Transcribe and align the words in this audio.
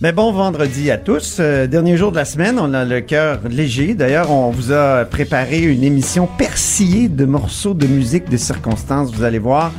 Mais 0.00 0.12
bon 0.12 0.30
vendredi 0.30 0.92
à 0.92 0.96
tous. 0.96 1.38
Euh, 1.40 1.66
dernier 1.66 1.96
jour 1.96 2.12
de 2.12 2.16
la 2.16 2.24
semaine, 2.24 2.60
on 2.60 2.72
a 2.72 2.84
le 2.84 3.00
cœur 3.00 3.40
léger. 3.50 3.94
D'ailleurs, 3.94 4.30
on 4.30 4.50
vous 4.50 4.70
a 4.70 5.04
préparé 5.04 5.60
une 5.62 5.82
émission 5.82 6.28
persillée 6.38 7.08
de 7.08 7.24
morceaux 7.24 7.74
de 7.74 7.88
musique 7.88 8.30
de 8.30 8.36
circonstances, 8.36 9.12
vous 9.12 9.24
allez 9.24 9.40
voir. 9.40 9.72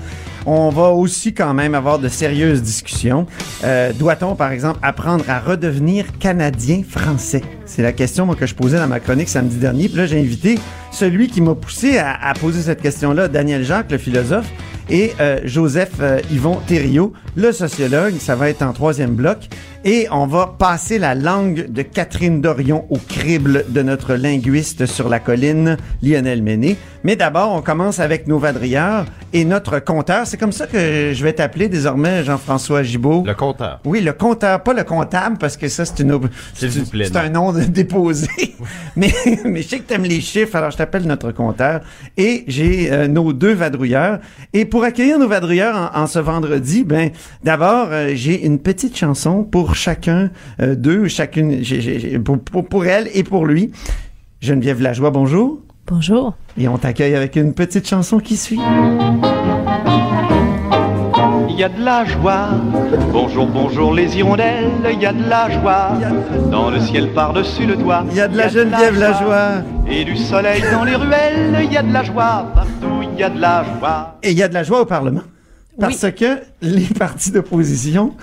On 0.45 0.70
va 0.70 0.90
aussi 0.90 1.34
quand 1.34 1.54
même 1.54 1.73
avoir 1.73 2.00
de 2.00 2.09
sérieuses 2.09 2.62
discussions. 2.62 3.28
Euh, 3.64 3.94
Doit-on, 3.94 4.36
par 4.36 4.52
exemple, 4.52 4.80
apprendre 4.82 5.23
à 5.30 5.40
redevenir 5.40 6.05
canadien-français? 6.20 7.44
C'est 7.66 7.81
la 7.81 7.94
question 7.94 8.26
moi, 8.26 8.36
que 8.36 8.45
je 8.45 8.56
posais 8.56 8.78
dans 8.78 8.88
ma 8.88 9.00
chronique 9.00 9.30
samedi 9.30 9.58
dernier. 9.58 9.88
Puis 9.88 9.98
là, 9.98 10.06
j'ai 10.06 10.20
invité 10.20 10.59
celui 10.92 11.28
qui 11.28 11.40
m'a 11.40 11.56
poussé 11.56 11.98
à, 11.98 12.34
poser 12.40 12.62
cette 12.62 12.81
question-là, 12.81 13.28
Daniel 13.28 13.64
Jacques, 13.64 13.92
le 13.92 13.98
philosophe, 13.98 14.50
et 14.90 15.14
euh, 15.20 15.40
Joseph 15.45 15.92
euh, 16.02 16.20
Yvon 16.31 16.58
Thériault, 16.66 17.14
le 17.36 17.52
sociologue. 17.52 18.16
Ça 18.20 18.36
va 18.36 18.50
être 18.50 18.64
en 18.64 18.73
troisième 18.73 19.14
bloc. 19.14 19.48
Et 19.86 20.08
on 20.12 20.28
va 20.28 20.56
passer 20.60 21.00
la 21.00 21.16
langue 21.16 21.72
de 21.72 21.82
Catherine 21.84 22.42
Dorion 22.42 22.86
au 22.90 22.98
crible 22.98 23.64
de 23.70 23.82
notre 23.82 24.16
linguiste 24.16 24.86
sur 24.86 25.08
la 25.08 25.20
colline, 25.20 25.78
Lionel 26.03 26.44
Méné. 26.44 26.76
Mais 27.06 27.16
d'abord, 27.16 27.53
on 27.53 27.62
commence 27.62 28.00
avec 28.02 28.28
nos 28.28 28.40
vadrières 28.40 29.06
et 29.31 29.45
notre 29.45 29.80
compteur. 29.80 30.28
C'est 30.28 30.36
comme 30.36 30.52
ça 30.52 30.68
que 30.68 31.14
je 31.14 31.23
vais 31.23 31.31
t'appeler 31.31 31.70
désormais, 31.70 32.26
Jean-François 32.26 32.84
Gibault. 32.84 33.23
Le 33.26 33.34
compteur. 33.34 33.80
Oui, 33.86 34.02
le 34.02 34.12
compteur, 34.12 34.62
pas 34.64 34.73
le 34.73 34.84
comptable, 34.84 35.38
parce 35.38 35.56
que 35.56 35.70
ça, 35.70 35.86
c'est 35.86 36.00
une 36.03 36.20
c'est 36.56 37.16
un 37.16 37.30
nom 37.30 37.53
de- 37.53 37.62
déposé. 37.64 38.28
mais, 38.98 39.14
mais 39.46 39.62
je 39.62 39.68
sais 39.70 39.80
que 39.80 39.84
t'aimes 39.88 40.03
les 40.03 40.20
chiffres, 40.20 40.58
alors 40.58 40.72
je 40.72 40.78
t'appelle 40.78 41.03
notre 41.08 41.31
compteur. 41.31 41.80
Et 42.18 42.44
j'ai 42.48 42.92
euh, 42.92 43.08
nos 43.08 43.31
deux 43.31 43.53
vadrouilleurs. 43.53 44.20
Et 44.52 44.66
pour 44.66 44.84
accueillir 44.84 45.20
nos 45.20 45.30
vadrouilleurs 45.30 45.92
en, 45.96 46.02
en 46.02 46.08
ce 46.08 46.20
vendredi, 46.20 46.84
ben, 46.84 47.12
d'abord, 47.46 47.88
euh, 47.92 48.12
j'ai 48.14 48.46
une 48.46 48.59
petite 48.59 48.98
chanson 48.98 49.46
pour 49.46 49.69
chacun 49.75 50.30
euh, 50.62 50.75
d'eux, 50.75 51.08
chacune, 51.08 51.62
pour, 52.23 52.39
pour, 52.39 52.66
pour 52.67 52.86
elle 52.86 53.09
et 53.14 53.23
pour 53.23 53.45
lui. 53.45 53.72
Geneviève 54.42 54.81
Lajoie, 54.81 55.12
bonjour. 55.12 55.62
Bonjour. 55.88 56.36
Et 56.58 56.67
on 56.67 56.78
t'accueille 56.78 57.16
avec 57.16 57.36
une 57.36 57.53
petite 57.53 57.88
chanson 57.88 58.20
qui 58.20 58.38
suit. 58.38 58.59
Il 61.50 61.56
y 61.59 61.64
a 61.64 61.70
de 61.70 61.84
la 61.84 62.06
joie. 62.06 62.50
Bonjour, 63.12 63.45
bonjour 63.47 63.94
les 63.94 64.17
hirondelles. 64.17 64.70
Il 64.94 65.02
y 65.02 65.06
a 65.06 65.12
de 65.12 65.28
la 65.28 65.50
joie. 65.50 65.92
Dans 66.50 66.70
le 66.70 66.80
ciel 66.80 67.09
par-dessus 67.09 67.66
le 67.66 67.75
toit. 67.75 68.06
Il 68.12 68.16
y 68.16 68.22
a 68.22 68.30
de 68.30 68.38
la 68.38 68.47
Geneviève 68.47 68.97
Lajoie. 68.97 69.64
Et 69.90 70.06
du 70.06 70.16
soleil 70.16 70.62
dans 70.72 70.86
les 70.86 70.95
ruelles. 70.95 71.59
Il 71.66 71.73
y 71.73 71.78
a 71.78 71.84
de 71.84 71.92
la 71.92 72.03
joie. 72.03 72.45
Partout, 72.56 73.02
il 73.02 73.20
y 73.20 73.23
a 73.23 73.30
de 73.30 73.42
la 73.42 73.66
joie. 73.78 74.17
Et 74.23 74.31
il 74.31 74.38
y 74.38 74.44
a 74.44 74.47
de 74.47 74.53
la 74.53 74.64
joie 74.64 74.81
au 74.81 74.86
Parlement. 74.86 75.23
Parce 75.80 76.09
que 76.12 76.40
les 76.62 76.86
partis 76.97 77.31
d'opposition 77.31 78.14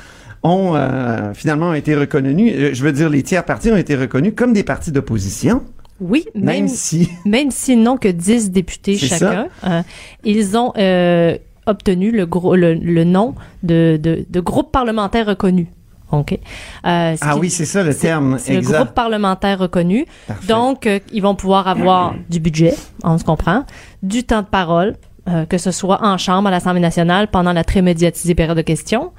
ont 0.46 0.74
euh, 0.76 1.34
finalement 1.34 1.74
été 1.74 1.94
reconnus, 1.94 2.52
euh, 2.56 2.70
je 2.72 2.82
veux 2.82 2.92
dire 2.92 3.08
les 3.10 3.22
tiers 3.22 3.44
partis 3.44 3.70
ont 3.70 3.76
été 3.76 3.96
reconnus 3.96 4.32
comme 4.36 4.52
des 4.52 4.62
partis 4.64 4.92
d'opposition, 4.92 5.62
Oui, 6.00 6.24
même, 6.34 6.44
même, 6.44 6.68
si 6.68 7.08
même 7.24 7.50
s'ils 7.50 7.82
n'ont 7.82 7.96
que 7.96 8.08
10 8.08 8.50
députés 8.50 8.96
chacun, 8.96 9.48
euh, 9.66 9.82
ils 10.24 10.56
ont 10.56 10.72
euh, 10.78 11.36
obtenu 11.66 12.10
le, 12.12 12.26
gros, 12.26 12.54
le, 12.56 12.74
le 12.74 13.04
nom 13.04 13.34
de, 13.62 13.98
de, 14.02 14.24
de 14.28 14.40
groupe 14.40 14.70
parlementaire 14.72 15.26
reconnu. 15.26 15.66
OK? 16.12 16.32
Euh, 16.34 16.38
Ah 16.84 17.16
qui- 17.34 17.40
oui, 17.40 17.50
c'est 17.50 17.64
ça 17.64 17.82
le 17.82 17.92
terme 17.92 18.36
C'est 18.38 18.54
le 18.54 18.60
groupe 18.60 18.92
parlementaire 18.94 19.58
reconnu. 19.58 20.06
Parfait. 20.28 20.46
Donc, 20.46 20.86
euh, 20.86 21.00
ils 21.12 21.20
vont 21.20 21.34
pouvoir 21.34 21.66
avoir 21.66 22.14
du 22.30 22.38
budget, 22.38 22.74
on 23.02 23.18
se 23.18 23.24
comprend, 23.24 23.64
du 24.04 24.22
temps 24.22 24.42
de 24.42 24.46
parole, 24.46 24.94
euh, 25.28 25.44
que 25.46 25.58
ce 25.58 25.72
soit 25.72 26.04
en 26.04 26.16
chambre 26.16 26.46
à 26.46 26.52
l'Assemblée 26.52 26.80
nationale 26.80 27.26
pendant 27.26 27.52
la 27.52 27.64
très 27.64 27.82
médiatisée 27.82 28.36
période 28.36 28.56
de 28.56 28.62
questions, 28.62 29.10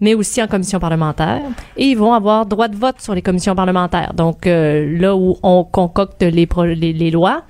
mais 0.00 0.14
aussi 0.14 0.42
en 0.42 0.46
commission 0.46 0.78
parlementaire. 0.78 1.42
Et 1.76 1.86
ils 1.86 1.96
vont 1.96 2.12
avoir 2.12 2.46
droit 2.46 2.68
de 2.68 2.76
vote 2.76 3.00
sur 3.00 3.14
les 3.14 3.22
commissions 3.22 3.54
parlementaires. 3.54 4.12
Donc, 4.14 4.46
euh, 4.46 4.98
là 4.98 5.16
où 5.16 5.36
on 5.42 5.64
concocte 5.64 6.22
les, 6.22 6.46
pro- 6.46 6.64
les, 6.64 6.92
les 6.92 7.10
lois, 7.10 7.42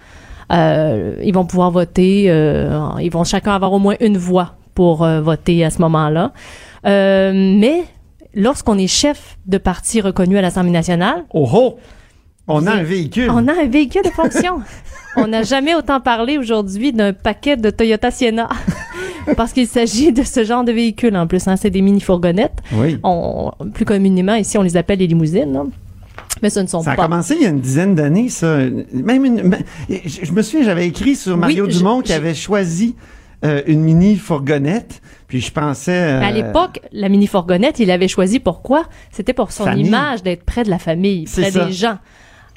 euh, 0.52 1.16
ils 1.24 1.34
vont 1.34 1.44
pouvoir 1.44 1.70
voter, 1.72 2.26
euh, 2.28 2.78
ils 3.00 3.10
vont 3.10 3.24
chacun 3.24 3.54
avoir 3.54 3.72
au 3.72 3.78
moins 3.78 3.96
une 4.00 4.16
voix 4.18 4.54
pour 4.74 4.98
voter 5.06 5.64
à 5.64 5.70
ce 5.70 5.80
moment-là. 5.82 6.32
Mais 6.84 7.84
lorsqu'on 8.34 8.78
est 8.78 8.86
chef 8.86 9.38
de 9.46 9.58
parti 9.58 10.00
reconnu 10.00 10.36
à 10.38 10.42
l'Assemblée 10.42 10.70
nationale, 10.70 11.24
Oh 11.32 11.48
oh, 11.52 11.76
on 12.46 12.66
a 12.66 12.72
un 12.72 12.82
véhicule. 12.82 13.28
on 13.30 13.48
a 13.48 13.52
un 13.52 13.66
véhicule 13.66 14.02
de 14.02 14.10
fonction. 14.10 14.60
on 15.16 15.26
n'a 15.28 15.42
jamais 15.42 15.74
autant 15.74 16.00
parlé 16.00 16.38
aujourd'hui 16.38 16.92
d'un 16.92 17.12
paquet 17.12 17.56
de 17.56 17.70
Toyota 17.70 18.10
Sienna. 18.10 18.48
Parce 19.36 19.52
qu'il 19.52 19.66
s'agit 19.66 20.12
de 20.12 20.22
ce 20.22 20.44
genre 20.44 20.62
de 20.64 20.72
véhicule 20.72 21.16
en 21.16 21.26
plus. 21.26 21.46
Hein, 21.48 21.56
c'est 21.56 21.70
des 21.70 21.82
mini-fourgonnettes. 21.82 22.58
Oui. 22.72 22.98
On, 23.02 23.50
plus 23.74 23.84
communément, 23.84 24.34
ici, 24.34 24.58
on 24.58 24.62
les 24.62 24.76
appelle 24.76 24.98
les 24.98 25.06
limousines. 25.06 25.52
là. 25.52 25.64
Mais 26.42 26.50
ce 26.50 26.60
ne 26.60 26.66
sont 26.66 26.82
Ça 26.82 26.92
a 26.92 26.96
pas. 26.96 27.04
commencé 27.04 27.34
il 27.38 27.42
y 27.42 27.46
a 27.46 27.50
une 27.50 27.60
dizaine 27.60 27.94
d'années, 27.94 28.28
ça. 28.28 28.58
Même 28.92 29.24
une, 29.24 29.56
je 29.88 30.32
me 30.32 30.42
souviens, 30.42 30.64
j'avais 30.64 30.86
écrit 30.86 31.16
sur 31.16 31.36
Mario 31.36 31.64
Oui, 31.66 31.72
Dumont 31.72 32.02
qui 32.02 32.12
avait 32.12 32.34
choisi 32.34 32.94
euh, 33.44 33.62
une 33.66 33.80
mini 33.80 34.16
fourgonnette, 34.16 35.00
puis 35.28 35.40
je 35.40 35.50
pensais. 35.50 35.92
euh, 35.92 36.20
À 36.22 36.30
l'époque, 36.30 36.80
la 36.92 37.08
mini-fourgonnette, 37.08 37.78
il 37.78 37.90
avait 37.90 38.08
choisi 38.08 38.38
pourquoi? 38.38 38.84
C'était 39.10 39.32
pour 39.32 39.50
son 39.50 39.64
Famille. 39.64 39.86
image 39.86 40.22
d'être 40.22 40.44
près 40.44 40.62
de 40.62 40.70
la 40.70 40.78
famille, 40.78 41.24
près 41.24 41.50
des 41.50 41.72
gens. 41.72 41.98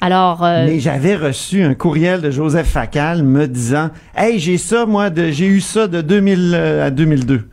Alors, 0.00 0.44
euh, 0.44 0.64
Mais 0.66 0.80
j'avais 0.80 1.14
reçu 1.14 1.62
un 1.62 1.74
courriel 1.74 2.22
de 2.22 2.30
Joseph 2.30 2.68
Facal 2.68 3.22
me 3.22 3.46
disant 3.46 3.90
Hey, 4.16 4.38
j'ai 4.38 4.56
ça, 4.56 4.86
moi, 4.86 5.10
de, 5.10 5.30
j'ai 5.30 5.46
eu 5.46 5.60
ça 5.60 5.88
de 5.88 6.00
2000 6.00 6.52
euh, 6.54 6.86
à 6.86 6.90
2002. 6.90 7.48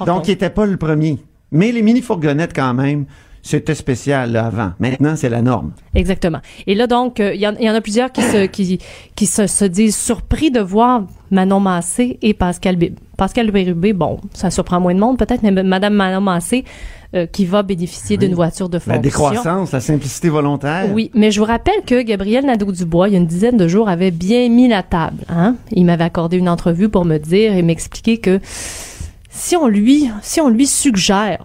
Oh, 0.00 0.04
Donc, 0.04 0.26
il 0.26 0.32
n'était 0.32 0.50
pas 0.50 0.66
le 0.66 0.76
premier. 0.76 1.18
Mais 1.52 1.70
les 1.70 1.82
mini-fourgonnettes, 1.82 2.54
quand 2.54 2.74
même, 2.74 3.04
c'était 3.42 3.74
spécial 3.74 4.32
là, 4.32 4.46
avant. 4.46 4.70
Maintenant, 4.78 5.14
c'est 5.16 5.28
la 5.28 5.42
norme. 5.42 5.72
Exactement. 5.94 6.38
Et 6.66 6.74
là, 6.74 6.86
donc, 6.86 7.18
euh, 7.20 7.34
il 7.34 7.40
y, 7.40 7.46
en- 7.46 7.56
il 7.58 7.64
y 7.66 7.70
en 7.70 7.74
a 7.74 7.80
plusieurs 7.80 8.12
qui 8.12 8.22
se, 8.22 8.46
qui, 8.46 8.78
qui 9.16 9.26
se, 9.26 9.46
se 9.46 9.64
disent 9.64 9.96
surpris 9.96 10.50
de 10.50 10.60
voir 10.60 11.02
Manon 11.30 11.60
Massé 11.60 12.18
et 12.22 12.34
Pascal 12.34 12.76
Bé- 12.76 12.94
Pascal 13.16 13.50
Bérubé. 13.50 13.92
Bon, 13.92 14.20
ça 14.32 14.50
surprend 14.50 14.80
moins 14.80 14.94
de 14.94 15.00
monde 15.00 15.18
peut-être, 15.18 15.42
mais 15.42 15.50
Madame 15.50 15.94
Manon 15.94 16.20
Massé 16.20 16.64
euh, 17.14 17.26
qui 17.26 17.44
va 17.44 17.62
bénéficier 17.62 18.16
d'une 18.16 18.34
voiture 18.34 18.68
de 18.70 18.76
La 18.76 18.80
fonction. 18.80 19.00
décroissance, 19.02 19.72
la 19.72 19.80
simplicité 19.80 20.28
volontaire. 20.30 20.86
Oui, 20.94 21.10
mais 21.12 21.30
je 21.30 21.40
vous 21.40 21.46
rappelle 21.46 21.82
que 21.84 22.00
Gabriel 22.00 22.46
Nadeau-Dubois, 22.46 23.08
il 23.08 23.12
y 23.12 23.16
a 23.16 23.18
une 23.18 23.26
dizaine 23.26 23.56
de 23.58 23.68
jours, 23.68 23.88
avait 23.90 24.10
bien 24.12 24.48
mis 24.48 24.66
la 24.68 24.82
table. 24.82 25.24
Hein? 25.28 25.56
Il 25.72 25.84
m'avait 25.84 26.04
accordé 26.04 26.38
une 26.38 26.48
entrevue 26.48 26.88
pour 26.88 27.04
me 27.04 27.18
dire 27.18 27.54
et 27.54 27.60
m'expliquer 27.62 28.16
que 28.18 28.40
si 29.30 29.56
on 29.56 29.66
lui, 29.68 30.08
si 30.22 30.40
on 30.40 30.48
lui 30.48 30.66
suggère, 30.66 31.44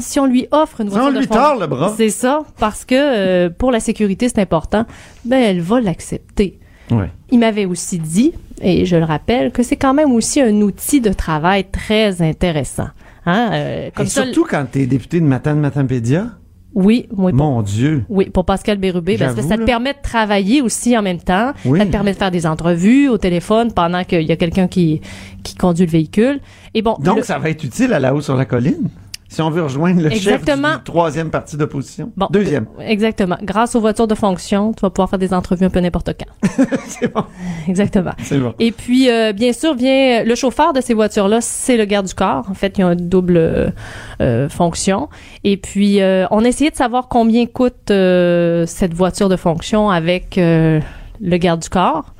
si 0.00 0.18
on 0.20 0.26
lui 0.26 0.48
offre 0.50 0.80
une 0.80 0.88
Si 0.88 0.92
voiture 0.94 1.12
de 1.12 1.18
lui 1.18 1.26
fonction, 1.26 1.42
tord 1.42 1.60
le 1.60 1.66
bras. 1.66 1.94
c'est 1.96 2.08
ça, 2.10 2.40
parce 2.58 2.84
que 2.84 2.94
euh, 2.96 3.50
pour 3.50 3.70
la 3.70 3.80
sécurité, 3.80 4.28
c'est 4.28 4.40
important, 4.40 4.84
ben 5.24 5.38
elle 5.40 5.60
va 5.60 5.80
l'accepter. 5.80 6.58
Ouais. 6.90 7.10
Il 7.30 7.38
m'avait 7.40 7.66
aussi 7.66 7.98
dit, 7.98 8.32
et 8.62 8.84
je 8.86 8.96
le 8.96 9.04
rappelle, 9.04 9.50
que 9.52 9.62
c'est 9.62 9.76
quand 9.76 9.94
même 9.94 10.12
aussi 10.12 10.40
un 10.40 10.60
outil 10.62 11.00
de 11.00 11.12
travail 11.12 11.64
très 11.70 12.22
intéressant. 12.22 12.88
Hein? 13.26 13.50
euh, 13.52 13.90
comme 13.94 14.06
Et 14.06 14.08
ça, 14.08 14.22
surtout 14.24 14.44
quand 14.48 14.64
tu 14.70 14.80
es 14.82 14.86
député 14.86 15.18
de 15.20 15.24
Matane 15.24 15.58
Matapédia. 15.58 16.28
oui, 16.74 17.08
oui, 17.10 17.32
pour, 17.32 17.44
Mon 17.44 17.62
Dieu. 17.62 18.04
oui, 18.08 18.30
pour 18.30 18.44
Pascal 18.44 18.78
Bérubé, 18.78 19.16
ben, 19.16 19.34
J'avoue, 19.34 19.48
ça 19.48 19.56
te 19.56 19.60
là. 19.60 19.66
permet 19.66 19.94
de 19.94 19.98
travailler 20.00 20.62
aussi 20.62 20.96
en 20.96 21.02
même 21.02 21.18
temps. 21.18 21.52
Oui. 21.64 21.80
Ça 21.80 21.86
te 21.86 21.90
permet 21.90 22.12
de 22.12 22.18
faire 22.18 22.30
des 22.30 22.46
entrevues 22.46 23.08
au 23.08 23.18
téléphone 23.18 23.72
pendant 23.72 24.04
qu'il 24.04 24.22
y 24.22 24.30
a 24.30 24.36
quelqu'un 24.36 24.68
qui, 24.68 25.00
qui 25.42 25.56
conduit 25.56 25.86
le 25.86 25.90
véhicule. 25.90 26.38
Et 26.74 26.82
bon, 26.82 26.94
Donc, 27.00 27.16
le- 27.16 27.22
ça 27.24 27.38
va 27.40 27.50
être 27.50 27.64
utile 27.64 27.92
à 27.92 27.98
la 27.98 28.14
haut 28.14 28.20
sur 28.20 28.36
la 28.36 28.44
colline? 28.44 28.88
Si 29.28 29.42
on 29.42 29.50
veut 29.50 29.62
rejoindre 29.62 30.00
le 30.02 30.10
chef 30.10 30.22
du, 30.22 30.28
Exactement. 30.28 30.78
troisième 30.84 31.30
parti 31.30 31.56
d'opposition. 31.56 32.12
bon, 32.16 32.28
Deuxième. 32.30 32.66
Exactement. 32.80 33.36
Grâce 33.42 33.74
aux 33.74 33.80
voitures 33.80 34.06
de 34.06 34.14
fonction, 34.14 34.72
tu 34.72 34.80
vas 34.82 34.90
pouvoir 34.90 35.10
faire 35.10 35.18
des 35.18 35.34
entrevues 35.34 35.64
un 35.64 35.70
peu 35.70 35.80
n'importe 35.80 36.10
quand. 36.18 36.48
c'est 36.86 37.12
bon. 37.12 37.24
Exactement. 37.68 38.12
C'est 38.22 38.38
bon. 38.38 38.54
Et 38.60 38.70
puis, 38.70 39.10
euh, 39.10 39.32
bien 39.32 39.52
sûr, 39.52 39.74
vient 39.74 40.22
le 40.22 40.34
chauffeur 40.34 40.72
de 40.72 40.80
ces 40.80 40.94
voitures-là, 40.94 41.40
c'est 41.40 41.76
le 41.76 41.84
garde 41.84 42.06
du 42.06 42.14
corps. 42.14 42.46
En 42.48 42.54
fait, 42.54 42.78
il 42.78 42.82
y 42.82 42.84
a 42.84 42.92
une 42.92 43.08
double 43.08 43.72
euh, 44.20 44.48
fonction. 44.48 45.08
Et 45.42 45.56
puis, 45.56 46.00
euh, 46.00 46.26
on 46.30 46.44
a 46.44 46.48
essayé 46.48 46.70
de 46.70 46.76
savoir 46.76 47.08
combien 47.08 47.46
coûte 47.46 47.74
cette 47.88 48.94
voiture 48.94 49.28
de 49.28 49.36
fonction 49.36 49.90
avec 49.90 50.36
le 50.36 50.82
garde 51.20 51.62
du 51.62 51.68
corps. 51.68 52.14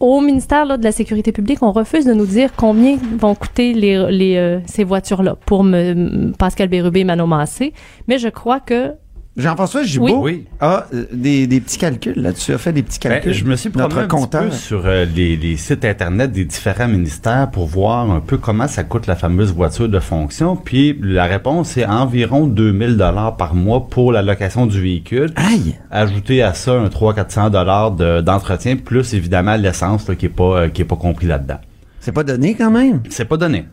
Au 0.00 0.20
ministère 0.20 0.66
là, 0.66 0.76
de 0.76 0.84
la 0.84 0.92
Sécurité 0.92 1.32
publique, 1.32 1.62
on 1.62 1.72
refuse 1.72 2.04
de 2.04 2.12
nous 2.12 2.26
dire 2.26 2.50
combien 2.56 2.98
vont 3.18 3.34
coûter 3.34 3.72
les, 3.72 4.10
les, 4.10 4.36
euh, 4.36 4.58
ces 4.66 4.84
voitures-là 4.84 5.36
pour 5.46 5.64
me, 5.64 6.32
Pascal 6.32 6.68
Bérubé 6.68 7.00
et 7.00 7.04
Manon 7.04 7.26
Massé. 7.26 7.72
Mais 8.08 8.18
je 8.18 8.28
crois 8.28 8.60
que 8.60 8.94
Jean-François 9.36 9.82
Gibault 9.82 10.22
Oui. 10.22 10.44
a 10.60 10.86
euh, 10.94 11.06
des, 11.12 11.48
des 11.48 11.60
petits 11.60 11.76
calculs 11.78 12.14
là-dessus, 12.20 12.52
a 12.52 12.58
fait 12.58 12.72
des 12.72 12.84
petits 12.84 13.00
Ben, 13.02 13.14
calculs. 13.14 13.32
je 13.32 13.44
me 13.44 13.56
suis 13.56 13.68
promené 13.70 13.88
Notre 14.02 14.14
un 14.14 14.26
petit 14.26 14.36
peu 14.38 14.50
sur 14.52 14.82
euh, 14.86 15.04
les, 15.06 15.36
les 15.36 15.56
sites 15.56 15.84
internet 15.84 16.30
des 16.30 16.44
différents 16.44 16.86
ministères 16.86 17.50
pour 17.50 17.66
voir 17.66 18.08
un 18.10 18.20
peu 18.20 18.38
comment 18.38 18.68
ça 18.68 18.84
coûte 18.84 19.08
la 19.08 19.16
fameuse 19.16 19.52
voiture 19.52 19.88
de 19.88 19.98
fonction. 19.98 20.54
Puis 20.54 20.96
la 21.02 21.24
réponse 21.24 21.76
est 21.76 21.84
environ 21.84 22.46
2000 22.46 22.96
dollars 22.96 23.36
par 23.36 23.54
mois 23.56 23.88
pour 23.88 24.12
la 24.12 24.22
location 24.22 24.66
du 24.66 24.80
véhicule. 24.80 25.32
Aïe! 25.34 25.74
Ajouter 25.90 26.42
à 26.42 26.54
ça 26.54 26.72
un 26.74 26.86
300-400 26.86 27.50
dollars 27.50 27.90
de- 27.90 28.20
d'entretien, 28.20 28.76
plus 28.76 29.14
évidemment 29.14 29.56
l'essence 29.56 30.08
là, 30.08 30.14
qui 30.14 30.26
est 30.26 30.28
pas 30.28 30.60
euh, 30.60 30.68
qui 30.68 30.82
est 30.82 30.86
pas 30.86 30.94
compris 30.96 31.26
là-dedans. 31.26 31.58
C'est 31.98 32.12
pas 32.12 32.22
donné 32.22 32.54
quand 32.54 32.70
même? 32.70 33.00
C'est 33.10 33.24
pas 33.24 33.36
donné. 33.36 33.64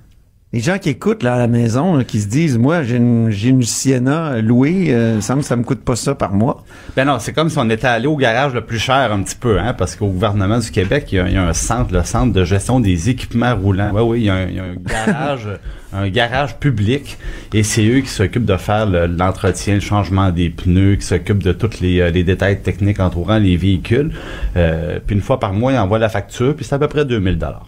Les 0.54 0.60
gens 0.60 0.78
qui 0.80 0.90
écoutent 0.90 1.24
là, 1.24 1.36
à 1.36 1.38
la 1.38 1.48
maison, 1.48 1.96
là, 1.96 2.04
qui 2.04 2.20
se 2.20 2.28
disent, 2.28 2.58
moi, 2.58 2.84
j'ai 2.84 2.98
une, 2.98 3.30
j'ai 3.30 3.48
une 3.48 3.64
Sienna 3.64 4.42
louée, 4.42 4.88
euh, 4.90 5.12
il 5.14 5.16
me 5.16 5.22
semble 5.22 5.40
que 5.44 5.46
ça 5.48 5.56
me 5.56 5.64
coûte 5.64 5.80
pas 5.80 5.96
ça 5.96 6.14
par 6.14 6.34
mois. 6.34 6.66
Ben 6.98 7.06
non, 7.06 7.20
c'est 7.20 7.32
comme 7.32 7.50
si 7.50 7.58
on 7.58 7.70
était 7.70 7.88
allé 7.88 8.06
au 8.08 8.18
garage 8.18 8.54
le 8.54 8.60
plus 8.60 8.78
cher 8.78 9.14
un 9.14 9.24
petit 9.24 9.38
peu, 9.38 9.58
hein, 9.60 9.74
parce 9.74 9.96
qu'au 9.96 10.08
gouvernement 10.08 10.60
du 10.60 10.70
Québec, 10.70 11.08
il 11.14 11.16
y, 11.16 11.20
a, 11.20 11.28
il 11.30 11.34
y 11.36 11.38
a 11.38 11.44
un 11.48 11.54
centre, 11.54 11.94
le 11.94 12.04
centre 12.04 12.34
de 12.34 12.44
gestion 12.44 12.82
des 12.82 13.10
équipements 13.10 13.56
roulants. 13.56 13.92
Oui, 13.94 14.02
oui, 14.02 14.20
il 14.20 14.26
y 14.26 14.30
a 14.30 14.34
un, 14.34 14.50
y 14.50 14.60
a 14.60 14.64
un 14.64 14.76
garage, 14.76 15.48
un 15.94 16.10
garage 16.10 16.58
public, 16.58 17.18
et 17.54 17.64
c'est 17.64 17.86
eux 17.88 18.02
qui 18.02 18.10
s'occupent 18.10 18.44
de 18.44 18.58
faire 18.58 18.88
le- 18.88 19.08
l'entretien, 19.08 19.76
le 19.76 19.80
changement 19.80 20.32
des 20.32 20.50
pneus, 20.50 20.98
qui 20.98 21.06
s'occupent 21.06 21.44
de 21.44 21.54
tous 21.54 21.80
les, 21.80 22.02
euh, 22.02 22.10
les 22.12 22.26
détails 22.26 22.60
techniques 22.60 23.00
entourant 23.00 23.38
les 23.38 23.56
véhicules. 23.56 24.12
Euh, 24.58 25.00
puis 25.08 25.16
une 25.16 25.22
fois 25.22 25.40
par 25.40 25.54
mois, 25.54 25.72
ils 25.72 25.78
envoient 25.78 25.98
la 25.98 26.10
facture, 26.10 26.58
puis 26.58 26.66
c'est 26.66 26.76
à 26.76 26.80
peu 26.80 26.90
près 26.90 27.06
2000 27.06 27.38
dollars. 27.38 27.68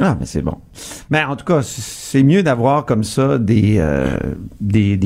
Ah, 0.00 0.16
mais 0.18 0.24
c'est 0.24 0.40
bon. 0.40 0.54
Mais 1.10 1.22
en 1.22 1.36
tout 1.36 1.44
cas, 1.44 1.60
c'est 1.62 2.22
mieux 2.22 2.42
d'avoir 2.42 2.86
comme 2.86 3.04
ça 3.04 3.36
des, 3.36 3.76
euh, 3.78 4.16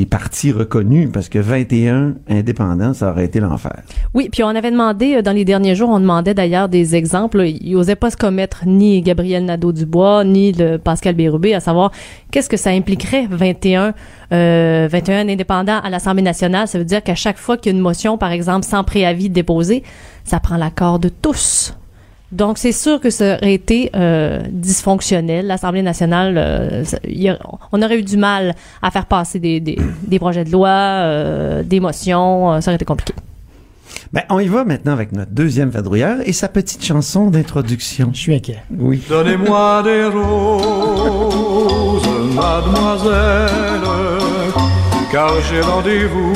partis 0.09 0.53
reconnus, 0.53 1.11
parce 1.13 1.29
que 1.29 1.41
21 1.41 2.15
indépendants, 2.29 2.95
ça 2.95 3.11
aurait 3.11 3.25
été 3.25 3.41
l'enfer. 3.41 3.83
Oui, 4.15 4.29
puis 4.31 4.45
on 4.45 4.49
avait 4.49 4.71
demandé, 4.71 5.17
euh, 5.17 5.23
dans 5.23 5.33
les 5.33 5.45
derniers 5.45 5.75
jours, 5.75 5.91
on 5.91 5.99
demandait 5.99 6.35
d'ailleurs 6.35 6.69
des 6.69 6.95
exemples. 6.95 7.43
Ils 7.45 7.73
n'osaient 7.73 7.97
pas 7.97 8.11
se 8.11 8.17
commettre 8.17 8.63
ni 8.65 9.03
Gabriel 9.03 9.45
Nadeau-Dubois, 9.45 10.25
ni 10.25 10.53
le 10.53 10.77
Pascal 10.77 11.17
Bérubé, 11.17 11.53
à 11.55 11.61
savoir 11.61 11.91
qu'est-ce 12.31 12.49
que 12.49 12.57
ça 12.57 12.71
impliquerait 12.71 13.27
21, 13.29 13.93
euh, 14.33 14.89
21 14.89 15.29
indépendants 15.29 15.81
à 15.83 15.91
l'Assemblée 15.91 16.23
nationale? 16.23 16.69
Ça 16.69 16.79
veut 16.79 16.85
dire 16.85 17.03
qu'à 17.03 17.17
chaque 17.17 17.39
fois 17.39 17.57
qu'il 17.57 17.73
y 17.73 17.75
a 17.75 17.77
une 17.77 17.83
motion, 17.83 18.19
par 18.19 18.31
exemple, 18.31 18.65
sans 18.65 18.85
préavis 18.85 19.31
déposé, 19.31 19.83
ça 20.23 20.39
prend 20.39 20.57
l'accord 20.57 21.01
de 21.01 21.09
tous. 21.09 21.75
Donc, 22.33 22.59
c'est 22.59 22.73
sûr 22.73 23.01
que 23.01 23.09
ça 23.11 23.37
aurait 23.37 23.55
été 23.55 23.91
euh, 23.95 24.41
dysfonctionnel. 24.51 25.47
L'Assemblée 25.47 25.83
nationale, 25.83 26.37
euh, 26.37 26.85
ça- 26.85 26.99
a- 26.99 27.39
on 27.73 27.83
aurait 27.83 27.99
eu 28.01 28.03
du 28.03 28.17
mal 28.17 28.55
à 28.83 28.91
faire 28.91 29.07
passer 29.07 29.39
des, 29.39 29.61
des, 29.61 29.79
des 30.07 30.19
projets 30.19 30.45
de 30.45 30.51
loi, 30.51 30.69
euh, 30.69 31.63
des 31.63 31.79
motions. 31.81 32.53
euh, 32.55 32.61
ça 32.61 32.71
aurait 32.71 32.77
été 32.77 32.85
compliqué. 32.85 33.15
Ben, 34.13 34.23
on 34.31 34.39
y 34.41 34.47
va 34.49 34.65
maintenant 34.65 34.93
avec 34.93 35.13
notre 35.13 35.31
deuxième 35.33 35.69
vadrouilleur 35.71 36.19
et 36.25 36.33
sa 36.33 36.49
petite 36.49 36.85
chanson 36.85 37.31
d'introduction. 37.31 38.11
Je 38.13 38.19
suis 38.19 38.35
inquiet. 38.35 38.63
Oui. 38.77 39.03
Donnez-moi 39.09 39.83
des 39.85 40.05
roses, 40.07 42.03
mademoiselle, 42.35 43.81
car 45.13 45.33
j'ai 45.49 45.61
rendez-vous, 45.61 46.33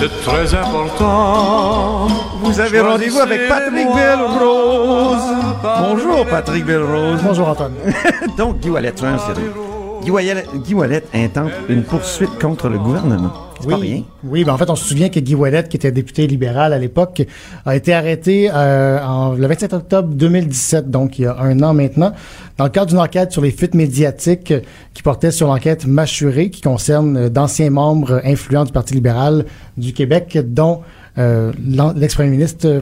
c'est 0.00 0.22
très 0.22 0.54
important. 0.54 2.06
Vous 2.42 2.58
avez 2.58 2.80
rendez-vous 2.80 3.18
avec 3.18 3.48
Patrick 3.48 3.86
Belrose. 3.94 5.20
Bonjour, 5.62 6.26
Patrick 6.26 6.64
Belrose. 6.64 7.20
Bonjour 7.22 7.48
Antoine. 7.48 7.74
Donc, 8.38 8.60
Guy 8.60 8.70
Wallet, 8.70 8.94
sérieux. 8.96 9.69
Guy 10.02 10.10
Wallet, 10.10 10.44
Guy 10.64 10.74
Wallet 10.74 11.02
intente 11.14 11.50
une 11.68 11.82
poursuite 11.82 12.38
contre 12.40 12.68
le 12.68 12.78
gouvernement. 12.78 13.32
C'est 13.60 13.68
pas 13.68 13.76
rien. 13.76 14.02
Oui, 14.24 14.42
ben 14.44 14.54
en 14.54 14.58
fait, 14.58 14.70
on 14.70 14.74
se 14.76 14.86
souvient 14.86 15.10
que 15.10 15.20
Guy 15.20 15.34
Ouellet, 15.34 15.64
qui 15.64 15.76
était 15.76 15.92
député 15.92 16.26
libéral 16.26 16.72
à 16.72 16.78
l'époque, 16.78 17.22
a 17.66 17.76
été 17.76 17.92
arrêté 17.92 18.48
euh, 18.52 18.98
en- 19.04 19.34
le 19.34 19.46
27 19.46 19.74
octobre 19.74 20.08
2017, 20.14 20.90
donc 20.90 21.18
il 21.18 21.22
y 21.22 21.26
a 21.26 21.36
un 21.38 21.60
an 21.62 21.74
maintenant, 21.74 22.12
dans 22.56 22.64
le 22.64 22.70
cadre 22.70 22.86
d'une 22.86 22.98
enquête 22.98 23.32
sur 23.32 23.42
les 23.42 23.50
fuites 23.50 23.74
médiatiques 23.74 24.52
euh, 24.52 24.60
qui 24.94 25.02
portait 25.02 25.30
sur 25.30 25.46
l'enquête 25.48 25.84
mâchurée 25.86 26.48
qui 26.48 26.62
concerne 26.62 27.16
euh, 27.18 27.28
d'anciens 27.28 27.68
membres 27.68 28.22
influents 28.24 28.64
du 28.64 28.72
Parti 28.72 28.94
libéral 28.94 29.44
du 29.76 29.92
Québec, 29.92 30.38
dont 30.42 30.80
euh, 31.18 31.52
l'ex-premier 31.96 32.30
ministre 32.30 32.80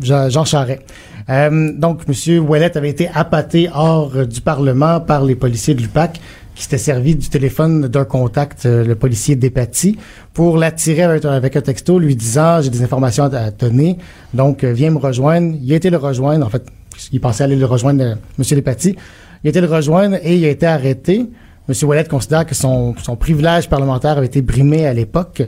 Jean 0.00 0.44
Charest. 0.46 0.80
Euh, 1.28 1.72
donc, 1.76 2.02
M. 2.08 2.38
Ouellet 2.48 2.74
avait 2.76 2.90
été 2.90 3.10
appâté 3.14 3.68
hors 3.74 4.26
du 4.26 4.40
Parlement 4.40 5.00
par 5.00 5.24
les 5.24 5.34
policiers 5.34 5.74
de 5.74 5.82
l'UPAC 5.82 6.20
qui 6.56 6.62
s'étaient 6.62 6.78
servis 6.78 7.14
du 7.14 7.28
téléphone 7.28 7.86
d'un 7.86 8.06
contact, 8.06 8.64
euh, 8.64 8.82
le 8.82 8.94
policier 8.94 9.36
Despatie, 9.36 9.98
pour 10.32 10.56
l'attirer 10.56 11.02
avec, 11.02 11.24
avec 11.26 11.54
un 11.54 11.60
texto 11.60 11.98
lui 11.98 12.16
disant 12.16 12.60
«J'ai 12.62 12.70
des 12.70 12.82
informations 12.82 13.24
à, 13.24 13.50
donner, 13.50 13.98
donc 14.32 14.64
euh, 14.64 14.72
viens 14.72 14.90
me 14.90 14.98
rejoindre.» 14.98 15.54
Il 15.62 15.70
a 15.72 15.76
été 15.76 15.90
le 15.90 15.98
rejoindre, 15.98 16.46
en 16.46 16.48
fait, 16.48 16.64
il 17.12 17.20
pensait 17.20 17.44
aller 17.44 17.56
le 17.56 17.66
rejoindre, 17.66 18.02
euh, 18.02 18.14
M. 18.38 18.44
Despatie. 18.44 18.96
Il 19.44 19.48
a 19.48 19.50
été 19.50 19.60
le 19.60 19.66
rejoindre 19.66 20.16
et 20.22 20.34
il 20.34 20.44
a 20.46 20.48
été 20.48 20.64
arrêté. 20.64 21.26
M. 21.68 21.74
Ouellet 21.82 22.04
considère 22.04 22.46
que 22.46 22.54
son, 22.54 22.94
son 23.02 23.16
privilège 23.16 23.68
parlementaire 23.68 24.16
avait 24.16 24.26
été 24.26 24.40
brimé 24.40 24.86
à 24.86 24.94
l'époque. 24.94 25.42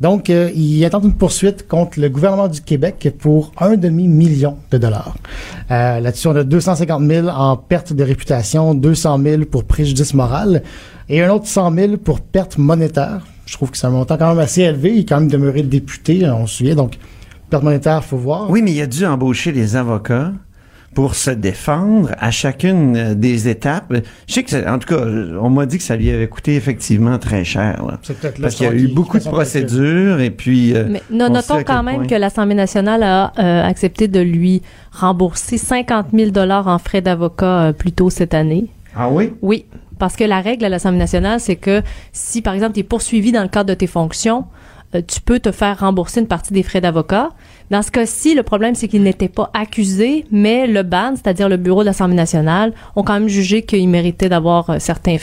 Donc, 0.00 0.30
euh, 0.30 0.50
il 0.54 0.84
intente 0.84 1.04
une 1.04 1.14
poursuite 1.14 1.68
contre 1.68 2.00
le 2.00 2.08
gouvernement 2.08 2.48
du 2.48 2.60
Québec 2.60 3.14
pour 3.18 3.52
un 3.58 3.76
demi-million 3.76 4.56
de 4.70 4.78
dollars. 4.78 5.16
Euh, 5.70 6.00
Là-dessus, 6.00 6.28
on 6.28 6.36
a 6.36 6.44
250 6.44 7.02
000 7.06 7.28
en 7.28 7.56
perte 7.56 7.92
de 7.92 8.02
réputation, 8.02 8.74
200 8.74 9.20
000 9.22 9.42
pour 9.44 9.64
préjudice 9.64 10.14
moral 10.14 10.62
et 11.08 11.22
un 11.22 11.30
autre 11.30 11.46
100 11.46 11.74
000 11.74 11.96
pour 11.98 12.20
perte 12.20 12.58
monétaire. 12.58 13.26
Je 13.46 13.54
trouve 13.54 13.70
que 13.70 13.76
c'est 13.76 13.86
un 13.86 13.90
montant 13.90 14.16
quand 14.16 14.28
même 14.28 14.38
assez 14.38 14.62
élevé. 14.62 14.92
Il 14.94 15.00
est 15.00 15.04
quand 15.08 15.20
même 15.20 15.30
demeuré 15.30 15.62
député, 15.62 16.26
on 16.28 16.46
se 16.46 16.58
souvient. 16.58 16.74
Donc, 16.74 16.98
perte 17.50 17.62
monétaire, 17.62 18.02
faut 18.04 18.16
voir. 18.16 18.48
Oui, 18.50 18.62
mais 18.62 18.72
il 18.72 18.80
a 18.80 18.86
dû 18.86 19.04
embaucher 19.04 19.52
des 19.52 19.76
avocats 19.76 20.32
pour 20.94 21.14
se 21.14 21.30
défendre 21.30 22.10
à 22.18 22.30
chacune 22.30 22.96
euh, 22.96 23.14
des 23.14 23.48
étapes. 23.48 23.94
Je 24.28 24.32
sais 24.34 24.42
que, 24.42 24.68
en 24.68 24.78
tout 24.78 24.88
cas, 24.94 25.02
on 25.40 25.48
m'a 25.48 25.64
dit 25.66 25.78
que 25.78 25.84
ça 25.84 25.96
lui 25.96 26.10
avait 26.10 26.28
coûté 26.28 26.54
effectivement 26.54 27.18
très 27.18 27.44
cher. 27.44 27.82
là. 27.86 27.98
C'est 28.02 28.18
peut-être 28.18 28.38
là 28.38 28.42
Parce 28.42 28.54
qu'il 28.56 28.66
y 28.66 28.68
a 28.68 28.74
eu 28.74 28.88
beaucoup 28.88 29.18
de 29.18 29.24
procédures 29.24 30.20
et 30.20 30.30
puis... 30.30 30.74
euh, 30.74 30.86
Mais 30.90 31.02
notons 31.10 31.62
quand 31.64 31.82
même 31.82 31.96
point- 31.96 32.06
que 32.06 32.14
l'Assemblée 32.14 32.54
nationale 32.54 33.02
a 33.02 33.32
euh, 33.38 33.64
accepté 33.66 34.06
de 34.08 34.20
lui 34.20 34.60
rembourser 34.92 35.58
50 35.58 36.06
000 36.12 36.30
dollars 36.30 36.68
en 36.68 36.78
frais 36.78 37.00
d'avocat 37.00 37.62
euh, 37.68 37.72
plus 37.72 37.92
tôt 37.92 38.10
cette 38.10 38.34
année. 38.34 38.66
Ah 38.94 39.08
oui? 39.10 39.32
Oui, 39.40 39.64
parce 39.98 40.16
que 40.16 40.24
la 40.24 40.40
règle 40.40 40.64
à 40.66 40.68
l'Assemblée 40.68 40.98
nationale, 40.98 41.40
c'est 41.40 41.56
que 41.56 41.80
si, 42.12 42.42
par 42.42 42.52
exemple, 42.54 42.74
tu 42.74 42.80
es 42.80 42.84
poursuivi 42.84 43.32
dans 43.32 43.42
le 43.42 43.48
cadre 43.48 43.70
de 43.70 43.74
tes 43.74 43.86
fonctions, 43.86 44.44
euh, 44.94 45.00
tu 45.06 45.20
peux 45.22 45.38
te 45.40 45.50
faire 45.52 45.78
rembourser 45.80 46.20
une 46.20 46.26
partie 46.26 46.52
des 46.52 46.62
frais 46.62 46.82
d'avocat. 46.82 47.30
Dans 47.72 47.80
ce 47.80 47.90
cas-ci, 47.90 48.34
le 48.34 48.42
problème, 48.42 48.74
c'est 48.74 48.86
qu'il 48.86 49.02
n'était 49.02 49.30
pas 49.30 49.48
accusé, 49.54 50.26
mais 50.30 50.66
le 50.66 50.82
BAN, 50.82 51.14
c'est-à-dire 51.16 51.48
le 51.48 51.56
bureau 51.56 51.80
de 51.80 51.86
l'Assemblée 51.86 52.14
nationale, 52.14 52.74
ont 52.96 53.02
quand 53.02 53.14
même 53.14 53.28
jugé 53.28 53.62
qu'il 53.62 53.88
méritait 53.88 54.28
d'avoir 54.28 54.68
euh, 54.68 54.76
certains 54.78 55.16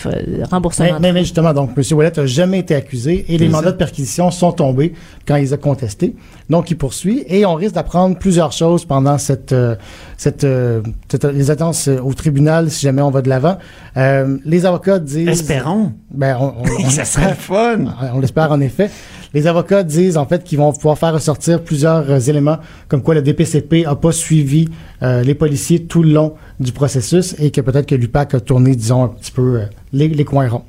remboursements. 0.50 0.94
Mais, 0.94 1.00
mais, 1.00 1.14
mais 1.14 1.20
justement, 1.20 1.54
donc, 1.54 1.70
M. 1.78 1.84
Ouellet 1.96 2.12
n'a 2.18 2.26
jamais 2.26 2.58
été 2.58 2.74
accusé 2.74 3.24
et 3.30 3.38
les 3.38 3.50
mandats 3.50 3.72
de 3.72 3.78
perquisition 3.78 4.32
sont 4.32 4.52
tombés 4.52 4.94
quand 5.28 5.36
il 5.36 5.42
les 5.42 5.54
a 5.54 5.58
contestés. 5.58 6.16
Donc, 6.50 6.72
il 6.72 6.76
poursuit 6.76 7.24
et 7.28 7.46
on 7.46 7.54
risque 7.54 7.76
d'apprendre 7.76 8.18
plusieurs 8.18 8.52
choses 8.52 8.84
pendant 8.84 9.20
cette, 9.20 9.52
euh, 9.54 9.76
cette, 10.18 10.44
euh, 10.44 10.82
cette- 11.08 11.26
les 11.26 11.52
euh, 11.52 12.02
au 12.02 12.16
tribunal 12.16 12.72
si 12.72 12.82
jamais 12.82 13.04
on 13.04 13.12
va 13.12 13.22
de 13.22 13.30
l'avant. 13.30 13.60
Euh, 13.96 14.40
les 14.44 14.66
avocats 14.66 14.98
disent... 14.98 15.28
Espérons. 15.28 15.92
Ben, 16.10 16.36
on, 16.42 16.46
on- 16.46 16.86
on- 16.86 16.90
ça 16.90 17.06
serait 17.06 17.36
fun. 17.36 17.78
on 18.12 18.20
l'espère 18.20 18.52
en 18.52 18.60
effet. 18.60 18.90
Les 19.34 19.46
avocats 19.48 19.84
disent 19.84 20.18
en 20.18 20.26
fait 20.26 20.44
qu'ils 20.44 20.58
vont 20.58 20.74
pouvoir 20.74 20.98
faire 20.98 21.14
ressortir 21.14 21.64
plusieurs 21.64 22.10
euh, 22.10 22.20
éléments 22.20 22.58
comme 22.88 23.04
quoi 23.04 23.14
le 23.14 23.22
DPCP 23.22 23.86
a 23.86 23.96
pas 23.96 24.12
suivi 24.12 24.70
euh, 25.04 25.22
les 25.22 25.36
policiers 25.36 25.84
tout 25.84 26.02
le 26.02 26.12
long 26.12 26.36
du 26.60 26.72
processus 26.72 27.36
et 27.40 27.52
que 27.52 27.62
peut-être 27.62 27.86
que 27.86 27.96
l'UPAC 27.96 28.34
a 28.34 28.40
tourné, 28.40 28.76
disons, 28.76 29.04
un 29.04 29.08
petit 29.10 29.32
peu 29.32 29.62
euh, 29.62 29.66
les, 29.94 30.26
coins 30.26 30.50
ronds. 30.50 30.66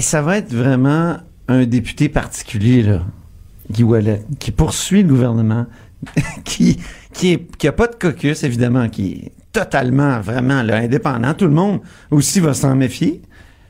Ça 0.00 0.20
va 0.22 0.38
être 0.38 0.52
vraiment 0.52 1.16
un 1.48 1.64
député 1.64 2.08
particulier, 2.08 2.98
Guy 3.70 3.82
Wallet, 3.82 4.22
qui 4.38 4.50
poursuit 4.50 5.02
le 5.02 5.08
gouvernement, 5.08 5.66
qui 6.44 6.78
qui 7.12 7.32
est 7.32 7.56
qui 7.56 7.68
a 7.68 7.72
pas 7.72 7.86
de 7.86 7.94
caucus, 7.94 8.42
évidemment, 8.44 8.88
qui 8.88 9.12
est 9.12 9.32
totalement, 9.52 10.20
vraiment, 10.20 10.54
indépendant. 10.54 11.32
Tout 11.32 11.46
le 11.46 11.52
monde 11.52 11.80
aussi 12.10 12.40
va 12.40 12.52
s'en 12.52 12.74
méfier. 12.74 13.22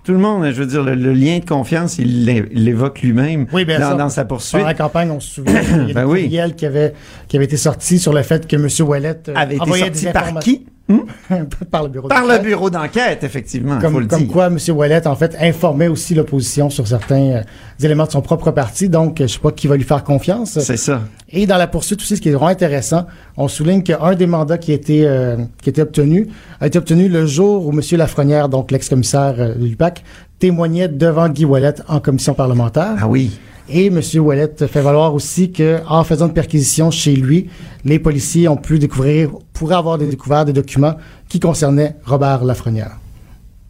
Tout 0.04 0.12
le 0.12 0.18
monde, 0.18 0.44
je 0.44 0.60
veux 0.60 0.66
dire, 0.66 0.82
le, 0.82 0.94
le 0.94 1.12
lien 1.14 1.38
de 1.38 1.44
confiance, 1.46 1.98
il 1.98 2.26
l'é- 2.26 2.44
il 2.52 2.64
l'évoque 2.64 3.00
lui-même 3.00 3.46
Oui, 3.52 3.64
dans, 3.64 4.10
sa 4.10 4.24
poursuite. 4.26 4.52
Pendant 4.52 4.66
la 4.66 4.74
campagne, 4.74 5.10
on 5.10 5.18
se 5.18 5.36
souvient 5.36 5.60
qu'il 5.64 5.88
y 5.88 5.90
a 5.92 5.94
Ben 5.94 6.04
oui. 6.04 6.28
qui 6.56 6.66
avaient 6.66 6.92
été 7.32 7.56
sortis 7.56 7.98
sur 7.98 8.12
le 8.12 8.22
fait 8.22 8.46
que 8.46 8.56
M. 8.56 8.68
Ouellet 8.86 9.16
euh, 9.28 9.32
avait 9.34 9.56
été 9.56 9.64
sorti 9.78 10.06
par 10.12 10.38
qui? 10.40 10.66
Hmm? 10.86 10.98
par 11.70 11.82
le 11.84 11.88
bureau 11.88 12.08
Par 12.08 12.22
le 12.22 12.28
d'enquête. 12.28 12.42
bureau 12.42 12.68
d'enquête, 12.68 13.24
effectivement, 13.24 13.76
faut 13.76 13.80
Comme, 13.80 14.00
le 14.00 14.06
comme 14.06 14.18
dire. 14.24 14.28
quoi, 14.32 14.46
M. 14.48 14.58
Ouellet, 14.68 15.06
en 15.06 15.16
fait, 15.16 15.34
informait 15.40 15.88
aussi 15.88 16.14
l'opposition 16.14 16.68
sur 16.68 16.86
certains 16.86 17.30
euh, 17.30 17.42
éléments 17.82 18.04
de 18.04 18.10
son 18.10 18.20
propre 18.20 18.50
parti. 18.50 18.90
Donc, 18.90 19.16
je 19.20 19.26
sais 19.26 19.38
pas 19.38 19.50
qui 19.50 19.66
va 19.66 19.76
lui 19.78 19.84
faire 19.84 20.04
confiance. 20.04 20.58
C'est 20.60 20.76
ça. 20.76 21.00
Et 21.30 21.46
dans 21.46 21.56
la 21.56 21.66
poursuite 21.68 22.00
aussi, 22.02 22.16
ce 22.16 22.20
qui 22.20 22.28
est 22.28 22.32
vraiment 22.32 22.48
intéressant, 22.48 23.06
on 23.38 23.48
souligne 23.48 23.82
qu'un 23.82 24.14
des 24.14 24.26
mandats 24.26 24.58
qui 24.58 24.72
a 24.72 24.74
été, 24.74 25.06
euh, 25.06 25.36
qui 25.62 25.68
a 25.68 25.70
été 25.70 25.80
obtenu 25.80 26.28
a 26.60 26.66
été 26.66 26.78
obtenu 26.78 27.08
le 27.08 27.24
jour 27.26 27.66
où 27.66 27.70
M. 27.72 27.80
Lafrenière, 27.92 28.50
donc 28.50 28.70
l'ex-commissaire 28.70 29.34
euh, 29.38 29.54
de 29.54 29.64
l'UPAC, 29.64 30.04
témoignait 30.38 30.88
devant 30.88 31.30
Guy 31.30 31.46
Ouellet 31.46 31.74
en 31.88 32.00
commission 32.00 32.34
parlementaire. 32.34 32.96
Ah 33.00 33.08
oui. 33.08 33.38
Et 33.68 33.86
M. 33.86 34.00
Ouellet 34.16 34.50
fait 34.66 34.80
valoir 34.80 35.14
aussi 35.14 35.50
que 35.50 35.78
en 35.88 36.04
faisant 36.04 36.26
une 36.26 36.34
perquisition 36.34 36.90
chez 36.90 37.16
lui, 37.16 37.48
les 37.84 37.98
policiers 37.98 38.48
ont 38.48 38.56
pu 38.56 38.78
découvrir, 38.78 39.30
pourraient 39.52 39.76
avoir 39.76 39.98
des 39.98 40.06
découvertes 40.06 40.46
des 40.46 40.52
documents 40.52 40.96
qui 41.28 41.40
concernaient 41.40 41.96
Robert 42.04 42.44
Lafrenière. 42.44 42.98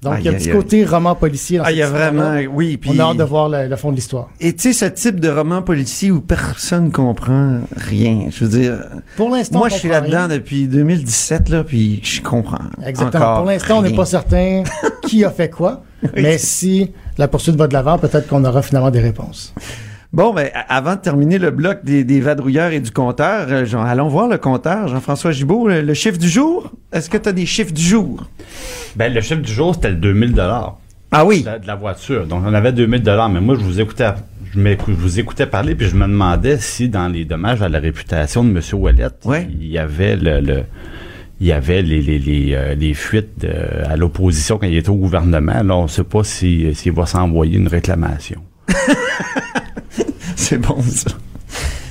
Donc, 0.04 0.16
il 0.18 0.26
y 0.26 0.28
a 0.28 0.32
un 0.32 0.34
petit 0.34 0.50
côté 0.50 0.84
roman 0.84 1.14
policier 1.14 1.58
dans 1.58 1.64
Ah, 1.64 1.72
il 1.72 1.78
y 1.78 1.82
a 1.82 1.88
vraiment, 1.88 2.36
oui, 2.52 2.76
puis. 2.76 2.90
On 2.92 2.98
a 2.98 3.04
hâte 3.04 3.16
de 3.16 3.24
voir 3.24 3.48
le, 3.48 3.68
le 3.68 3.76
fond 3.76 3.90
de 3.90 3.96
l'histoire. 3.96 4.28
Et 4.38 4.52
tu 4.52 4.72
sais, 4.72 4.72
ce 4.72 4.84
type 4.84 5.18
de 5.18 5.30
roman 5.30 5.62
policier 5.62 6.10
où 6.10 6.20
personne 6.20 6.92
comprend 6.92 7.60
rien. 7.74 8.26
Je 8.30 8.44
veux 8.44 8.58
dire, 8.60 8.84
Pour 9.16 9.30
l'instant, 9.30 9.60
moi, 9.60 9.70
je 9.70 9.76
suis 9.76 9.88
là-dedans 9.88 10.28
depuis 10.28 10.68
2017, 10.68 11.48
là, 11.48 11.64
puis 11.64 12.00
je 12.02 12.20
comprends. 12.20 12.58
Exactement. 12.84 13.24
encore 13.24 13.36
Pour 13.38 13.46
l'instant, 13.46 13.78
on 13.78 13.82
n'est 13.82 13.96
pas 13.96 14.04
certain 14.04 14.64
qui 15.06 15.24
a 15.24 15.30
fait 15.30 15.48
quoi. 15.48 15.82
Mais 16.14 16.36
si 16.36 16.92
la 17.18 17.28
poursuite 17.28 17.56
va 17.56 17.66
de 17.68 17.72
l'avant, 17.72 17.98
peut-être 17.98 18.26
qu'on 18.28 18.44
aura 18.44 18.62
finalement 18.62 18.90
des 18.90 19.00
réponses. 19.00 19.54
Bon, 20.12 20.32
ben, 20.32 20.48
avant 20.68 20.94
de 20.94 21.00
terminer 21.00 21.38
le 21.38 21.50
bloc 21.50 21.78
des, 21.84 22.04
des 22.04 22.20
vadrouilleurs 22.20 22.70
et 22.70 22.78
du 22.78 22.92
compteur, 22.92 23.46
euh, 23.50 23.64
Jean- 23.64 23.82
allons 23.84 24.06
voir 24.08 24.28
le 24.28 24.38
compteur. 24.38 24.86
Jean-François 24.86 25.32
Gibault, 25.32 25.66
le, 25.66 25.80
le 25.82 25.94
chiffre 25.94 26.18
du 26.18 26.28
jour? 26.28 26.70
Est-ce 26.92 27.10
que 27.10 27.16
tu 27.18 27.28
as 27.28 27.32
des 27.32 27.46
chiffres 27.46 27.72
du 27.72 27.82
jour? 27.82 28.24
Ben, 28.94 29.12
le 29.12 29.20
chiffre 29.20 29.40
du 29.42 29.52
jour, 29.52 29.74
c'était 29.74 29.90
le 29.90 29.96
2000 29.96 30.32
dollars 30.32 30.76
Ah 31.10 31.24
oui. 31.24 31.40
de, 31.40 31.46
la- 31.46 31.58
de 31.58 31.66
la 31.66 31.74
voiture. 31.74 32.26
Donc, 32.26 32.44
on 32.46 32.54
avait 32.54 32.72
2000 32.72 33.02
dollars. 33.02 33.28
Mais 33.28 33.40
moi, 33.40 33.56
je 33.58 33.64
vous 33.64 33.80
écoutais, 33.80 34.10
je, 34.52 34.60
m'écou- 34.60 34.90
je 34.92 34.96
vous 34.96 35.18
écoutais 35.18 35.46
parler, 35.46 35.74
puis 35.74 35.88
je 35.88 35.96
me 35.96 36.06
demandais 36.06 36.58
si, 36.58 36.88
dans 36.88 37.08
les 37.08 37.24
dommages 37.24 37.60
à 37.62 37.68
la 37.68 37.80
réputation 37.80 38.44
de 38.44 38.50
M. 38.50 38.60
Ouellet, 38.74 39.08
Ouais. 39.24 39.48
il 39.50 39.66
y 39.66 39.78
avait 39.78 40.14
le, 40.14 40.38
le- 40.40 40.62
il 41.44 41.48
y 41.48 41.52
avait 41.52 41.82
les, 41.82 42.00
les, 42.00 42.18
les, 42.18 42.54
euh, 42.54 42.74
les 42.74 42.94
fuites 42.94 43.38
de- 43.40 43.50
à 43.86 43.96
l'opposition 43.98 44.56
quand 44.56 44.66
il 44.66 44.78
était 44.78 44.88
au 44.88 44.94
gouvernement. 44.96 45.62
Là, 45.62 45.76
on 45.76 45.82
ne 45.82 45.88
sait 45.88 46.02
pas 46.02 46.24
si- 46.24 46.74
s'il 46.74 46.92
va 46.92 47.04
s'envoyer 47.04 47.58
une 47.58 47.68
réclamation. 47.68 48.40
C'est 50.36 50.56
bon, 50.58 50.80
ça. 50.82 51.10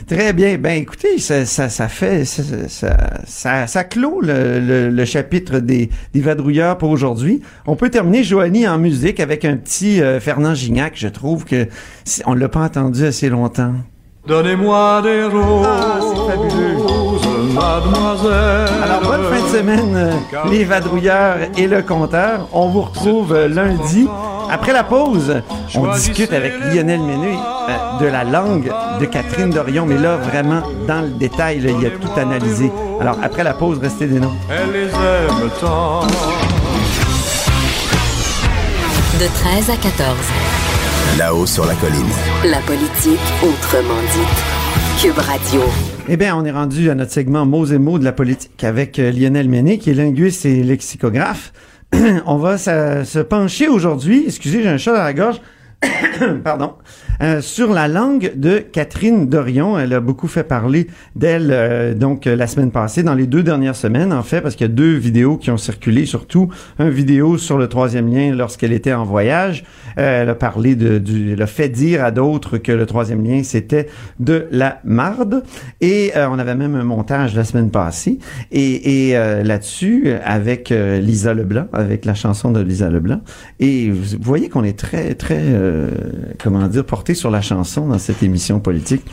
Très 0.08 0.34
bien. 0.34 0.58
Ben, 0.58 0.82
écoutez, 0.82 1.18
ça, 1.20 1.46
ça, 1.46 1.70
ça 1.70 1.88
fait, 1.88 2.26
ça, 2.26 2.42
ça, 2.68 2.98
ça, 3.26 3.68
ça 3.68 3.84
clôt 3.84 4.22
le, 4.22 4.60
le, 4.60 4.90
le 4.90 5.06
chapitre 5.06 5.60
des, 5.60 5.90
des 6.14 6.22
vadrouilleurs 6.22 6.78
pour 6.80 6.90
aujourd'hui. 6.90 7.42
On 7.68 7.76
peut 7.76 7.90
terminer, 7.90 8.24
Joanie, 8.24 8.68
en 8.68 8.78
musique 8.80 9.20
avec 9.20 9.46
un 9.46 9.56
petit 9.56 10.02
euh, 10.02 10.20
Fernand 10.20 10.56
Gignac. 10.56 10.94
Je 10.96 11.08
trouve 11.08 11.46
que 11.46 11.68
on 12.26 12.34
l'a 12.34 12.50
pas 12.50 12.62
entendu 12.62 13.06
assez 13.06 13.30
longtemps. 13.30 13.74
Donnez-moi 14.28 15.02
des 15.04 15.24
roses, 15.26 15.68
Ah, 15.68 16.00
c'est 16.02 16.32
fabuleux. 16.32 16.73
Mademoiselle. 17.54 18.68
Alors, 18.84 19.02
bonne 19.02 19.24
fin 19.24 19.42
de 19.42 19.58
semaine, 19.58 19.96
euh, 19.96 20.50
les 20.50 20.64
vadrouilleurs 20.64 21.38
et 21.58 21.68
le 21.68 21.82
compteur. 21.82 22.48
On 22.52 22.70
vous 22.70 22.82
retrouve 22.82 23.34
euh, 23.34 23.48
lundi. 23.48 24.08
Après 24.50 24.74
la 24.74 24.84
pause, 24.84 25.42
on 25.76 25.94
discute 25.94 26.34
avec 26.34 26.54
Lionel 26.60 27.00
Ménu 27.02 27.34
euh, 27.34 28.00
de 28.00 28.06
la 28.06 28.24
langue 28.24 28.72
de 29.00 29.06
Catherine 29.06 29.50
Dorion. 29.50 29.86
Mais 29.86 29.98
là, 29.98 30.18
vraiment, 30.18 30.62
dans 30.88 31.02
le 31.02 31.10
détail, 31.10 31.60
là, 31.60 31.72
il 31.72 31.82
y 31.82 31.86
a 31.86 31.92
tout 31.92 32.20
analysé. 32.20 32.72
Alors, 33.00 33.18
après 33.24 33.44
la 33.44 33.54
pause, 33.54 33.80
restez 33.82 34.08
des 34.08 34.20
noms. 34.20 34.34
Elle 34.50 34.72
les 34.72 34.88
aime 34.88 35.50
tant. 35.60 36.02
De 39.20 39.28
13 39.28 39.70
à 39.70 39.76
14. 39.76 40.18
Là-haut 41.18 41.46
sur 41.46 41.66
la 41.66 41.76
colline. 41.76 42.10
La 42.46 42.60
politique 42.60 43.20
autrement 43.44 44.02
dite. 44.12 45.02
Cube 45.02 45.20
Radio. 45.20 45.93
Eh 46.10 46.18
bien, 46.18 46.36
on 46.36 46.44
est 46.44 46.52
rendu 46.52 46.90
à 46.90 46.96
notre 46.96 47.14
segment 47.14 47.46
mots 47.46 47.66
et 47.66 47.78
mots 47.78 47.98
de 47.98 48.04
la 48.04 48.12
politique 48.12 48.62
avec 48.66 49.00
euh, 49.00 49.10
Lionel 49.10 49.48
Méné, 49.48 49.78
qui 49.78 49.90
est 49.90 49.94
linguiste 49.94 50.46
et 50.46 50.62
lexicographe. 50.62 51.54
on 52.26 52.36
va 52.36 52.58
se 52.58 53.20
pencher 53.20 53.70
aujourd'hui, 53.70 54.26
excusez, 54.28 54.64
j'ai 54.64 54.68
un 54.68 54.78
chat 54.78 54.92
dans 54.92 55.02
la 55.02 55.14
gorge, 55.14 55.40
pardon, 56.44 56.74
euh, 57.22 57.40
sur 57.40 57.72
la 57.72 57.88
langue 57.88 58.34
de 58.36 58.58
Catherine 58.58 59.30
Dorion. 59.30 59.80
Elle 59.80 59.94
a 59.94 60.02
beaucoup 60.02 60.28
fait 60.28 60.44
parler 60.44 60.88
d'elle 61.16 61.52
euh, 61.52 61.94
donc 61.94 62.26
la 62.26 62.48
semaine 62.48 62.72
passée, 62.72 63.04
dans 63.04 63.16
les 63.16 63.26
deux 63.26 63.42
dernières 63.42 63.78
semaines 63.78 64.12
en 64.12 64.24
fait, 64.24 64.42
parce 64.42 64.56
qu'il 64.56 64.68
y 64.68 64.70
a 64.70 64.74
deux 64.74 64.96
vidéos 64.96 65.38
qui 65.38 65.52
ont 65.52 65.58
circulé, 65.58 66.06
surtout 66.06 66.50
un 66.80 66.90
vidéo 66.90 67.38
sur 67.38 67.58
le 67.58 67.70
troisième 67.70 68.14
lien 68.14 68.36
lorsqu'elle 68.36 68.74
était 68.74 68.94
en 68.94 69.06
voyage. 69.06 69.64
Euh, 70.00 70.22
elle 70.22 70.30
a 70.30 70.36
parlé 70.36 70.76
de, 70.76 70.98
du, 70.98 71.34
elle 71.34 71.42
a 71.42 71.48
fait 71.48 71.70
dire 71.70 72.04
à 72.04 72.12
d'autres 72.12 72.58
que 72.58 72.72
le 72.72 72.86
troisième 72.86 73.24
lien 73.24 73.44
c'était 73.44 73.88
de 74.20 74.48
la 74.52 74.80
marde. 74.84 75.44
Et 75.82 76.12
euh, 76.16 76.28
on 76.30 76.40
avait 76.40 76.56
même 76.56 76.76
un 76.76 76.84
montage 76.84 77.36
la 77.36 77.44
semaine 77.44 77.70
passée. 77.70 78.20
Et, 78.52 79.10
et 79.10 79.18
euh, 79.18 79.44
là-dessus, 79.44 80.10
avec 80.24 80.72
euh, 80.72 81.00
Lisa 81.00 81.34
Leblanc, 81.34 81.68
avec 81.74 82.06
la 82.06 82.14
chanson 82.14 82.52
de 82.52 82.60
Lisa 82.62 82.90
Leblanc. 82.90 83.22
Et 83.60 83.90
vous 83.90 84.18
voyez 84.22 84.50
qu'on 84.50 84.64
est 84.64 84.78
très, 84.78 85.16
très, 85.16 85.42
euh, 85.42 85.88
comment 86.42 86.68
dire, 86.68 86.86
porté 86.86 87.14
sur 87.14 87.32
la 87.32 87.42
chanson 87.42 87.88
dans 87.88 88.00
cette 88.00 88.24
émission 88.24 88.60
politique. 88.60 89.04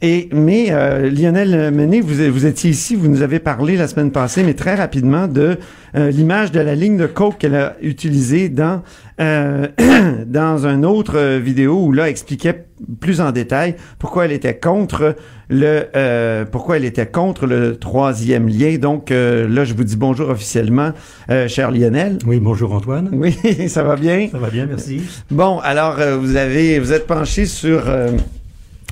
Et 0.00 0.28
mais 0.32 0.68
euh, 0.70 1.10
Lionel 1.10 1.72
Menet, 1.72 2.00
vous, 2.00 2.32
vous 2.32 2.46
étiez 2.46 2.70
ici, 2.70 2.94
vous 2.94 3.08
nous 3.08 3.22
avez 3.22 3.40
parlé 3.40 3.76
la 3.76 3.88
semaine 3.88 4.12
passée, 4.12 4.44
mais 4.44 4.54
très 4.54 4.76
rapidement 4.76 5.26
de 5.26 5.58
euh, 5.96 6.10
l'image 6.10 6.52
de 6.52 6.60
la 6.60 6.76
ligne 6.76 6.96
de 6.96 7.06
coke 7.06 7.38
qu'elle 7.38 7.56
a 7.56 7.76
utilisée 7.82 8.48
dans 8.48 8.82
euh, 9.20 9.66
dans 10.26 10.66
un 10.66 10.84
autre 10.84 11.16
euh, 11.16 11.40
vidéo 11.42 11.82
où 11.84 11.92
là 11.92 12.04
elle 12.04 12.10
expliquait 12.10 12.66
plus 13.00 13.20
en 13.20 13.32
détail 13.32 13.74
pourquoi 13.98 14.26
elle 14.26 14.32
était 14.32 14.56
contre 14.56 15.16
le 15.48 15.86
euh, 15.96 16.44
pourquoi 16.44 16.76
elle 16.76 16.84
était 16.84 17.06
contre 17.06 17.46
le 17.46 17.76
troisième 17.76 18.48
lien. 18.48 18.78
Donc 18.78 19.10
euh, 19.10 19.48
là, 19.48 19.64
je 19.64 19.74
vous 19.74 19.82
dis 19.82 19.96
bonjour 19.96 20.28
officiellement, 20.28 20.92
euh, 21.30 21.48
cher 21.48 21.72
Lionel. 21.72 22.18
Oui, 22.24 22.38
bonjour 22.38 22.72
Antoine. 22.72 23.10
Oui, 23.12 23.36
ça 23.68 23.82
va 23.82 23.96
bien? 23.96 24.28
Ça 24.30 24.38
va 24.38 24.50
bien, 24.50 24.66
merci. 24.66 25.02
Bon, 25.32 25.58
alors 25.58 25.98
euh, 25.98 26.16
vous 26.16 26.36
avez 26.36 26.78
vous 26.78 26.92
êtes 26.92 27.08
penché 27.08 27.46
sur 27.46 27.88
euh, 27.88 28.10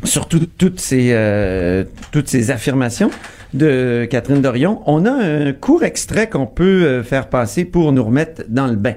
sur 0.06 0.26
tout- 0.28 0.46
toutes 0.58 0.80
ces 0.80 1.10
euh, 1.12 1.84
toutes 2.12 2.28
ces 2.28 2.50
affirmations 2.50 3.10
de 3.54 4.06
Catherine 4.10 4.40
Dorion. 4.40 4.82
On 4.86 5.04
a 5.06 5.12
un 5.12 5.52
court 5.52 5.84
extrait 5.84 6.28
qu'on 6.28 6.46
peut 6.46 6.84
euh, 6.84 7.02
faire 7.02 7.28
passer 7.28 7.64
pour 7.64 7.92
nous 7.92 8.04
remettre 8.04 8.42
dans 8.48 8.66
le 8.66 8.76
bain. 8.76 8.94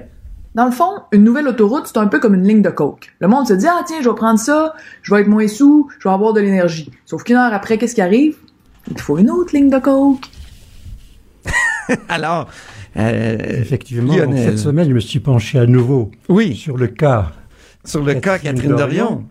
Dans 0.56 0.64
le 0.64 0.72
fond, 0.72 0.90
une 1.12 1.22
nouvelle 1.22 1.46
autoroute, 1.46 1.84
c'est 1.86 1.98
un 1.98 2.08
peu 2.08 2.18
comme 2.18 2.34
une 2.34 2.46
ligne 2.46 2.60
de 2.62 2.70
coke. 2.70 3.12
Le 3.20 3.28
monde 3.28 3.46
se 3.46 3.52
dit, 3.52 3.66
ah 3.68 3.82
tiens, 3.86 3.98
je 4.02 4.08
vais 4.08 4.14
prendre 4.16 4.38
ça, 4.40 4.74
je 5.02 5.14
vais 5.14 5.20
être 5.20 5.28
moins 5.28 5.46
sous, 5.46 5.88
je 6.00 6.08
vais 6.08 6.12
avoir 6.12 6.32
de 6.32 6.40
l'énergie. 6.40 6.90
Sauf 7.06 7.22
qu'une 7.22 7.36
heure 7.36 7.54
après, 7.54 7.78
qu'est-ce 7.78 7.94
qui 7.94 8.00
arrive? 8.00 8.34
Il 8.88 8.94
te 8.94 9.00
faut 9.00 9.16
une 9.18 9.30
autre 9.30 9.54
ligne 9.54 9.70
de 9.70 9.78
coke. 9.78 10.26
Alors, 12.08 12.48
euh, 12.96 13.36
Effectivement, 13.60 14.14
Lionel. 14.16 14.44
cette 14.44 14.58
semaine, 14.58 14.88
je 14.88 14.94
me 14.94 15.00
suis 15.00 15.20
penché 15.20 15.58
à 15.58 15.66
nouveau 15.66 16.10
oui, 16.28 16.56
sur 16.56 16.76
le 16.76 16.88
cas. 16.88 17.30
sur 17.84 18.02
le 18.02 18.14
cas 18.14 18.38
Catherine 18.38 18.54
Catherine 18.54 18.76
Dorion. 18.76 19.04
Dorion. 19.04 19.24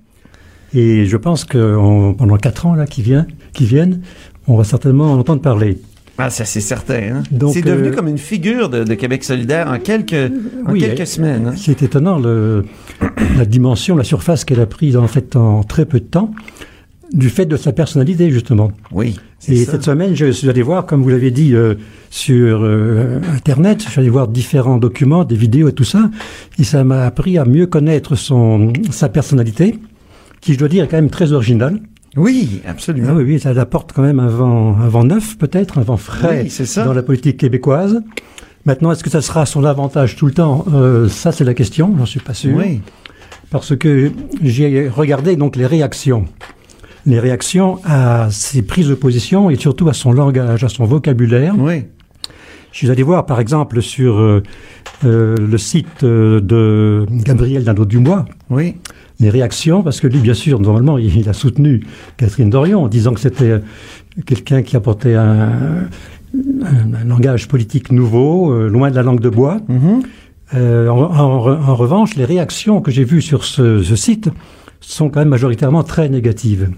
Et 0.74 1.06
je 1.06 1.18
pense 1.18 1.46
que 1.46 1.76
on- 1.76 2.14
pendant 2.14 2.38
quatre 2.38 2.66
ans 2.66 2.76
là, 2.76 2.86
qui, 2.86 3.02
vient, 3.02 3.26
qui 3.54 3.66
viennent, 3.66 4.02
on 4.48 4.56
va 4.58 4.64
certainement 4.64 5.12
en 5.14 5.20
entendre 5.20 5.42
parler. 5.42 5.78
Ah, 6.22 6.30
ça 6.30 6.44
c'est 6.44 6.60
certain. 6.60 6.96
Hein? 7.16 7.24
C'est 7.54 7.62
devenu 7.62 7.88
euh, 7.90 7.92
comme 7.96 8.08
une 8.10 8.18
figure 8.18 8.68
de, 8.70 8.84
de 8.84 8.94
Québec 8.94 9.24
solidaire 9.24 9.70
en 9.72 9.80
quelques 9.80 10.14
en 10.68 10.72
Oui, 10.74 10.82
quelques 10.82 11.08
semaines. 11.08 11.48
hein. 11.48 11.54
C'est 11.56 11.82
étonnant 11.82 12.20
le, 12.20 12.66
la 13.38 13.46
dimension, 13.46 13.96
la 13.96 14.04
surface 14.04 14.44
qu'elle 14.44 14.60
a 14.60 14.66
prise 14.66 14.98
en 14.98 15.08
fait 15.08 15.36
en 15.38 15.64
très 15.64 15.86
peu 15.86 16.00
de 16.02 16.06
temps, 16.06 16.32
du 17.14 17.30
fait 17.30 17.46
de 17.46 17.56
sa 17.56 17.72
personnalité 17.72 18.32
justement. 18.32 18.72
Oui, 18.92 19.16
Et 19.48 19.64
ça. 19.64 19.72
cette 19.72 19.84
semaine, 19.84 20.14
je 20.14 20.30
suis 20.32 20.50
allé 20.50 20.62
voir, 20.62 20.86
comme 20.86 21.02
vous 21.04 21.10
l'avez 21.10 21.32
dit, 21.32 21.56
euh, 21.56 21.76
sur 22.10 22.60
euh, 22.64 23.20
Internet, 23.34 23.82
je 23.86 23.90
suis 23.90 24.00
allé 24.02 24.10
voir 24.10 24.28
différents 24.28 24.78
documents, 24.78 25.24
des 25.24 25.36
vidéos 25.38 25.70
et 25.70 25.74
tout 25.74 25.86
ça, 25.86 26.10
et 26.60 26.66
ça 26.66 26.84
m'a 26.84 27.06
appris 27.06 27.38
à 27.38 27.46
mieux 27.46 27.66
connaître 27.66 28.16
son 28.16 28.74
sa 28.92 29.08
personnalité, 29.08 29.80
qui, 30.42 30.54
je 30.54 30.60
dois 30.60 30.68
dire, 30.68 30.84
est 30.84 30.88
quand 30.88 30.98
même 30.98 31.10
très 31.10 31.32
originale. 31.34 31.80
Oui, 32.18 32.62
absolument. 32.68 33.10
Ah 33.12 33.16
oui, 33.16 33.24
oui, 33.24 33.40
ça 33.40 33.50
apporte 33.52 33.94
quand 33.94 34.02
même 34.02 34.20
un 34.20 34.28
vent, 34.30 34.76
un 34.80 34.88
vent 34.88 35.04
neuf, 35.04 35.38
peut-être, 35.38 35.78
un 35.78 35.82
vent 35.84 35.98
frais 35.98 36.42
Oui, 36.44 36.50
c'est 36.50 36.66
ça. 36.66 36.84
dans 36.86 36.94
la 36.94 37.04
politique 37.04 37.38
québécoise. 37.38 38.02
Maintenant, 38.66 38.92
est-ce 38.92 39.04
que 39.04 39.10
ça 39.10 39.22
sera 39.22 39.42
à 39.44 39.46
son 39.46 39.64
avantage 39.64 40.16
tout 40.16 40.26
le 40.26 40.34
temps? 40.34 40.66
Euh, 40.74 41.08
Ça, 41.08 41.32
c'est 41.32 41.44
la 41.44 41.54
question, 41.54 41.94
j'en 41.98 42.06
suis 42.06 42.20
pas 42.20 42.34
sûr. 42.34 42.56
Oui. 42.58 42.82
Parce 43.52 43.76
que 43.76 44.12
j'ai 44.44 44.90
regardé 44.90 45.36
donc 45.36 45.56
les 45.56 45.66
réactions. 45.66 46.26
Les 47.06 47.20
réactions 47.20 47.80
à 47.86 48.28
ses 48.32 48.62
prises 48.62 48.90
de 48.90 48.96
position 48.96 49.50
et 49.50 49.56
surtout 49.56 49.88
à 49.88 49.94
son 49.94 50.12
langage, 50.12 50.64
à 50.64 50.70
son 50.70 50.86
vocabulaire. 50.86 51.56
Oui. 51.58 51.86
Je 52.72 52.78
suis 52.78 52.92
allé 52.92 53.02
voir, 53.02 53.26
par 53.26 53.40
exemple, 53.40 53.82
sur 53.82 54.20
euh, 54.20 54.44
euh, 55.06 55.36
le 55.40 55.58
site 55.58 56.04
de 56.04 57.06
Gabriel 57.10 57.64
Nadeau-Dubois, 57.64 58.26
Oui. 58.50 58.76
Les 59.20 59.30
réactions, 59.30 59.84
parce 59.84 60.00
que 60.00 60.08
lui, 60.08 60.20
bien 60.20 60.34
sûr, 60.34 60.60
normalement, 60.60 60.98
il, 60.98 61.28
a 61.28 61.34
soutenu 61.34 61.84
Catherine 62.18 62.50
Dorion 62.50 62.84
en 62.84 62.88
disant 62.88 63.14
que 63.14 63.20
c'était 63.20 63.50
euh, 63.52 63.60
quelqu'un 64.26 64.62
qui 64.62 64.76
apportait 64.78 65.16
un, 65.16 65.50
un- 66.34 66.94
un 67.02 67.04
langage 67.06 67.48
politique 67.48 67.92
nouveau, 67.92 68.52
euh, 68.52 68.68
loin 68.70 68.90
de 68.92 68.96
la 68.96 69.04
langue 69.04 69.20
de 69.20 69.30
bois. 69.30 69.60
Mhm. 69.68 70.04
Euh, 70.56 70.88
en, 70.90 70.98
en 71.02 71.46
re- 71.46 71.62
en 71.62 71.76
revanche, 71.76 72.16
les 72.16 72.26
réactions 72.26 72.82
que 72.82 72.92
j'ai 72.92 73.04
vues 73.04 73.22
sur 73.22 73.44
ce, 73.44 73.84
ce 73.84 73.96
site 73.96 74.30
sont 74.80 75.10
quand 75.10 75.20
même 75.20 75.30
majoritairement 75.30 75.84
très 75.84 76.08
négatives. 76.10 76.70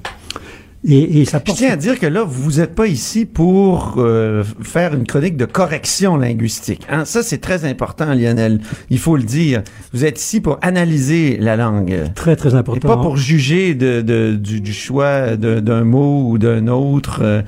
Et, 0.84 1.22
et 1.22 1.26
ça 1.26 1.38
Je 1.38 1.44
porte 1.44 1.58
tiens 1.60 1.74
à 1.74 1.76
dire 1.76 2.00
que 2.00 2.08
là, 2.08 2.24
vous 2.24 2.54
n'êtes 2.54 2.74
pas 2.74 2.88
ici 2.88 3.26
pour 3.26 3.96
euh, 3.98 4.44
faire 4.64 4.96
une 4.96 5.06
chronique 5.06 5.38
de 5.38 5.46
correction 5.46 6.18
linguistique. 6.18 6.82
Hein? 6.90 7.06
Ça, 7.06 7.22
c'est 7.22 7.38
très 7.38 7.66
important, 7.66 8.14
Lionel. 8.16 8.62
Il 8.90 8.98
faut 8.98 9.16
le 9.16 9.22
dire. 9.24 9.62
Vous 9.94 10.06
êtes 10.06 10.20
ici 10.20 10.42
pour 10.42 10.58
analyser 10.64 11.38
la 11.40 11.56
langue. 11.56 11.96
très 12.16 12.36
très 12.36 12.52
Et 12.52 12.56
important. 12.56 12.88
pas 12.88 12.98
pour 12.98 13.16
juger 13.16 13.76
de, 13.76 14.02
de- 14.02 14.36
du, 14.36 14.60
du 14.60 14.74
choix 14.74 15.36
d'un 15.38 15.84
mot 15.84 16.30
ou 16.32 16.38
d'un 16.40 16.68
autre. 16.68 17.20
euh, 17.22 17.42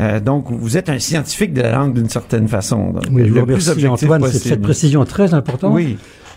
euh, 0.00 0.18
donc, 0.18 0.46
vous 0.50 0.76
êtes 0.78 0.88
un 0.88 0.98
scientifique 0.98 1.52
de 1.52 1.60
la 1.60 1.72
langue 1.72 1.94
d'une 1.94 2.08
certaine 2.08 2.48
façon. 2.48 2.90
Donc, 2.92 3.04
Oui, 3.12 3.22
je 3.26 3.32
vous 3.34 3.40
remercie 3.42 3.86
Antoine, 3.86 4.24
c'est 4.32 4.38
cette 4.38 4.62
précision 4.62 5.04
très 5.04 5.34
importante. 5.34 5.74
Oui, 5.74 5.96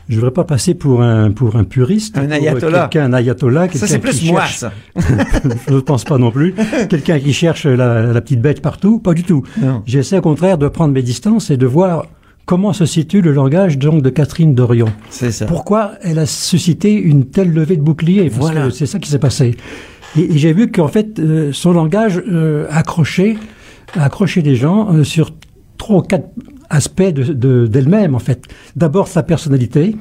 Je 0.10 0.16
ne 0.16 0.20
voudrais 0.20 0.34
pas 0.34 0.44
passer 0.44 0.74
pour 0.74 1.02
un, 1.02 1.32
pour 1.32 1.56
un 1.56 1.64
puriste. 1.64 2.18
Un 2.18 2.30
ayatollah. 2.30 2.90
Quelqu'un, 2.92 3.06
un 3.10 3.14
ayatollah. 3.14 3.70
ça 3.74 3.88
c'est 3.88 3.96
qui 3.96 4.02
plus 4.02 4.32
moi, 4.32 4.42
cherche- 4.42 4.58
ça. 4.58 4.72
je 5.70 5.74
ne 5.74 5.80
pense 5.80 6.04
pas 6.04 6.18
non 6.18 6.30
plus. 6.32 6.54
Quelqu'un 6.90 7.20
qui 7.20 7.32
cherche 7.34 7.66
la, 7.66 8.04
la 8.04 8.22
petite 8.22 8.42
bête 8.42 8.62
partout, 8.62 9.00
pas 9.00 9.14
du 9.14 9.24
tout. 9.24 9.44
Non. 9.62 9.82
J'essaie 9.86 10.18
au 10.18 10.22
contraire 10.22 10.58
de 10.58 10.68
prendre 10.68 10.94
mes 10.94 11.02
distances 11.04 11.50
et 11.52 11.58
de 11.58 11.66
voir 11.66 12.06
comment 12.46 12.74
se 12.74 12.86
situe 12.86 13.22
le 13.22 13.32
langage 13.32 13.78
donc 13.78 14.02
de 14.02 14.10
Catherine 14.10 14.54
Dorion. 14.54 14.88
C'est 15.10 15.32
ça. 15.32 15.46
Pourquoi 15.46 15.92
elle 16.02 16.20
a 16.20 16.26
suscité 16.26 16.92
une 16.94 17.26
telle 17.28 17.54
levée 17.54 17.78
de 17.78 17.82
bouclier? 17.82 18.30
Parce 18.30 18.38
Voilà. 18.42 18.66
que 18.66 18.70
c'est 18.72 18.86
ça 18.86 19.00
qui 19.00 19.10
s'est 19.10 19.20
passé. 19.20 19.56
Et, 20.18 20.34
et 20.34 20.38
j'ai 20.38 20.52
vu 20.52 20.70
qu'en 20.70 20.90
fait, 20.90 21.18
euh, 21.20 21.52
son 21.54 21.72
langage 21.72 22.22
euh, 22.30 22.68
accrochait, 22.70 23.38
accrochait 23.96 24.42
les 24.42 24.56
gens 24.58 24.94
euh, 24.94 25.04
sur 25.06 25.32
trois 25.78 26.00
ou 26.00 26.02
quatre 26.02 26.28
de- 27.34 27.68
d'elle-même, 27.68 28.16
en 28.16 28.20
fait. 28.20 28.44
D'abord, 28.76 29.08
sa 29.08 29.24
personnalité. 29.24 29.96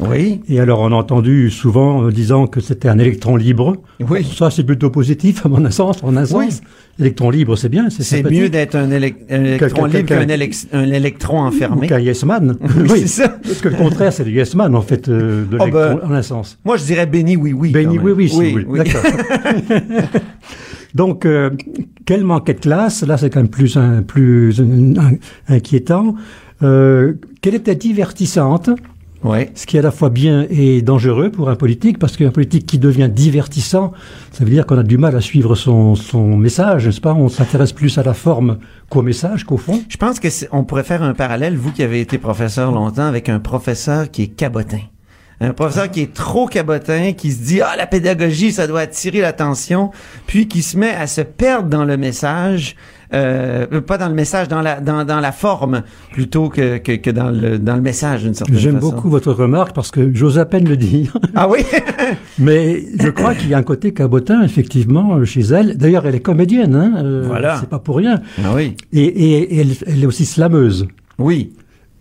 Oui, 0.00 0.40
Et 0.48 0.58
alors, 0.58 0.80
on 0.80 0.86
a 0.90 0.94
entendu 0.94 1.50
souvent 1.50 2.04
euh, 2.04 2.10
disant 2.10 2.46
que 2.48 2.60
c'était 2.60 2.88
un 2.88 2.98
électron 2.98 3.36
libre. 3.36 3.76
oui. 4.08 4.24
Ça, 4.36 4.50
c'est 4.50 4.64
plutôt 4.64 4.90
positif, 4.90 5.44
à 5.46 5.48
mon 5.48 5.70
sens. 5.70 6.02
En 6.02 6.16
un 6.16 6.22
Oui. 6.24 6.50
sens, 6.50 6.60
électron 6.98 7.30
libre, 7.30 7.54
c'est 7.56 7.68
bien, 7.68 7.88
c'est 7.90 8.28
mieux 8.28 8.48
d'être 8.48 8.74
un, 8.74 8.88
élec- 8.88 9.16
un 9.30 9.44
électron 9.44 9.84
libre 9.84 10.06
qu'un 10.08 10.24
élec- 10.26 10.66
électron 10.72 11.42
enfermé. 11.42 11.86
qu'un 11.86 12.00
yes 12.00 12.24
man. 12.24 12.56
Oui, 12.90 13.00
c'est 13.02 13.06
ça. 13.06 13.28
Parce 13.28 13.60
que 13.60 13.68
le 13.68 13.76
contraire, 13.76 14.12
c'est 14.12 14.24
le 14.24 14.30
yes 14.32 14.54
man, 14.56 14.74
en 14.74 14.82
fait, 14.82 15.08
euh, 15.08 15.44
de 15.44 15.56
Oh, 15.60 15.66
l'électron, 15.66 16.00
ben, 16.02 16.08
en 16.08 16.12
un 16.14 16.22
sens. 16.22 16.58
Moi, 16.64 16.78
je 16.78 16.84
dirais 16.84 17.06
béni 17.06 17.36
oui 17.36 17.52
oui. 17.52 17.70
Béni, 17.70 17.98
oui, 17.98 18.12
oui, 18.12 18.26
vous 18.28 18.66
voulez. 18.70 18.82
D'accord. 18.84 19.02
Donc, 20.94 21.24
euh, 21.26 21.50
quel 22.06 22.24
manquait 22.24 22.54
de 22.54 22.60
classe 22.60 23.02
Là, 23.02 23.16
c'est 23.16 23.30
quand 23.30 23.40
même 23.40 23.48
plus, 23.48 23.76
un, 23.76 24.02
plus 24.02 24.60
un- 24.60 24.96
un- 24.98 25.16
inquiétant. 25.48 26.14
Euh, 26.62 27.14
qu'elle 27.40 27.54
était 27.56 27.74
divertissante, 27.74 28.70
Oui. 29.24 29.46
ce 29.54 29.66
qui 29.66 29.76
est 29.76 29.80
à 29.80 29.82
la 29.82 29.90
fois 29.90 30.10
bien 30.10 30.46
et 30.50 30.80
dangereux 30.82 31.30
pour 31.30 31.48
un 31.50 31.56
politique, 31.56 31.98
parce 31.98 32.16
qu'un 32.16 32.30
politique 32.30 32.66
qui 32.66 32.78
devient 32.78 33.08
divertissant, 33.12 33.92
ça 34.32 34.44
veut 34.44 34.50
dire 34.50 34.64
qu'on 34.66 34.78
a 34.78 34.82
du 34.84 34.98
mal 34.98 35.16
à 35.16 35.20
suivre 35.20 35.54
son, 35.56 35.94
son 35.96 36.36
message, 36.36 36.86
n'est-ce 36.86 37.00
pas? 37.00 37.14
On 37.14 37.28
s'intéresse 37.28 37.72
plus 37.72 37.98
à 37.98 38.02
la 38.02 38.14
forme 38.14 38.58
qu'au 38.90 39.02
message, 39.02 39.44
qu'au 39.44 39.56
fond. 39.56 39.80
Je 39.88 39.96
pense 39.96 40.20
que 40.20 40.28
on 40.52 40.62
pourrait 40.64 40.84
faire 40.84 41.02
un 41.02 41.14
parallèle, 41.14 41.56
vous 41.56 41.72
qui 41.72 41.82
avez 41.82 42.00
été 42.00 42.18
professeur 42.18 42.70
longtemps, 42.70 43.06
avec 43.06 43.28
un 43.28 43.40
professeur 43.40 44.10
qui 44.10 44.22
est 44.22 44.26
cabotin. 44.28 44.80
Un 45.42 45.52
professeur 45.52 45.90
qui 45.90 46.00
est 46.02 46.12
trop 46.14 46.46
cabotin, 46.46 47.12
qui 47.12 47.32
se 47.32 47.42
dit 47.42 47.60
ah 47.60 47.74
la 47.76 47.86
pédagogie 47.86 48.52
ça 48.52 48.66
doit 48.66 48.80
attirer 48.80 49.20
l'attention, 49.20 49.90
puis 50.26 50.46
qui 50.48 50.62
se 50.62 50.76
met 50.78 50.94
à 50.94 51.06
se 51.06 51.20
perdre 51.22 51.68
dans 51.68 51.84
le 51.84 51.96
message, 51.96 52.76
euh, 53.14 53.80
pas 53.82 53.98
dans 53.98 54.08
le 54.08 54.14
message, 54.14 54.48
dans 54.48 54.62
la 54.62 54.80
dans, 54.80 55.04
dans 55.04 55.20
la 55.20 55.32
forme 55.32 55.82
plutôt 56.12 56.48
que, 56.48 56.78
que, 56.78 56.92
que 56.92 57.10
dans 57.10 57.30
le 57.30 57.58
dans 57.58 57.76
le 57.76 57.82
message 57.82 58.22
d'une 58.22 58.34
certaine 58.34 58.56
J'aime 58.58 58.74
façon. 58.76 58.90
beaucoup 58.92 59.10
votre 59.10 59.32
remarque 59.32 59.74
parce 59.74 59.90
que 59.90 60.14
j'ose 60.14 60.38
à 60.38 60.44
peine 60.46 60.68
le 60.68 60.76
dire. 60.76 61.16
Ah 61.34 61.48
oui? 61.48 61.60
Mais 62.38 62.84
je 63.00 63.08
crois 63.08 63.34
qu'il 63.34 63.48
y 63.48 63.54
a 63.54 63.58
un 63.58 63.62
côté 63.62 63.92
cabotin, 63.92 64.42
effectivement, 64.42 65.24
chez 65.24 65.40
elle. 65.42 65.76
D'ailleurs, 65.76 66.06
elle 66.06 66.14
est 66.14 66.20
comédienne, 66.20 66.74
hein. 66.74 66.94
euh, 67.04 67.24
Voilà. 67.26 67.56
C'est 67.60 67.68
pas 67.68 67.78
pour 67.78 67.96
rien. 67.96 68.20
ah 68.44 68.52
oui. 68.54 68.76
Et, 68.92 69.02
et- 69.04 69.54
et 69.56 69.60
elle, 69.60 69.72
elle 69.86 70.02
est 70.02 70.06
aussi 70.06 70.24
slameuse. 70.26 70.86
Oui. 71.18 71.52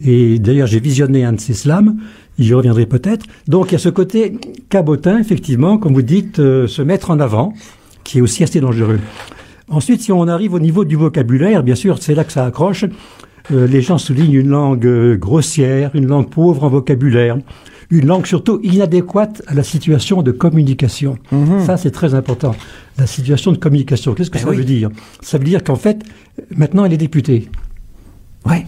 Et 0.03 0.39
d'ailleurs, 0.39 0.67
j'ai 0.67 0.79
visionné 0.79 1.23
un 1.25 1.33
de 1.33 1.39
ses 1.39 1.53
slams. 1.53 1.97
J'y 2.41 2.53
reviendrai 2.55 2.87
peut-être. 2.87 3.25
Donc, 3.47 3.67
il 3.69 3.73
y 3.73 3.75
a 3.75 3.79
ce 3.79 3.89
côté 3.89 4.33
cabotin, 4.69 5.19
effectivement, 5.19 5.77
comme 5.77 5.93
vous 5.93 6.01
dites, 6.01 6.39
euh, 6.39 6.65
se 6.67 6.81
mettre 6.81 7.11
en 7.11 7.19
avant, 7.19 7.53
qui 8.03 8.17
est 8.17 8.21
aussi 8.21 8.43
assez 8.43 8.59
dangereux. 8.59 8.99
Ensuite, 9.69 10.01
si 10.01 10.11
on 10.11 10.27
arrive 10.27 10.53
au 10.55 10.59
niveau 10.59 10.83
du 10.83 10.95
vocabulaire, 10.95 11.61
bien 11.63 11.75
sûr, 11.75 12.01
c'est 12.01 12.15
là 12.15 12.23
que 12.23 12.31
ça 12.31 12.43
accroche. 12.45 12.85
Euh, 13.51 13.67
les 13.67 13.81
gens 13.81 13.99
soulignent 13.99 14.33
une 14.33 14.49
langue 14.49 14.85
euh, 14.87 15.15
grossière, 15.17 15.91
une 15.93 16.07
langue 16.07 16.29
pauvre 16.29 16.63
en 16.63 16.69
vocabulaire, 16.69 17.37
une 17.91 18.07
langue 18.07 18.25
surtout 18.25 18.59
inadéquate 18.63 19.43
à 19.45 19.53
la 19.53 19.63
situation 19.63 20.23
de 20.23 20.31
communication. 20.31 21.17
Ça, 21.65 21.77
c'est 21.77 21.91
très 21.91 22.15
important. 22.15 22.55
La 22.97 23.05
situation 23.05 23.51
de 23.51 23.57
communication, 23.57 24.13
qu'est-ce 24.13 24.31
que 24.31 24.37
Ben 24.37 24.45
ça 24.45 24.49
oui. 24.49 24.57
veut 24.57 24.63
dire? 24.63 24.89
Ça 25.21 25.37
veut 25.37 25.43
dire 25.43 25.63
qu'en 25.63 25.75
fait, 25.75 26.01
maintenant, 26.55 26.85
elle 26.85 26.93
est 26.93 26.97
députée. 26.97 27.49
Ouais. 28.45 28.65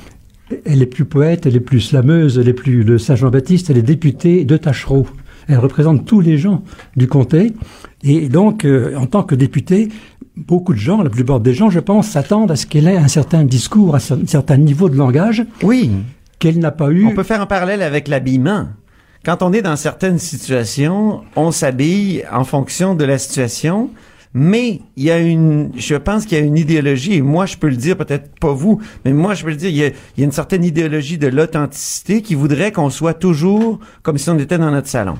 Elle 0.66 0.82
est 0.82 0.86
plus 0.88 1.06
poète, 1.06 1.46
elle 1.46 1.56
est 1.56 1.60
plus 1.62 1.80
slameuse, 1.82 2.38
elle 2.38 2.48
est 2.50 2.54
plus 2.54 2.84
de 2.84 2.98
Saint-Jean-Baptiste, 2.98 3.70
elle 3.70 3.78
est 3.78 3.82
députée 3.82 4.44
de 4.46 4.58
Tachereau. 4.58 5.08
Elle 5.48 5.58
représente 5.58 6.06
tous 6.06 6.22
les 6.22 6.38
gens 6.38 6.64
du 6.96 7.08
comté. 7.08 7.54
Et 8.04 8.30
donc, 8.30 8.66
euh, 8.66 8.96
en 8.96 9.06
tant 9.08 9.24
que 9.24 9.36
députée, 9.36 9.90
beaucoup 10.38 10.74
de 10.74 10.80
gens, 10.80 11.02
la 11.02 11.10
plupart 11.10 11.40
des 11.40 11.54
gens, 11.54 11.70
je 11.70 11.80
pense, 11.80 12.08
s'attendent 12.10 12.52
à 12.52 12.56
ce 12.56 12.66
qu'elle 12.66 12.88
ait 12.88 12.98
un 12.98 13.08
certain 13.08 13.44
discours, 13.44 13.96
un 13.96 14.00
cer- 14.00 14.26
certain 14.28 14.58
niveau 14.58 14.90
de 14.90 14.96
langage 14.96 15.44
Oui. 15.64 15.92
qu'elle 16.40 16.60
n'a 16.60 16.72
pas 16.72 16.90
eu. 16.92 17.06
On 17.06 17.12
peut 17.16 17.24
faire 17.24 17.42
un 17.42 17.46
parallèle 17.46 17.82
avec 17.82 18.08
l'habillement. 18.08 18.68
Quand 19.26 19.42
on 19.42 19.54
est 19.54 19.62
dans 19.62 19.78
certaines 19.78 20.20
situations, 20.20 21.22
on 21.36 21.52
s'habille 21.52 22.24
en 22.32 22.44
fonction 22.44 22.94
de 22.96 23.06
la 23.06 23.18
situation, 23.18 23.90
mais 24.34 24.82
il 24.96 25.04
y 25.04 25.12
a 25.12 25.20
une, 25.20 25.72
je 25.76 25.96
pense 25.96 26.26
qu'il 26.26 26.38
y 26.38 26.42
a 26.42 26.44
une 26.44 26.58
idéologie, 26.58 27.16
et 27.16 27.22
moi 27.22 27.46
je 27.46 27.58
peux 27.58 27.70
le 27.70 27.76
dire, 27.76 27.98
peut-être 27.98 28.38
pas 28.40 28.54
vous, 28.54 28.82
mais 29.06 29.14
moi 29.14 29.34
je 29.34 29.44
peux 29.44 29.52
le 29.52 29.56
dire, 29.56 29.70
il 29.70 29.78
y 29.78 29.84
a, 29.84 29.88
il 29.88 30.20
y 30.20 30.22
a 30.22 30.26
une 30.26 30.32
certaine 30.32 30.64
idéologie 30.64 31.18
de 31.18 31.28
l'authenticité 31.28 32.22
qui 32.22 32.36
voudrait 32.36 32.72
qu'on 32.72 32.90
soit 32.90 33.14
toujours 33.14 33.80
comme 34.02 34.18
si 34.18 34.30
on 34.30 34.40
était 34.40 34.58
dans 34.58 34.72
notre 34.72 34.88
salon. 34.88 35.18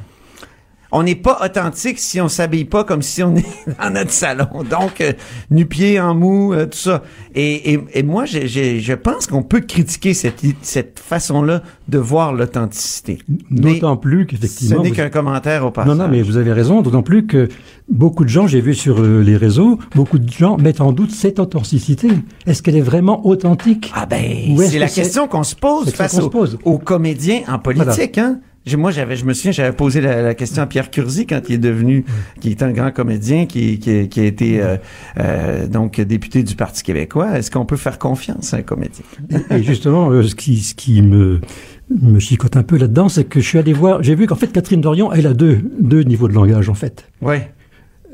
On 0.96 1.02
n'est 1.02 1.16
pas 1.16 1.40
authentique 1.44 1.98
si 1.98 2.22
on 2.22 2.28
s'habille 2.28 2.66
pas 2.66 2.84
comme 2.84 3.02
si 3.02 3.24
on 3.24 3.36
est 3.36 3.46
dans 3.82 3.90
notre 3.90 4.12
salon. 4.12 4.48
Donc, 4.70 5.02
euh, 5.02 5.14
nu-pied 5.50 6.00
en 6.00 6.14
mou, 6.14 6.54
euh, 6.54 6.68
tout 6.68 6.78
ça. 6.78 7.02
Et, 7.34 7.74
et, 7.74 7.80
et 7.96 8.04
moi, 8.04 8.26
je 8.26 8.94
pense 8.94 9.26
qu'on 9.26 9.42
peut 9.42 9.62
critiquer 9.62 10.14
cette, 10.14 11.00
façon-là 11.00 11.64
de 11.88 11.98
voir 11.98 12.32
l'authenticité. 12.32 13.18
D'autant 13.50 13.98
plus 13.98 14.22
ce 14.22 14.26
qu'effectivement. 14.28 14.84
n'est 14.84 14.90
vous- 14.90 14.96
qu'un 14.96 15.10
commentaire 15.10 15.66
au 15.66 15.72
passage. 15.72 15.90
Non, 15.90 16.04
non, 16.04 16.08
mais 16.10 16.22
vous 16.22 16.38
avez 16.38 16.54
raison, 16.54 16.82
d'autant 16.82 17.02
plus 17.02 17.26
que 17.26 17.50
beaucoup 17.90 18.24
de 18.24 18.30
gens, 18.30 18.46
j'ai 18.46 18.62
vu 18.62 18.76
sur 18.76 19.02
euh, 19.02 19.22
les 19.22 19.36
réseaux, 19.36 19.80
beaucoup 19.96 20.20
de 20.20 20.30
gens 20.32 20.58
mettent 20.58 20.82
en 20.82 20.92
doute 20.92 21.12
cette 21.12 21.40
authenticité. 21.40 22.10
Est-ce 22.46 22.62
qu'elle 22.62 22.78
est 22.78 22.82
vraiment 22.82 23.26
authentique? 23.26 23.92
Ah 23.96 24.06
ben, 24.06 24.56
c'est 24.68 24.80
la 24.80 24.88
question 24.88 25.28
qu'on 25.28 25.44
se 25.44 25.56
pose 25.56 25.90
face 25.92 26.20
aux, 26.20 26.32
aux 26.66 26.78
comédiens 26.78 27.42
en 27.48 27.58
politique. 27.58 28.20
Hein? 28.20 28.40
Moi, 28.78 28.92
j'avais, 28.92 29.18
je 29.18 29.26
me 29.26 29.34
souviens, 29.34 29.52
j'avais 29.52 29.76
posé 29.76 30.00
la, 30.00 30.22
la 30.22 30.34
question 30.34 30.64
à 30.64 30.66
Pierre 30.66 30.90
Curzi 30.90 31.28
quand 31.28 31.42
il 31.50 31.56
est 31.56 31.58
devenu, 31.58 32.06
qui 32.40 32.50
est 32.50 32.64
un 32.64 32.72
grand 32.72 32.92
comédien, 32.92 33.46
qui, 33.46 33.78
qui, 33.78 34.08
qui 34.08 34.20
a 34.22 34.24
été 34.24 34.62
euh, 34.62 34.78
euh, 35.20 35.68
donc 35.68 36.00
député 36.00 36.44
du 36.44 36.56
Parti 36.56 36.82
québécois. 36.82 37.38
Est-ce 37.38 37.52
qu'on 37.52 37.66
peut 37.66 37.76
faire 37.76 38.00
confiance 38.00 38.54
à 38.54 38.58
un 38.58 38.62
comédien? 38.62 39.04
Et 39.52 39.62
justement, 39.64 40.10
euh, 40.12 40.24
ce 40.24 40.34
qui, 40.36 40.60
ce 40.60 40.76
qui 40.76 41.02
me, 41.02 41.42
me 41.90 42.20
chicote 42.20 42.56
un 42.56 42.64
peu 42.64 42.78
là-dedans, 42.78 43.10
c'est 43.10 43.26
que 43.26 43.42
je 43.42 43.48
suis 43.48 43.58
allé 43.60 43.74
voir, 43.74 44.02
j'ai 44.02 44.16
vu 44.16 44.28
qu'en 44.28 44.36
fait, 44.36 44.52
Catherine 44.52 44.80
Dorion, 44.82 45.12
elle 45.12 45.28
a 45.28 45.34
deux, 45.34 45.60
deux 45.82 46.04
niveaux 46.04 46.30
de 46.30 46.34
langage, 46.34 46.70
en 46.70 46.74
fait. 46.74 47.06
Ouais. 47.22 47.52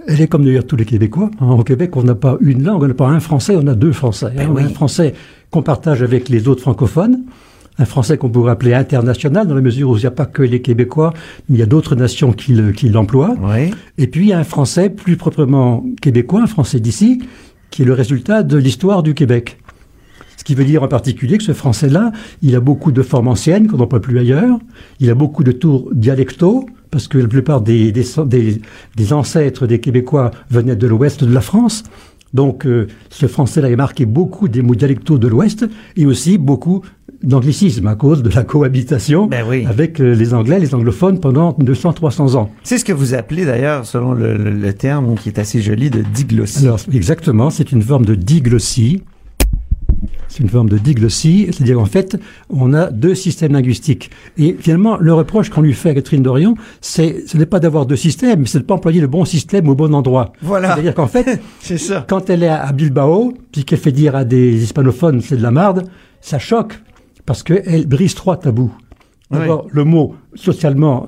Elle 0.08 0.20
est 0.22 0.28
comme 0.28 0.44
d'ailleurs 0.44 0.66
tous 0.66 0.78
les 0.78 0.86
Québécois. 0.86 1.30
hein. 1.40 1.52
Au 1.52 1.64
Québec, 1.64 1.96
on 1.96 2.02
n'a 2.04 2.16
pas 2.16 2.38
une 2.42 2.64
langue, 2.64 2.82
on 2.82 2.88
n'a 2.88 2.94
pas 2.96 3.08
un 3.08 3.20
français, 3.20 3.56
on 3.56 3.68
a 3.68 3.76
deux 3.76 3.92
français. 3.92 4.32
Ben 4.36 4.48
hein. 4.48 4.54
Oui. 4.56 4.64
Un 4.64 4.70
français 4.70 5.14
qu'on 5.52 5.62
partage 5.62 6.02
avec 6.02 6.30
les 6.30 6.48
autres 6.48 6.62
francophones, 6.62 7.24
un 7.80 7.86
français 7.86 8.18
qu'on 8.18 8.30
pourrait 8.30 8.52
appeler 8.52 8.74
international, 8.74 9.48
dans 9.48 9.56
la 9.56 9.62
mesure 9.62 9.90
où 9.90 9.96
il 9.98 10.02
n'y 10.02 10.06
a 10.06 10.12
pas 10.12 10.26
que 10.26 10.44
les 10.44 10.62
Québécois, 10.62 11.14
mais 11.48 11.56
il 11.58 11.60
y 11.60 11.64
a 11.64 11.66
d'autres 11.66 11.96
nations 11.96 12.34
qui 12.34 12.54
le- 12.54 12.72
qui 12.74 12.90
l'emploient. 12.90 13.36
Et 13.98 14.08
puis, 14.08 14.26
il 14.26 14.30
y 14.30 14.34
a 14.34 14.40
un 14.40 14.44
français 14.44 14.90
plus 14.90 15.16
proprement 15.16 15.86
québécois, 16.02 16.42
un 16.44 16.48
français 16.48 16.80
d'ici, 16.80 17.22
qui 17.72 17.82
est 17.84 17.86
le 17.86 17.94
résultat 17.94 18.44
de 18.44 18.58
l'histoire 18.58 19.02
du 19.02 19.14
Québec. 19.14 19.58
Ce 20.38 20.44
qui 20.44 20.56
veut 20.56 20.64
dire 20.66 20.84
en 20.84 20.88
particulier 20.88 21.38
que 21.38 21.44
ce 21.44 21.54
français-là, 21.54 22.12
il 22.42 22.56
a 22.56 22.60
beaucoup 22.60 22.92
de 22.92 23.02
formes 23.02 23.28
anciennes 23.28 23.68
qu'on 23.68 23.78
n'emploie 23.78 24.02
plus 24.02 24.18
ailleurs. 24.20 24.58
Il 25.00 25.10
a 25.10 25.16
beaucoup 25.16 25.44
de 25.44 25.52
tours 25.52 25.90
dialectaux, 25.94 26.66
parce 26.92 27.08
que 27.08 27.18
la 27.18 27.28
plupart 27.28 27.62
des, 27.62 27.92
des, 27.92 28.06
des- 28.26 28.62
des 28.96 29.14
ancêtres 29.14 29.68
des 29.68 29.80
Québécois 29.80 30.32
venaient 30.50 30.76
de 30.76 30.88
l'ouest 30.88 31.24
de 31.24 31.34
la 31.34 31.42
France. 31.42 31.84
Donc, 32.34 32.66
euh, 32.66 32.88
ce 33.10 33.26
français-là 33.28 33.70
est 33.70 33.76
marqué 33.76 34.06
beaucoup 34.06 34.48
des 34.48 34.62
mots 34.62 34.76
dialectaux 34.76 35.18
de 35.18 35.28
l'ouest 35.28 35.66
et 35.98 36.06
aussi 36.06 36.38
beaucoup 36.38 36.82
d'anglicisme 37.24 37.86
à 37.88 37.96
cause 37.96 38.24
de 38.24 38.30
la 38.30 38.44
cohabitation 38.44 39.28
Ben 39.28 39.44
oui. 39.48 39.66
avec 39.68 40.00
euh, 40.00 40.14
les 40.16 40.34
Anglais, 40.34 40.58
les 40.60 40.74
anglophones 40.74 41.20
pendant 41.20 41.52
200-300 41.60 42.36
ans. 42.38 42.50
C'est 42.64 42.78
ce 42.78 42.86
que 42.86 42.94
vous 42.94 43.14
appelez 43.14 43.46
d'ailleurs, 43.46 43.86
selon 43.86 44.14
le, 44.14 44.38
le- 44.38 44.52
le 44.52 44.74
terme 44.74 45.16
qui 45.16 45.28
est 45.30 45.38
assez 45.40 45.62
joli, 45.62 45.90
de 45.90 46.02
diglossie. 46.14 46.66
Alors, 46.66 46.80
exactement, 46.94 47.50
c'est 47.50 47.72
une 47.74 47.82
forme 47.82 48.06
de 48.06 48.16
diglossie. 48.16 49.04
C'est 50.30 50.44
une 50.44 50.50
forme 50.50 50.70
de 50.70 50.78
diglossie, 50.78 51.48
c'est-à-dire 51.48 51.80
en 51.80 51.86
fait, 51.86 52.18
on 52.50 52.74
a 52.74 52.92
deux 52.92 53.16
systèmes 53.16 53.52
linguistiques. 53.54 54.12
Et 54.38 54.56
finalement, 54.58 54.98
le 54.98 55.14
reproche 55.14 55.50
qu'on 55.50 55.62
lui 55.62 55.74
fait 55.74 55.90
à 55.90 55.94
Catherine 55.96 56.24
Dorion, 56.24 56.56
c'est, 56.82 57.28
ce 57.28 57.36
n'est 57.36 57.46
pas 57.46 57.60
d'avoir 57.60 57.86
deux 57.86 57.96
systèmes, 57.96 58.42
mais 58.42 58.46
c'est 58.46 58.60
de 58.60 58.64
pas 58.64 58.76
employer 58.76 59.02
le 59.02 59.08
bon 59.08 59.26
système 59.26 59.68
au 59.68 59.76
bon 59.76 59.94
endroit. 59.94 60.32
Voilà. 60.42 60.74
C'est-à-dire 60.74 60.94
qu'en 60.94 61.08
fait, 61.08 61.42
ça. 61.60 62.06
quand 62.08 62.30
elle 62.30 62.44
est 62.44 62.48
à 62.48 62.72
Bilbao, 62.72 63.34
puis 63.52 63.66
qu'elle 63.66 63.80
fait 63.80 63.92
dire 63.92 64.16
à 64.16 64.24
des 64.24 64.64
hispanophones 64.64 65.22
c'est 65.22 65.36
de 65.36 65.44
la 65.44 65.52
marde, 65.52 65.84
ça 66.22 66.40
choque 66.40 66.80
parce 67.26 67.44
qu'elle 67.44 67.88
brise 67.88 68.14
trois 68.16 68.38
tabous. 68.38 68.74
D'abord, 69.32 69.68
le 69.72 69.84
mot 69.84 70.16
socialement 70.34 71.08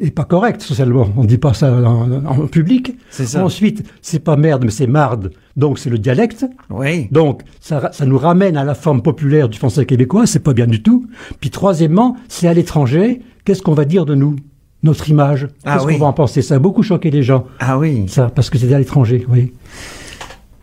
est 0.00 0.10
pas 0.10 0.24
correct 0.24 0.62
socialement. 0.62 1.08
On 1.16 1.24
dit 1.24 1.38
pas 1.38 1.52
ça 1.54 1.72
en, 1.72 2.24
en 2.24 2.46
public. 2.46 2.96
C'est 3.10 3.26
ça. 3.26 3.44
Ensuite, 3.44 3.84
c'est 4.02 4.18
pas 4.24 4.36
merde, 4.36 4.62
mais 4.64 4.70
c'est 4.70 4.86
marde. 4.86 5.32
Donc 5.56 5.78
c'est 5.78 5.90
le 5.90 5.98
dialecte. 5.98 6.46
Oui. 6.70 7.08
Donc 7.10 7.42
ça, 7.60 7.90
nous 8.06 8.18
ramène 8.18 8.56
à 8.56 8.64
la 8.64 8.74
forme 8.74 9.02
populaire 9.02 9.48
du 9.48 9.58
français 9.58 9.84
québécois. 9.86 10.26
C'est 10.26 10.38
pas 10.42 10.54
bien 10.54 10.66
du 10.66 10.82
tout. 10.82 11.06
Puis 11.40 11.50
troisièmement, 11.50 12.16
c'est 12.28 12.48
à 12.48 12.54
l'étranger. 12.54 13.20
Qu'est-ce 13.44 13.62
qu'on 13.62 13.74
va 13.74 13.84
dire 13.84 14.06
de 14.06 14.14
nous? 14.14 14.36
Notre 14.82 15.10
image. 15.10 15.46
Ah 15.64 15.74
Qu'est-ce 15.74 15.86
oui. 15.86 15.92
qu'on 15.94 16.00
va 16.00 16.06
en 16.06 16.12
penser? 16.14 16.40
Ça 16.40 16.54
a 16.54 16.58
beaucoup 16.58 16.82
choqué 16.82 17.10
les 17.10 17.22
gens. 17.22 17.44
Ah 17.58 17.78
oui. 17.78 18.04
Ça, 18.08 18.30
parce 18.34 18.48
que 18.48 18.56
c'était 18.58 18.72
à 18.74 18.78
l'étranger. 18.78 19.26
Oui. 19.28 19.52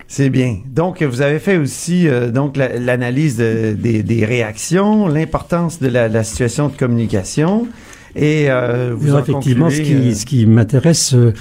C'est 0.07 0.29
bien. 0.29 0.59
Donc, 0.73 1.03
vous 1.03 1.21
avez 1.21 1.37
fait 1.39 1.57
aussi 1.57 2.07
euh, 2.07 2.31
donc 2.31 2.55
la- 2.55 2.79
l'analyse 2.79 3.37
de- 3.37 3.73
des, 3.77 4.03
des 4.03 4.25
réactions, 4.25 5.07
l'importance 5.07 5.79
de 5.79 5.87
la, 5.89 6.07
la 6.07 6.23
situation 6.23 6.69
de 6.69 6.73
communication, 6.77 7.67
et 8.15 8.49
euh, 8.49 8.93
vous 8.95 9.07
Alors, 9.07 9.19
en 9.19 9.23
effectivement, 9.23 9.69
ce 9.69 9.81
qui, 9.81 9.93
euh, 9.93 10.13
ce 10.13 10.25
qui 10.25 10.45
m'intéresse, 10.45 11.13
euh, 11.13 11.33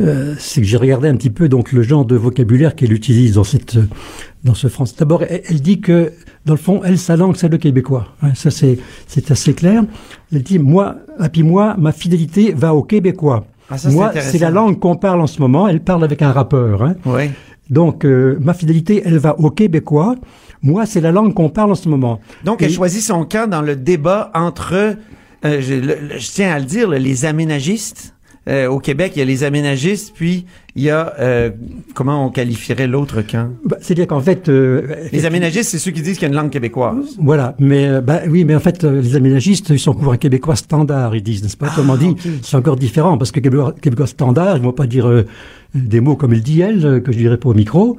euh, 0.00 0.34
c'est 0.38 0.60
que 0.60 0.66
j'ai 0.66 0.76
regardé 0.76 1.08
un 1.08 1.16
petit 1.16 1.30
peu 1.30 1.48
donc 1.48 1.72
le 1.72 1.82
genre 1.82 2.04
de 2.04 2.16
vocabulaire 2.16 2.74
qu'elle 2.74 2.92
utilise 2.92 3.34
dans 3.34 3.44
cette 3.44 3.76
euh, 3.76 3.86
dans 4.44 4.54
ce 4.54 4.68
français. 4.68 4.94
D'abord, 4.98 5.22
elle, 5.28 5.42
elle 5.48 5.60
dit 5.60 5.80
que 5.80 6.12
dans 6.46 6.54
le 6.54 6.58
fond, 6.58 6.80
elle 6.84 6.98
sa 6.98 7.16
langue 7.16 7.36
c'est 7.36 7.48
le 7.48 7.58
québécois. 7.58 8.08
Hein, 8.22 8.32
ça 8.34 8.50
c'est 8.50 8.78
c'est 9.06 9.30
assez 9.30 9.54
clair. 9.54 9.84
Elle 10.32 10.42
dit 10.42 10.58
moi, 10.58 10.96
et 11.22 11.28
puis 11.28 11.42
moi, 11.42 11.74
ma 11.78 11.92
fidélité 11.92 12.52
va 12.52 12.74
au 12.74 12.82
québécois. 12.82 13.46
Ah, 13.70 13.76
ça, 13.76 13.90
moi, 13.90 14.12
c'est 14.18 14.38
la 14.38 14.50
langue 14.50 14.78
qu'on 14.78 14.96
parle 14.96 15.20
en 15.20 15.26
ce 15.26 15.40
moment. 15.40 15.68
Elle 15.68 15.80
parle 15.80 16.02
avec 16.02 16.22
un 16.22 16.32
rappeur. 16.32 16.82
Hein. 16.82 16.94
Oui. 17.04 17.24
Donc, 17.68 18.06
euh, 18.06 18.38
ma 18.40 18.54
fidélité, 18.54 19.02
elle 19.04 19.18
va 19.18 19.38
au 19.38 19.50
québécois. 19.50 20.14
Moi, 20.62 20.86
c'est 20.86 21.02
la 21.02 21.12
langue 21.12 21.34
qu'on 21.34 21.50
parle 21.50 21.72
en 21.72 21.74
ce 21.74 21.88
moment. 21.88 22.18
Donc, 22.44 22.62
elle 22.62 22.70
choisit 22.72 23.02
son 23.02 23.24
camp 23.24 23.48
dans 23.48 23.60
le 23.60 23.76
débat 23.76 24.30
entre, 24.34 24.96
euh, 25.44 25.60
je, 25.60 25.74
le- 25.74 25.80
le- 26.08 26.18
je 26.18 26.30
tiens 26.30 26.52
à 26.52 26.58
le 26.58 26.64
dire, 26.64 26.88
là, 26.88 26.98
les 26.98 27.24
aménagistes. 27.24 28.14
Euh, 28.48 28.66
au 28.66 28.78
Québec, 28.78 29.12
il 29.14 29.18
y 29.18 29.22
a 29.22 29.26
les 29.26 29.44
aménagistes, 29.44 30.12
puis 30.14 30.46
il 30.74 30.82
y 30.82 30.88
a, 30.88 31.12
euh, 31.20 31.50
comment 31.94 32.24
on 32.24 32.30
qualifierait 32.30 32.86
l'autre 32.86 33.20
camp? 33.20 33.50
Bah, 33.66 33.76
C'est-à-dire 33.78 34.06
qu'en 34.06 34.20
fait, 34.22 34.48
euh, 34.48 34.86
Les 35.12 35.26
aménagistes, 35.26 35.68
c'est 35.68 35.78
ceux 35.78 35.90
qui 35.90 36.00
disent 36.00 36.14
qu'il 36.14 36.22
y 36.22 36.24
a 36.24 36.28
une 36.28 36.34
langue 36.40 36.48
québécoise. 36.48 37.14
Voilà, 37.20 37.54
mais 37.58 37.86
euh, 37.86 38.00
bah, 38.00 38.20
oui, 38.26 38.44
mais 38.46 38.54
en 38.54 38.60
fait, 38.60 38.84
euh, 38.84 39.02
les 39.02 39.16
aménagistes, 39.16 39.68
ils 39.68 39.78
sont 39.78 39.92
pour 39.92 40.10
un 40.14 40.16
québécois 40.16 40.56
standard, 40.56 41.14
ils 41.14 41.22
disent, 41.22 41.42
n'est-ce 41.42 41.58
pas? 41.58 41.66
Autrement 41.66 41.98
dit, 41.98 42.14
c'est 42.40 42.56
encore 42.56 42.76
différent, 42.76 43.18
parce 43.18 43.32
que 43.32 43.40
québécois, 43.40 43.74
québécois 43.82 44.06
standard, 44.06 44.56
ils 44.56 44.62
vont 44.62 44.72
pas 44.72 44.86
dire 44.86 45.24
des 45.74 46.00
mots 46.00 46.16
comme 46.16 46.32
il 46.32 46.42
dit 46.42 46.62
elle, 46.62 47.02
que 47.04 47.12
je 47.12 47.18
dirais 47.18 47.36
pas 47.36 47.50
au 47.50 47.54
micro. 47.54 47.98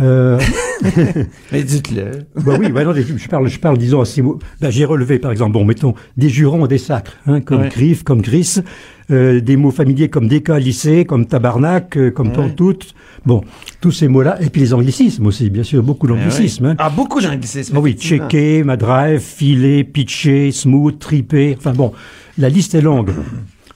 Euh, 0.00 0.38
Mais 1.52 1.62
dites-le. 1.62 2.26
bah 2.44 2.56
oui, 2.58 2.70
bah 2.70 2.84
non, 2.84 2.92
je 2.94 3.28
parle, 3.28 3.48
je 3.48 3.58
parle, 3.58 3.78
disons, 3.78 4.04
ces 4.04 4.22
mots. 4.22 4.38
Bah, 4.60 4.70
j'ai 4.70 4.84
relevé, 4.84 5.18
par 5.18 5.32
exemple, 5.32 5.52
bon, 5.52 5.64
mettons, 5.64 5.94
des 6.16 6.28
jurons, 6.28 6.66
des 6.66 6.78
sacres, 6.78 7.16
hein, 7.26 7.40
comme 7.40 7.62
Ouais. 7.62 7.68
griffe, 7.68 8.04
comme 8.04 8.20
grisse, 8.22 8.62
euh, 9.10 9.40
des 9.40 9.56
mots 9.56 9.70
familiers 9.72 10.08
comme 10.08 10.28
déca, 10.28 10.58
lycée, 10.58 11.04
comme 11.04 11.26
tabarnak, 11.26 11.96
euh, 11.96 12.10
comme 12.10 12.28
Ouais. 12.28 12.34
pantoute. 12.34 12.94
Bon, 13.26 13.42
tous 13.80 13.90
ces 13.90 14.06
mots-là, 14.06 14.40
et 14.40 14.48
puis 14.50 14.60
les 14.60 14.72
anglicismes 14.72 15.26
aussi, 15.26 15.50
bien 15.50 15.64
sûr, 15.64 15.82
beaucoup 15.82 16.06
d'anglicismes. 16.06 16.66
hein. 16.66 16.74
Ah, 16.78 16.90
beaucoup 16.90 17.20
d'anglicismes. 17.20 17.74
Ah 17.76 17.80
oui, 17.80 17.96
checker, 17.98 18.62
madrive, 18.62 19.18
filer, 19.20 19.82
pitcher, 19.84 20.52
smooth, 20.52 20.98
triper. 20.98 21.56
Enfin 21.58 21.72
bon, 21.72 21.92
la 22.38 22.48
liste 22.48 22.74
est 22.76 22.80
longue. 22.80 23.10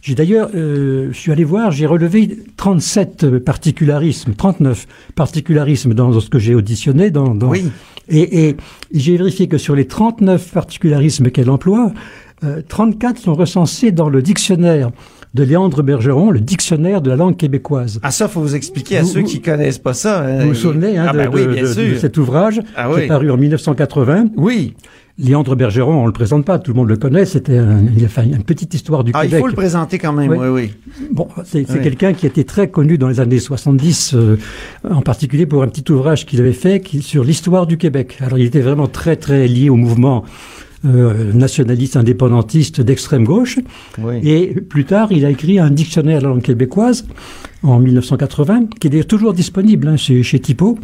J'ai 0.03 0.17
d'ailleurs, 0.17 0.51
euh, 0.57 1.09
je 1.13 1.17
suis 1.17 1.31
allé 1.31 1.45
voir, 1.45 1.71
j'ai 1.71 1.87
relevé 1.87 2.37
37 2.57 3.39
particularismes, 3.39 4.35
39 4.35 4.87
particularismes 5.15 5.95
dans 5.95 6.19
ce 6.19 6.29
que 6.29 6.41
j'ai 6.41 6.57
auditionné. 6.57 7.11
Dans, 7.11 7.35
dans- 7.37 7.49
Oui. 7.49 7.65
Et, 8.09 8.49
et 8.49 8.57
j'ai 8.93 9.17
vérifié 9.17 9.47
que 9.47 9.59
sur 9.59 9.77
les 9.77 9.87
39 9.87 10.51
particularismes 10.53 11.31
qu'elle 11.31 11.49
emploie, 11.51 11.93
euh, 12.43 12.63
34 12.69 13.19
sont 13.19 13.35
recensés 13.35 13.93
dans 13.93 14.09
le 14.09 14.23
dictionnaire 14.23 14.91
de 15.35 15.45
Léandre 15.45 15.85
Bergeron, 15.85 16.33
le 16.33 16.41
dictionnaire 16.41 17.01
de 17.01 17.09
la 17.09 17.17
langue 17.17 17.37
québécoise. 17.37 18.01
Ah, 18.03 18.11
ça, 18.11 18.27
faut 18.27 18.41
vous 18.41 18.57
expliquer 18.57 18.99
à 18.99 19.03
Vous- 19.03 19.09
ceux 19.09 19.23
qui 19.23 19.41
connaissent 19.41 19.79
pas 19.79 19.95
ça. 19.95 20.25
hein. 20.25 20.41
Vous 20.43 20.49
vous 20.49 20.55
souvenez 20.55 20.99
hein, 20.99 21.07
ah, 21.09 21.13
de, 21.13 21.19
ben 21.19 21.31
oui, 21.33 21.47
de- 21.47 21.93
de- 21.93 21.97
cet 21.97 22.19
ouvrage 22.19 22.61
Ah 22.77 22.91
qui 22.93 23.03
est 23.03 23.07
paru 23.07 23.31
en 23.31 23.37
1980 23.37 24.27
Oui. 24.37 24.75
Léandre 25.23 25.55
Bergeron, 25.57 26.03
on 26.03 26.07
le 26.07 26.13
présente 26.13 26.45
pas, 26.45 26.59
tout 26.59 26.73
le 26.73 26.77
monde 26.77 26.89
le 26.89 26.97
connaît, 26.97 27.25
c'était 27.25 27.57
un, 27.59 27.81
il 27.97 28.05
a 28.05 28.09
fait 28.09 28.25
une 28.25 28.43
petite 28.43 28.75
histoire 28.75 29.05
du 29.05 29.13
Ah, 29.15 29.25
il 29.25 29.29
Québec. 29.29 29.41
faut 29.41 29.47
le 29.47 29.55
présenter 29.55 29.99
quand 29.99 30.13
même, 30.13 30.31
Oui. 30.31 30.37
oui, 30.41 30.49
oui. 30.49 30.71
Bon, 31.13 31.29
c'est 31.45 31.61
Oui. 31.71 31.81
quelqu'un 31.83 32.13
qui 32.13 32.27
était 32.27 32.45
très 32.45 32.69
connu 32.71 32.99
dans 32.99 33.09
les 33.09 33.21
années 33.21 33.39
70, 33.39 34.15
euh, 34.15 34.37
en 34.89 35.01
particulier 35.01 35.47
pour 35.47 35.63
un 35.63 35.69
petit 35.69 35.91
ouvrage 35.93 36.27
qu'il 36.27 36.41
avait 36.41 36.53
fait 36.53 36.81
qui, 36.81 37.03
sur 37.03 37.23
l'histoire 37.23 37.67
du 37.69 37.77
Québec. 37.79 38.19
Alors 38.21 38.39
il 38.39 38.45
était 38.47 38.61
vraiment 38.61 38.89
très 38.89 39.15
très 39.17 39.47
lié 39.47 39.71
au 39.71 39.77
mouvement 39.77 40.25
euh, 40.85 41.33
nationaliste 41.33 41.97
indépendantiste 41.97 42.81
d'extrême 42.81 43.23
gauche. 43.25 43.61
Oui. 44.03 44.17
Et 44.29 44.49
plus 44.61 44.85
tard, 44.85 45.13
il 45.13 45.25
a 45.25 45.31
écrit 45.31 45.61
un 45.61 45.71
dictionnaire 45.71 46.19
de 46.19 46.25
la 46.25 46.31
langue 46.31 46.43
québécoise 46.43 47.07
en 47.63 47.79
1980, 47.79 48.67
qui 48.81 48.89
est 48.89 49.05
toujours 49.05 49.33
disponible 49.35 49.87
hein, 49.87 49.97
chez, 49.97 50.25
chez 50.25 50.41
Typo. 50.41 50.77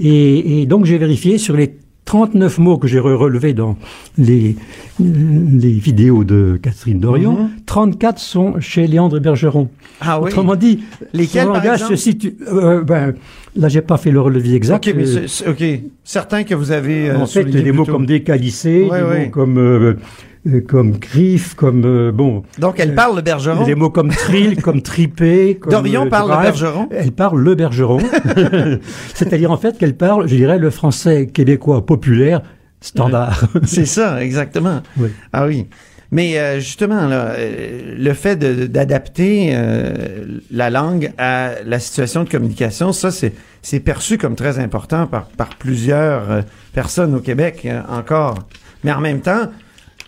Et, 0.00 0.62
et 0.62 0.66
donc 0.66 0.86
j'ai 0.86 0.96
vérifié 0.96 1.36
sur 1.36 1.54
les 1.54 1.76
39 2.06 2.58
mots 2.58 2.78
que 2.78 2.88
j'ai 2.88 2.98
re- 2.98 3.12
relevés 3.14 3.52
dans 3.52 3.76
les, 4.16 4.56
les 5.00 5.72
vidéos 5.72 6.24
de 6.24 6.58
Catherine 6.62 6.98
Dorion, 7.00 7.32
Mhm. 7.32 7.48
34 7.66 8.18
sont 8.18 8.54
chez 8.60 8.86
Léandre 8.86 9.20
Bergeron. 9.20 9.68
Ah 10.00 10.20
oui. 10.20 10.28
Autrement 10.30 10.56
dit, 10.56 10.80
Lesquels, 11.12 11.46
langage 11.48 11.80
se 11.84 11.96
situe... 11.96 12.36
euh, 12.50 12.82
ben, 12.82 13.14
là, 13.56 13.68
j'ai 13.68 13.80
pas 13.82 13.96
fait 13.96 14.10
le 14.12 14.20
relevé 14.20 14.54
exact. 14.54 14.86
OK, 14.88 14.94
mais 14.96 15.04
euh, 15.16 15.50
OK. 15.50 15.64
Certains 16.04 16.44
que 16.44 16.54
vous 16.54 16.70
avez 16.70 17.10
euh, 17.10 17.18
en 17.18 17.26
fait, 17.26 17.44
des 17.44 17.72
mots 17.72 17.84
comme 17.84 18.06
décalissé, 18.06 18.86
Ouais, 18.90 19.00
des 19.00 19.06
ouais. 19.06 19.24
mots 19.26 19.30
comme... 19.30 19.96
euh, 20.46 20.56
euh, 20.56 20.60
comme 20.60 20.92
griffe, 20.92 21.54
comme 21.54 21.84
euh, 21.84 22.12
bon, 22.12 22.42
Donc, 22.58 22.78
elle 22.78 22.94
parle 22.94 23.16
le 23.16 23.22
Bergeron. 23.22 23.64
des 23.64 23.74
mots 23.74 23.90
comme 23.90 24.10
trill, 24.10 24.60
comme 24.62 24.82
tripé. 24.82 25.58
Comme, 25.60 25.72
Dorion 25.72 26.06
euh, 26.06 26.08
parle 26.08 26.30
le. 26.30 26.42
Bergeron. 26.42 26.88
Elle 26.90 27.12
parle 27.12 27.40
le 27.40 27.54
bergeron. 27.54 27.98
C'est-à-dire 29.14 29.50
en 29.50 29.56
fait 29.56 29.78
qu'elle 29.78 29.96
parle, 29.96 30.28
je 30.28 30.36
dirais, 30.36 30.58
le 30.58 30.70
français 30.70 31.26
québécois 31.26 31.84
populaire 31.84 32.42
standard. 32.80 33.48
C'est 33.64 33.86
ça, 33.86 34.22
exactement. 34.22 34.82
Oui. 34.98 35.08
Ah 35.32 35.46
oui. 35.46 35.66
Mais 36.12 36.38
euh, 36.38 36.60
justement, 36.60 37.06
là, 37.06 37.32
euh, 37.36 37.94
le 37.98 38.14
fait 38.14 38.36
d'adapter 38.36 39.50
euh, 39.52 40.38
la 40.50 40.70
langue 40.70 41.12
à 41.18 41.50
la 41.64 41.80
situation 41.80 42.24
de 42.24 42.28
communication, 42.28 42.92
ça, 42.92 43.10
c'est 43.10 43.80
perçu 43.80 44.16
comme 44.18 44.36
très 44.36 44.58
important 44.58 45.06
par, 45.06 45.26
par 45.26 45.50
plusieurs 45.56 46.30
euh, 46.30 46.42
personnes 46.72 47.14
au 47.14 47.20
Québec 47.20 47.62
euh, 47.64 47.80
encore. 47.88 48.38
Mais 48.84 48.92
en 48.92 49.00
même 49.00 49.20
temps, 49.20 49.50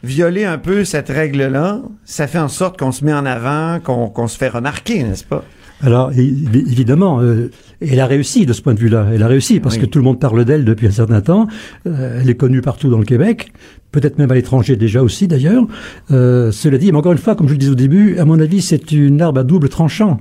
violer 0.02 0.44
un 0.44 0.58
peu 0.58 0.84
cette 0.84 1.08
règle-là, 1.08 1.82
ça 2.04 2.26
fait 2.26 2.38
en 2.38 2.48
sorte 2.48 2.78
qu'on 2.78 2.92
se 2.92 3.04
met 3.04 3.12
en 3.12 3.26
avant, 3.26 3.80
qu'on 3.80 4.28
se 4.28 4.36
fait 4.38 4.48
remarquer, 4.48 5.02
n'est-ce 5.02 5.24
pas? 5.24 5.44
Alors 5.80 6.10
évidemment, 6.12 7.20
euh, 7.20 7.50
elle 7.80 8.00
a 8.00 8.06
réussi 8.06 8.46
de 8.46 8.52
ce 8.52 8.60
point 8.62 8.74
de 8.74 8.80
vue-là. 8.80 9.06
Elle 9.14 9.22
a 9.22 9.28
réussi 9.28 9.60
parce 9.60 9.76
Oui. 9.76 9.82
que 9.82 9.86
tout 9.86 9.98
le 9.98 10.04
monde 10.04 10.18
parle 10.18 10.44
d'elle 10.44 10.64
depuis 10.64 10.88
un 10.88 10.90
certain 10.90 11.20
temps. 11.20 11.46
Euh, 11.86 12.18
elle 12.20 12.28
est 12.28 12.34
connue 12.34 12.62
partout 12.62 12.90
dans 12.90 12.98
le 12.98 13.04
Québec, 13.04 13.52
peut-être 13.92 14.18
même 14.18 14.30
à 14.32 14.34
l'étranger 14.34 14.74
déjà 14.74 15.02
aussi 15.04 15.28
d'ailleurs. 15.28 15.64
Euh, 16.10 16.50
cela 16.50 16.78
dit, 16.78 16.90
mais 16.90 16.98
encore 16.98 17.12
une 17.12 17.18
fois, 17.18 17.36
comme 17.36 17.46
je 17.46 17.52
le 17.52 17.58
disais 17.58 17.70
au 17.72 17.76
début, 17.76 18.18
à 18.18 18.24
mon 18.24 18.40
avis, 18.40 18.60
c'est 18.60 18.90
une 18.90 19.22
arme 19.22 19.38
à 19.38 19.44
double 19.44 19.68
tranchant. 19.68 20.18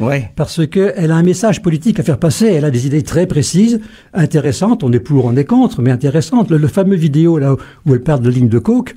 Oui. 0.00 0.16
Parce 0.36 0.66
que 0.66 0.92
elle 0.96 1.10
a 1.10 1.16
un 1.16 1.22
message 1.22 1.62
politique 1.62 1.98
à 1.98 2.02
faire 2.02 2.18
passer, 2.18 2.46
elle 2.46 2.64
a 2.64 2.70
des 2.70 2.86
idées 2.86 3.02
très 3.02 3.26
précises, 3.26 3.80
intéressantes, 4.14 4.84
on 4.84 4.92
est 4.92 5.00
pour, 5.00 5.24
on 5.24 5.36
est 5.36 5.44
contre, 5.44 5.82
mais 5.82 5.90
intéressantes. 5.90 6.50
Le, 6.50 6.56
le 6.56 6.68
fameux 6.68 6.96
vidéo 6.96 7.38
là 7.38 7.56
où 7.86 7.94
elle 7.94 8.02
parle 8.02 8.20
de 8.20 8.30
ligne 8.30 8.48
de 8.48 8.58
coke, 8.58 8.94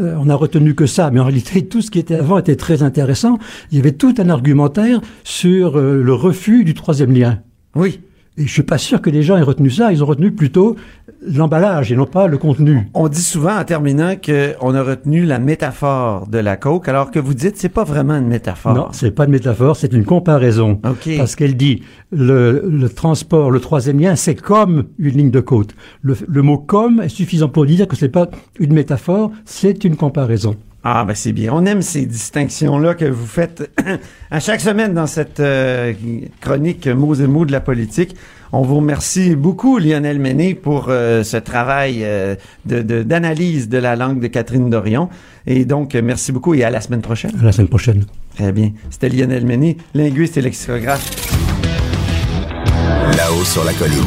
euh, 0.00 0.16
on 0.18 0.28
a 0.28 0.34
retenu 0.34 0.74
que 0.74 0.86
ça, 0.86 1.10
mais 1.10 1.20
en 1.20 1.24
réalité 1.24 1.66
tout 1.68 1.80
ce 1.82 1.90
qui 1.90 1.98
était 1.98 2.16
avant 2.16 2.38
était 2.38 2.56
très 2.56 2.82
intéressant. 2.82 3.38
Il 3.70 3.76
y 3.78 3.80
avait 3.80 3.92
tout 3.92 4.14
un 4.18 4.28
argumentaire 4.28 5.00
sur 5.24 5.78
euh, 5.78 6.02
le 6.02 6.14
refus 6.14 6.64
du 6.64 6.74
troisième 6.74 7.12
lien. 7.12 7.40
Oui. 7.74 8.00
Et 8.38 8.46
je 8.46 8.52
suis 8.52 8.62
pas 8.62 8.78
sûr 8.78 9.02
que 9.02 9.10
les 9.10 9.22
gens 9.22 9.36
aient 9.36 9.42
retenu 9.42 9.70
ça, 9.70 9.92
ils 9.92 10.02
ont 10.02 10.06
retenu 10.06 10.32
plutôt 10.32 10.76
l'emballage 11.26 11.92
et 11.92 11.96
non 11.96 12.06
pas 12.06 12.26
le 12.26 12.38
contenu. 12.38 12.88
On 12.94 13.08
dit 13.08 13.22
souvent 13.22 13.56
en 13.58 13.64
terminant 13.64 14.14
qu'on 14.16 14.74
a 14.74 14.82
retenu 14.82 15.24
la 15.24 15.38
métaphore 15.38 16.26
de 16.26 16.38
la 16.38 16.56
coke, 16.56 16.88
alors 16.88 17.10
que 17.10 17.18
vous 17.18 17.34
dites 17.34 17.56
c'est 17.56 17.68
pas 17.68 17.84
vraiment 17.84 18.16
une 18.16 18.26
métaphore. 18.26 18.74
Non, 18.74 18.88
c'est 18.92 19.10
pas 19.10 19.26
de 19.26 19.30
métaphore, 19.30 19.76
c'est 19.76 19.92
une 19.92 20.04
comparaison. 20.04 20.80
OK. 20.84 21.16
Parce 21.16 21.36
qu'elle 21.36 21.56
dit 21.56 21.82
le, 22.10 22.64
le 22.68 22.88
transport, 22.88 23.50
le 23.50 23.60
troisième 23.60 24.00
lien, 24.00 24.16
c'est 24.16 24.34
comme 24.34 24.84
une 24.98 25.16
ligne 25.16 25.30
de 25.30 25.40
côte. 25.40 25.74
Le, 26.02 26.16
le 26.26 26.42
mot 26.42 26.58
comme 26.58 27.00
est 27.00 27.08
suffisant 27.08 27.48
pour 27.48 27.66
dire 27.66 27.86
que 27.88 27.96
c'est 27.96 28.08
pas 28.08 28.28
une 28.58 28.72
métaphore, 28.72 29.30
c'est 29.44 29.84
une 29.84 29.96
comparaison. 29.96 30.56
Ah, 30.84 31.04
ben 31.04 31.14
c'est 31.14 31.32
bien. 31.32 31.52
On 31.54 31.64
aime 31.64 31.80
ces 31.82 32.06
distinctions-là 32.06 32.94
que 32.94 33.04
vous 33.04 33.26
faites 33.26 33.70
à 34.32 34.40
chaque 34.40 34.60
semaine 34.60 34.94
dans 34.94 35.06
cette 35.06 35.38
euh, 35.38 35.92
chronique 36.40 36.88
mots 36.88 37.14
et 37.14 37.26
mots 37.28 37.44
de 37.44 37.52
la 37.52 37.60
politique. 37.60 38.16
On 38.54 38.62
vous 38.62 38.76
remercie 38.76 39.34
beaucoup, 39.36 39.78
Lionel 39.78 40.18
Méné, 40.18 40.54
pour 40.54 40.86
euh, 40.88 41.22
ce 41.22 41.36
travail 41.36 42.00
euh, 42.02 42.34
de- 42.66 42.82
de- 42.82 43.02
d'analyse 43.04 43.68
de, 43.68 43.78
la 43.78 43.94
langue 43.96 44.20
de 44.20 44.26
Catherine 44.26 44.68
Dorion. 44.68 45.08
Et 45.46 45.64
donc, 45.64 45.94
merci 45.94 46.32
beaucoup 46.32 46.52
et 46.54 46.64
à 46.64 46.70
la 46.70 46.80
semaine 46.80 47.00
prochaine. 47.00 47.30
À 47.40 47.44
la 47.44 47.52
semaine 47.52 47.68
prochaine. 47.68 48.04
Très 48.36 48.50
bien. 48.52 48.72
C'était 48.90 49.08
Lionel 49.08 49.46
Méné, 49.46 49.76
linguiste 49.94 50.36
et 50.36 50.42
lexicographe. 50.42 51.08
Là-haut 53.16 53.44
sur 53.44 53.64
la 53.64 53.72
colline. 53.74 54.02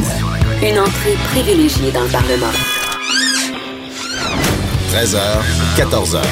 Une 0.62 0.78
entrée 0.78 1.14
privilégiée 1.32 1.90
dans 1.92 2.02
le 2.02 2.08
Parlement. 2.12 2.52
13h, 4.96 5.18
14h. 5.76 6.22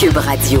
Cube 0.00 0.16
Radio. 0.16 0.60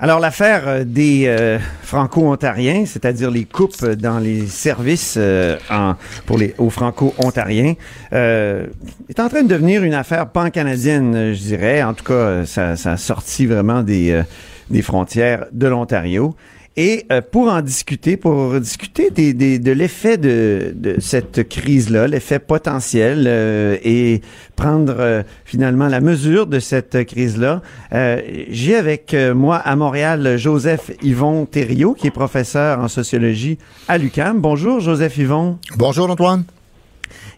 Alors, 0.00 0.18
l'affaire 0.18 0.62
euh, 0.66 0.84
des 0.84 1.26
euh, 1.28 1.60
Franco-Ontariens, 1.82 2.84
c'est-à-dire 2.84 3.30
les 3.30 3.44
coupes 3.44 3.84
dans 3.84 4.18
les 4.18 4.48
services 4.48 5.14
euh, 5.16 5.56
en- 5.70 5.94
pour 6.26 6.36
les, 6.38 6.52
aux 6.58 6.68
Franco-Ontariens, 6.70 7.74
euh, 8.12 8.66
est 9.08 9.20
en 9.20 9.28
train 9.28 9.44
de 9.44 9.48
devenir 9.48 9.84
une 9.84 9.94
affaire 9.94 10.28
pan-canadienne, 10.28 11.32
je 11.32 11.38
dirais. 11.40 11.84
En 11.84 11.94
tout 11.94 12.04
cas, 12.04 12.44
ça, 12.44 12.74
ça 12.74 12.92
a 12.92 12.96
sorti 12.96 13.46
vraiment 13.46 13.84
des, 13.84 14.10
euh, 14.10 14.22
des 14.68 14.82
frontières 14.82 15.44
de 15.52 15.68
l'Ontario. 15.68 16.34
Et 16.78 17.06
euh, 17.10 17.22
pour 17.22 17.48
en 17.48 17.62
discuter, 17.62 18.18
pour 18.18 18.60
discuter 18.60 19.10
des, 19.10 19.32
des- 19.32 19.58
de 19.58 19.72
l'effet 19.72 20.18
de, 20.18 20.74
de 20.74 20.96
cette 21.00 21.48
crise-là, 21.48 22.06
l'effet 22.06 22.38
potentiel 22.38 23.24
euh, 23.26 23.78
et 23.82 24.20
prendre 24.56 24.94
euh, 24.98 25.22
finalement 25.46 25.88
la 25.88 26.00
mesure 26.00 26.46
de 26.46 26.58
cette 26.58 27.04
crise-là, 27.06 27.62
euh, 27.94 28.20
j'ai 28.50 28.76
avec 28.76 29.14
euh, 29.14 29.34
moi 29.34 29.56
à 29.56 29.74
Montréal 29.74 30.36
Joseph 30.36 30.90
Yvon 31.02 31.46
Thériault, 31.46 31.94
qui 31.94 32.08
est 32.08 32.10
professeur 32.10 32.80
en 32.80 32.88
sociologie 32.88 33.56
à 33.88 33.96
l'UQAM. 33.96 34.40
Bonjour 34.40 34.80
Joseph 34.80 35.16
Yvon. 35.16 35.58
Bonjour 35.76 36.10
Antoine. 36.10 36.44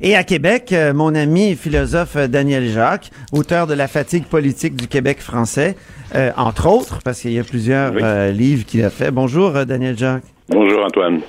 Et 0.00 0.16
à 0.16 0.24
Québec, 0.24 0.72
euh, 0.72 0.92
mon 0.92 1.14
ami 1.14 1.54
philosophe 1.56 2.16
euh, 2.16 2.26
Daniel 2.28 2.68
Jacques, 2.68 3.10
auteur 3.32 3.66
de 3.66 3.74
La 3.74 3.88
fatigue 3.88 4.24
politique 4.24 4.76
du 4.76 4.86
Québec 4.86 5.20
français, 5.20 5.76
euh, 6.14 6.30
entre 6.36 6.68
autres, 6.68 7.00
parce 7.04 7.20
qu'il 7.20 7.32
y 7.32 7.38
a 7.38 7.44
plusieurs 7.44 7.92
euh, 7.96 8.30
livres 8.30 8.64
qu'il 8.64 8.84
a 8.84 8.90
fait. 8.90 9.10
Bonjour 9.10 9.52
Daniel 9.66 9.96
Jacques. 9.96 10.24
Bonjour 10.48 10.84
Antoine. 10.84 11.20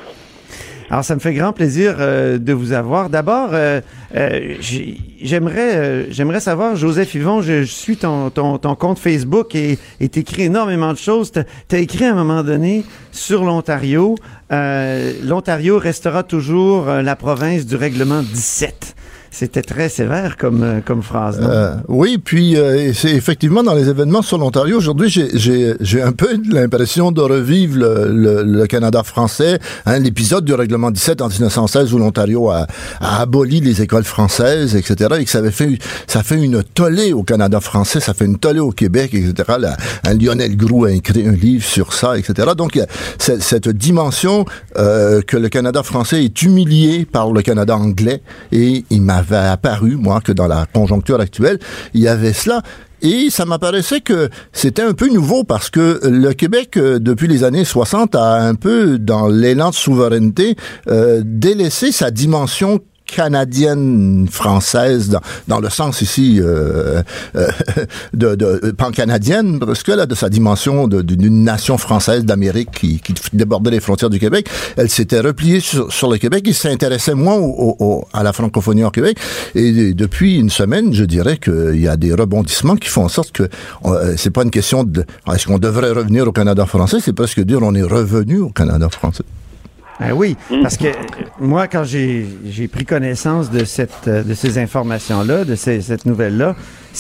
Alors, 0.90 1.04
ça 1.06 1.14
me 1.16 1.20
fait 1.20 1.34
grand 1.34 1.54
plaisir 1.54 1.96
euh, 2.00 2.38
de 2.40 2.52
vous 2.54 2.72
avoir. 2.74 3.10
D'abord, 3.10 3.50
euh, 3.54 3.80
euh, 4.16 4.56
j'ai- 4.60 4.98
j'aimerais 5.22 5.76
euh, 5.76 6.06
j'aimerais 6.12 6.40
savoir, 6.40 6.76
Joseph 6.76 7.14
Yvon, 7.14 7.42
je, 7.42 7.62
je 7.64 7.72
suis 7.72 7.98
ton, 7.98 8.30
ton, 8.32 8.58
ton 8.58 8.74
compte 8.76 8.98
Facebook 9.00 9.54
et 9.56 9.78
et 10.00 10.10
t'écris 10.10 10.44
énormément 10.44 10.92
de 10.94 10.98
choses. 10.98 11.32
T'as 11.32 11.44
as 11.72 11.78
écrit 11.80 12.06
à 12.06 12.12
un 12.12 12.16
moment 12.16 12.44
donné 12.44 12.84
sur 13.12 13.44
l'Ontario, 13.44 14.16
euh, 14.52 15.14
l'Ontario 15.24 15.78
restera 15.78 16.24
toujours 16.24 16.90
euh, 16.90 17.02
la 17.04 17.16
province 17.16 17.66
du 17.66 17.76
règlement 17.76 18.22
17. 18.24 18.96
C'était 19.32 19.62
très 19.62 19.90
sévère 19.90 20.38
comme, 20.38 20.64
euh, 20.64 20.80
comme 20.84 21.04
phrase, 21.04 21.40
non? 21.40 21.48
Euh, 21.50 21.76
oui, 21.88 22.18
puis 22.18 22.56
euh, 22.58 22.92
c'est 22.94 23.12
effectivement 23.12 23.62
dans 23.64 23.76
les 23.76 23.88
événements 23.88 24.22
sur 24.22 24.38
l'Ontario 24.38 24.78
aujourd'hui, 24.78 25.10
j'ai- 25.10 26.02
un 26.02 26.12
peu 26.12 26.28
l'impression 26.52 27.12
de 27.12 27.22
revivre 27.22 27.78
le, 27.78 28.12
le- 28.12 28.44
le 28.44 28.68
Canada 28.68 29.04
français, 29.04 29.60
hein, 29.86 30.00
l'épisode 30.00 30.46
du 30.46 30.54
règlement 30.54 30.92
17 30.92 31.22
en 31.22 31.28
1916 31.30 31.94
où 31.94 31.98
l'Ontario 32.00 32.50
a, 32.50 32.66
a 33.02 33.22
aboli 33.22 33.60
les 33.60 33.82
écoles 33.82 34.04
françaises, 34.04 34.76
etc. 34.76 35.16
Et 35.20 35.26
que 35.26 35.30
ça 35.32 35.40
avait 35.40 35.52
fait 35.52 35.78
ça 36.08 36.24
fait 36.24 36.42
une 36.42 36.64
tollée 36.64 37.14
au 37.14 37.24
Canada 37.24 37.60
français, 37.60 38.00
ça 38.00 38.14
fait 38.14 38.26
une 38.26 38.38
tollée 38.40 38.60
au 38.60 38.72
Québec, 38.72 39.14
etc. 39.14 39.58
Lionel 40.20 40.56
Groux 40.58 40.86
a 40.86 40.92
écrit 40.92 41.28
un 41.28 41.32
livre 41.34 41.64
sur 41.66 41.94
ça, 41.94 42.18
etc. 42.18 42.50
Donc 42.58 42.80
cette, 43.18 43.70
dimension 43.70 44.46
euh, 44.78 45.22
que 45.22 45.38
le 45.38 45.50
Canada 45.50 45.84
français 45.84 46.24
est 46.24 46.42
humilié 46.42 47.06
par 47.06 47.32
le 47.32 47.42
Canada 47.42 47.76
anglais 47.76 48.22
et 48.52 48.84
il 48.90 49.02
m'avait 49.20 49.48
apparu, 49.48 49.96
moi, 49.96 50.22
que 50.22 50.32
dans 50.32 50.48
la 50.48 50.66
conjoncture 50.66 51.20
actuelle, 51.20 51.60
il 51.94 52.02
y 52.02 52.08
avait 52.08 52.34
cela. 52.34 52.62
Et 53.02 53.30
ça 53.30 53.46
m'apparaissait 53.46 54.02
que 54.02 54.30
c'était 54.52 54.82
un 54.82 54.94
peu 54.94 55.08
nouveau 55.08 55.46
parce 55.46 55.70
que 55.70 56.02
le 56.04 56.34
Québec, 56.34 56.76
euh, 56.76 57.00
depuis 57.00 57.28
les 57.28 57.46
années 57.46 57.64
60, 57.64 58.14
a 58.16 58.42
un 58.42 58.56
peu, 58.56 59.00
dans 59.00 59.30
l'élan 59.30 59.70
de 59.70 59.76
souveraineté, 59.76 60.56
euh, 60.90 61.22
délaissé 61.24 61.94
sa 61.94 62.12
dimension 62.12 62.80
canadienne 63.12 64.28
française 64.32 65.10
dans, 65.10 65.22
dans 65.48 65.60
le 65.60 65.70
sens 65.70 66.02
ici 66.02 66.40
euh, 66.42 67.02
euh, 67.36 67.48
de, 68.14 68.36
de 68.36 68.72
pan-canadienne 68.72 69.60
parce 69.60 69.84
que 69.84 69.92
là 69.92 70.06
de 70.06 70.16
sa 70.16 70.30
dimension 70.30 70.88
d'une 70.88 71.44
nation 71.44 71.78
française 71.78 72.26
d'Amérique 72.26 72.72
qui, 72.72 73.00
qui 73.00 73.14
débordait 73.34 73.72
les 73.72 73.80
frontières 73.80 74.10
du 74.10 74.20
Québec 74.20 74.48
elle 74.78 74.90
s'était 74.90 75.20
repliée 75.20 75.60
sur, 75.60 75.92
sur 75.92 76.10
le 76.10 76.18
Québec. 76.18 76.48
Et 76.48 76.54
s'intéressait 76.54 77.14
moins 77.16 77.36
au, 77.36 77.46
au- 77.50 77.76
au- 77.80 78.08
à 78.14 78.24
la 78.24 78.34
francophonie 78.34 78.84
en 78.84 78.90
Québec. 78.92 79.18
Et 79.56 79.94
depuis 79.94 80.38
une 80.38 80.50
semaine 80.50 80.94
je 80.94 81.04
dirais 81.06 81.38
qu'il 81.38 81.80
y 81.82 81.88
a 81.88 81.98
des 81.98 82.14
rebondissements 82.14 82.76
qui 82.76 82.90
font 82.90 83.04
en 83.06 83.10
sorte 83.10 83.32
que 83.32 83.44
euh, 83.86 84.14
c'est 84.18 84.30
pas 84.32 84.44
une 84.44 84.52
question 84.52 84.84
de 84.84 85.06
est-ce 85.34 85.48
qu'on 85.48 85.60
devrait 85.60 85.92
revenir 85.92 86.28
au 86.28 86.32
Canada 86.32 86.66
français? 86.66 86.98
C'est 87.02 87.14
presque 87.14 87.40
dire 87.42 87.60
on 87.62 87.76
est 87.76 87.84
revenu 87.84 88.40
au 88.40 88.50
Canada 88.50 88.88
français 88.90 89.24
Ben 90.00 90.14
oui, 90.14 90.38
parce 90.64 90.78
que 90.78 90.86
euh, 90.86 90.92
moi, 91.42 91.68
quand 91.68 91.84
j'ai 91.84 92.26
pris 92.72 92.86
connaissance 92.86 93.52
de 93.52 93.66
cette 93.66 94.08
euh, 94.08 94.24
de 94.24 94.34
ces 94.34 94.58
informations-là, 94.58 95.44
de 95.44 95.56
ces- 95.56 95.82
cette 95.82 96.06
nouvelle-là, 96.06 96.56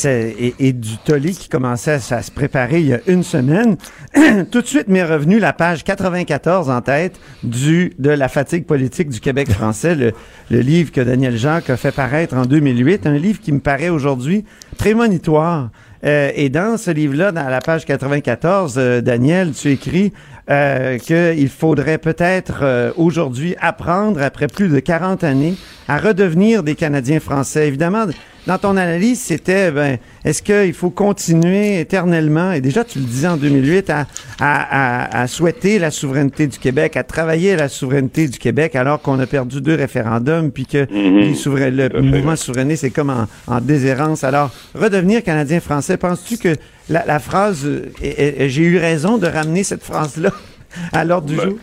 et, 0.06 0.54
et 0.60 0.74
du 0.74 0.98
tollé 0.98 1.32
qui 1.32 1.48
commençait 1.50 1.94
à, 2.12 2.16
à 2.18 2.22
se 2.22 2.30
préparer 2.32 2.80
il 2.82 2.88
y 2.88 2.94
a 2.94 3.00
une 3.08 3.24
semaine, 3.24 3.78
tout 4.52 4.62
de 4.62 4.68
suite 4.68 4.90
m'est 4.90 5.04
revenu 5.06 5.40
la 5.40 5.54
page 5.54 5.84
94 5.86 6.70
en 6.70 6.82
tête 6.82 7.20
du 7.44 7.94
de 8.00 8.10
la 8.10 8.28
fatigue 8.28 8.66
politique 8.66 9.08
du 9.10 9.22
Québec 9.22 9.50
français, 9.50 9.96
le, 9.96 10.12
le 10.52 10.60
livre 10.60 10.92
que 10.92 11.00
Daniel 11.02 11.38
Jacques 11.38 11.70
a 11.70 11.78
fait 11.78 11.94
paraître 11.94 12.36
en 12.36 12.46
2008, 12.46 13.08
un 13.08 13.18
livre 13.18 13.40
qui 13.40 13.54
me 13.54 13.60
paraît 13.60 13.90
aujourd'hui 13.90 14.44
prémonitoire. 14.78 15.70
Euh, 16.06 16.32
et 16.36 16.50
dans 16.50 16.78
ce 16.78 16.92
livre-là, 16.92 17.32
dans 17.34 17.48
la 17.50 17.60
page 17.60 17.86
94, 17.86 18.76
euh, 18.78 19.02
Daniel, 19.02 19.52
tu 19.52 19.70
écris 19.70 20.14
euh, 20.50 20.98
qu'il 20.98 21.50
faudrait 21.50 21.98
peut-être 22.00 22.60
euh, 22.64 22.92
aujourd'hui 22.98 23.56
apprendre, 23.62 24.22
après 24.22 24.48
plus 24.48 24.68
de 24.70 24.80
40 24.80 25.24
années, 25.24 25.56
à 25.88 25.98
redevenir 26.00 26.64
des 26.64 26.76
Canadiens 26.76 27.20
français. 27.20 27.68
Évidemment, 27.68 28.06
dans 28.48 28.58
ton 28.58 28.78
analyse, 28.78 29.20
c'était, 29.20 29.70
ben, 29.70 29.98
est-ce 30.26 30.42
qu'il 30.42 30.74
faut 30.74 30.90
continuer 30.90 31.80
éternellement, 31.80 32.52
et 32.52 32.62
déjà 32.62 32.84
tu 32.84 32.98
le 33.00 33.06
disais 33.06 33.28
en 33.28 33.38
2008, 33.38 33.90
à, 33.92 34.08
à, 34.40 35.18
à, 35.20 35.22
à 35.22 35.28
souhaiter 35.28 35.78
la 35.78 35.92
souveraineté 35.92 36.48
du 36.48 36.58
Québec, 36.58 36.98
à 36.98 37.04
travailler 37.04 37.54
à 37.54 37.58
la 37.58 37.70
souveraineté 37.70 38.28
du 38.28 38.40
Québec, 38.40 38.76
alors 38.76 39.02
qu'on 39.02 39.20
a 39.20 39.28
perdu 39.28 39.62
deux 39.62 39.76
référendums, 39.76 40.52
puis 40.52 40.66
que 40.66 40.88
souverains- 41.36 41.70
le 41.70 42.02
mouvement 42.02 42.36
souverainiste 42.36 42.82
c'est 42.82 42.90
comme 42.90 43.10
en, 43.12 43.28
en 43.48 43.62
déshérence. 43.62 44.24
Alors, 44.24 44.52
redevenir 44.74 45.24
Canadien 45.24 45.60
français, 45.60 45.98
penses-tu 45.98 46.38
que 46.38 46.56
la, 46.90 47.06
la 47.06 47.20
phrase, 47.20 47.66
euh, 47.68 48.48
j'ai 48.48 48.64
eu 48.64 48.78
raison 48.78 49.18
de 49.18 49.28
ramener 49.28 49.64
cette 49.64 49.84
phrase-là 49.84 50.32
à 50.94 51.06
l'ordre 51.06 51.28
du 51.28 51.36
Ben, 51.36 51.44
jour? 51.50 51.58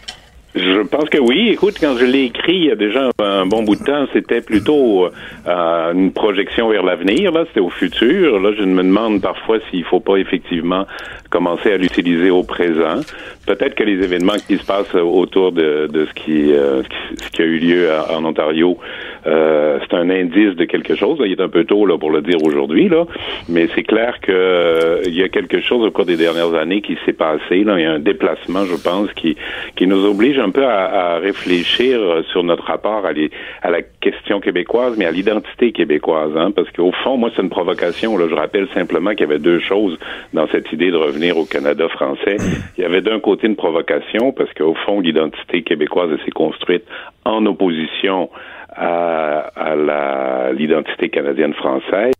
Je 0.58 0.80
pense 0.86 1.10
que 1.10 1.18
oui. 1.18 1.50
Écoute, 1.50 1.74
quand 1.78 1.98
je 1.98 2.06
l'ai 2.06 2.24
écrit 2.24 2.56
il 2.56 2.64
y 2.64 2.70
a 2.70 2.76
déjà 2.76 3.10
un 3.18 3.44
bon 3.44 3.62
bout 3.62 3.76
de 3.76 3.84
temps, 3.84 4.06
c'était 4.14 4.40
plutôt 4.40 5.04
euh, 5.46 5.92
une 5.92 6.12
projection 6.12 6.70
vers 6.70 6.82
l'avenir. 6.82 7.30
Là, 7.30 7.44
c'était 7.48 7.60
au 7.60 7.68
futur. 7.68 8.40
Là, 8.40 8.52
je 8.58 8.62
me 8.64 8.82
demande 8.82 9.20
parfois 9.20 9.58
s'il 9.70 9.84
faut 9.84 10.00
pas 10.00 10.16
effectivement 10.16 10.86
commencer 11.28 11.70
à 11.72 11.76
l'utiliser 11.76 12.30
au 12.30 12.42
présent. 12.42 13.00
Peut-être 13.46 13.74
que 13.74 13.84
les 13.84 14.02
événements 14.02 14.38
qui 14.48 14.56
se 14.56 14.64
passent 14.64 14.94
autour 14.94 15.52
de, 15.52 15.88
de 15.92 16.06
ce, 16.06 16.14
qui, 16.14 16.50
euh, 16.54 16.82
ce, 16.82 16.88
qui, 16.88 17.24
ce 17.26 17.30
qui 17.32 17.42
a 17.42 17.44
eu 17.44 17.58
lieu 17.58 17.92
à- 17.92 18.16
en 18.16 18.24
Ontario, 18.24 18.78
euh, 19.26 19.78
c'est 19.82 19.96
un 19.96 20.10
indice 20.10 20.54
de 20.56 20.64
quelque 20.64 20.94
chose. 20.94 21.18
Il 21.24 21.32
est 21.32 21.40
un 21.40 21.48
peu 21.48 21.64
tôt 21.64 21.86
là 21.86 21.98
pour 21.98 22.10
le 22.10 22.22
dire 22.22 22.38
aujourd'hui, 22.44 22.88
là, 22.88 23.04
mais 23.48 23.68
c'est 23.74 23.82
clair 23.82 24.20
que 24.20 24.32
euh, 24.32 25.02
il 25.06 25.14
y 25.14 25.22
a 25.22 25.28
quelque 25.28 25.60
chose 25.60 25.86
au 25.86 25.90
cours 25.90 26.04
des 26.04 26.16
dernières 26.16 26.54
années 26.54 26.80
qui 26.80 26.96
s'est 27.04 27.12
passé. 27.12 27.64
Là, 27.64 27.78
il 27.78 27.82
y 27.82 27.86
a 27.86 27.92
un 27.92 27.98
déplacement, 27.98 28.64
je 28.64 28.76
pense, 28.82 29.12
qui 29.14 29.36
qui 29.74 29.86
nous 29.86 30.04
oblige 30.04 30.38
un 30.38 30.50
peu 30.50 30.64
à, 30.64 31.14
à 31.14 31.18
réfléchir 31.18 31.98
euh, 32.00 32.22
sur 32.30 32.42
notre 32.42 32.64
rapport 32.64 33.04
à, 33.04 33.12
les, 33.12 33.30
à 33.62 33.70
la 33.70 33.82
question 33.82 34.40
québécoise, 34.40 34.96
mais 34.96 35.06
à 35.06 35.10
l'identité 35.10 35.72
québécoise, 35.72 36.32
hein, 36.36 36.50
parce 36.54 36.70
qu'au 36.70 36.92
fond, 37.02 37.16
moi, 37.16 37.30
c'est 37.34 37.42
une 37.42 37.50
provocation. 37.50 38.16
Là, 38.16 38.26
je 38.28 38.34
rappelle 38.34 38.68
simplement 38.74 39.10
qu'il 39.10 39.20
y 39.20 39.24
avait 39.30 39.38
deux 39.38 39.60
choses 39.60 39.98
dans 40.32 40.46
cette 40.48 40.72
idée 40.72 40.90
de 40.90 40.96
revenir 40.96 41.36
au 41.36 41.44
Canada 41.44 41.88
français. 41.88 42.36
Il 42.76 42.82
y 42.82 42.84
avait 42.84 43.00
d'un 43.00 43.20
côté 43.20 43.46
une 43.46 43.56
provocation, 43.56 44.32
parce 44.32 44.52
qu'au 44.54 44.74
fond, 44.86 45.00
l'identité 45.00 45.62
québécoise 45.62 46.10
s'est 46.24 46.30
construite 46.30 46.84
en 47.24 47.44
opposition 47.46 48.30
à, 48.76 49.50
à 49.56 50.52
l'identité 50.52 51.08
canadienne-française. 51.08 52.12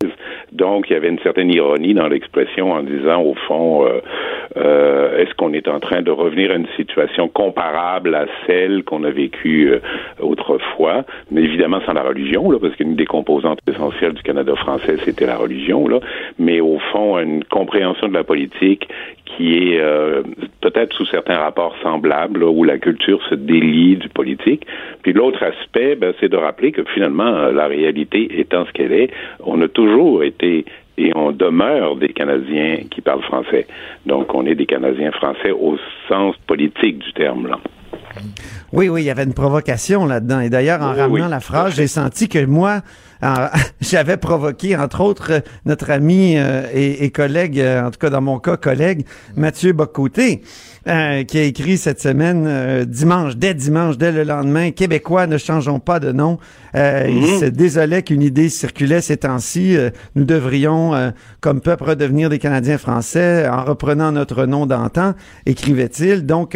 Donc, 0.52 0.88
il 0.88 0.94
y 0.94 0.96
avait 0.96 1.08
une 1.08 1.18
certaine 1.20 1.50
ironie 1.50 1.94
dans 1.94 2.08
l'expression 2.08 2.72
en 2.72 2.82
disant, 2.82 3.22
au 3.22 3.34
fond, 3.34 3.84
euh, 3.84 4.00
euh, 4.56 5.18
est-ce 5.18 5.34
qu'on 5.34 5.52
est 5.52 5.68
en 5.68 5.80
train 5.80 6.02
de 6.02 6.10
revenir 6.10 6.50
à 6.50 6.54
une 6.54 6.68
situation 6.76 7.28
comparable 7.28 8.14
à 8.14 8.26
celle 8.46 8.84
qu'on 8.84 9.04
a 9.04 9.10
vécue 9.10 9.72
euh, 9.72 9.80
autrefois, 10.20 11.04
mais 11.30 11.42
évidemment 11.42 11.80
sans 11.84 11.92
la 11.92 12.02
religion, 12.02 12.50
là, 12.50 12.58
parce 12.60 12.74
qu'une 12.76 12.96
des 12.96 13.06
composantes 13.06 13.58
essentielles 13.68 14.14
du 14.14 14.22
Canada 14.22 14.54
français, 14.56 14.96
c'était 15.04 15.26
la 15.26 15.36
religion, 15.36 15.88
là, 15.88 16.00
mais 16.38 16.60
au 16.60 16.78
fond, 16.92 17.18
une 17.18 17.44
compréhension 17.44 18.08
de 18.08 18.14
la 18.14 18.24
politique 18.24 18.88
qui 19.24 19.52
est 19.54 19.80
euh, 19.80 20.22
peut-être 20.60 20.94
sous 20.94 21.06
certains 21.06 21.36
rapports 21.36 21.76
semblables, 21.82 22.40
là, 22.40 22.46
où 22.46 22.64
la 22.64 22.78
culture 22.78 23.22
se 23.28 23.34
délie 23.34 23.96
du 23.96 24.08
politique. 24.08 24.66
Puis 25.02 25.12
l'autre 25.12 25.42
aspect, 25.42 25.96
ben, 25.96 26.14
c'est 26.20 26.28
de 26.28 26.36
rappeler 26.46 26.72
que 26.72 26.82
finalement, 26.94 27.30
la 27.50 27.66
réalité 27.66 28.40
étant 28.40 28.64
ce 28.66 28.72
qu'elle 28.72 28.92
est, 28.92 29.10
on 29.40 29.60
a 29.60 29.68
toujours 29.68 30.22
été 30.22 30.64
et 30.98 31.12
on 31.14 31.30
demeure 31.32 31.96
des 31.96 32.08
Canadiens 32.08 32.78
qui 32.90 33.00
parlent 33.00 33.22
français. 33.22 33.66
Donc, 34.06 34.34
on 34.34 34.46
est 34.46 34.54
des 34.54 34.66
Canadiens 34.66 35.12
français 35.12 35.50
au 35.50 35.76
sens 36.08 36.36
politique 36.46 36.98
du 36.98 37.12
terme. 37.12 37.48
Là. 37.48 37.58
Oui, 38.72 38.88
oui, 38.88 39.02
il 39.02 39.04
y 39.06 39.10
avait 39.10 39.24
une 39.24 39.34
provocation 39.34 40.06
là-dedans. 40.06 40.40
Et 40.40 40.50
d'ailleurs, 40.50 40.82
en 40.82 40.92
Oui, 40.92 41.00
ramenant 41.00 41.24
oui. 41.26 41.30
la 41.30 41.40
phrase, 41.40 41.74
j'ai 41.74 41.86
senti 41.86 42.28
que 42.28 42.44
moi, 42.44 42.82
j'avais 43.80 44.16
provoqué, 44.18 44.76
entre 44.76 45.00
autres, 45.00 45.42
notre 45.64 45.90
ami 45.90 46.34
euh, 46.36 46.62
et, 46.74 47.04
et 47.04 47.10
collègue, 47.10 47.58
euh, 47.60 47.84
en 47.86 47.90
tout 47.90 47.98
cas 47.98 48.10
dans 48.10 48.20
mon 48.20 48.38
cas, 48.38 48.56
collègue, 48.56 49.06
Mathieu 49.36 49.72
Bocoté, 49.72 50.42
euh, 50.86 51.24
qui 51.24 51.38
a 51.38 51.42
écrit 51.42 51.78
cette 51.78 52.00
semaine, 52.00 52.44
euh, 52.46 52.84
dimanche, 52.84 53.36
dès 53.36 53.54
dimanche, 53.54 53.96
dès 53.98 54.12
le 54.12 54.22
lendemain, 54.22 54.70
Québécois, 54.70 55.26
ne 55.26 55.38
changeons 55.38 55.80
pas 55.80 55.98
de 55.98 56.12
nom. 56.12 56.38
Il 56.74 56.80
Mhm. 56.80 57.40
se 57.40 57.44
désolait 57.46 58.02
qu'une 58.02 58.20
idée 58.20 58.50
circulait 58.50 59.00
ces 59.00 59.16
temps-ci. 59.16 59.78
Nous 60.14 60.24
devrions, 60.24 60.92
comme 61.40 61.62
peuple, 61.62 61.84
redevenir 61.84 62.28
des 62.28 62.38
Canadiens 62.38 62.76
français 62.76 63.48
en 63.48 63.64
reprenant 63.64 64.12
notre 64.12 64.44
nom 64.44 64.66
d'antan, 64.66 65.14
écrivait-il. 65.46 66.26
Donc, 66.26 66.54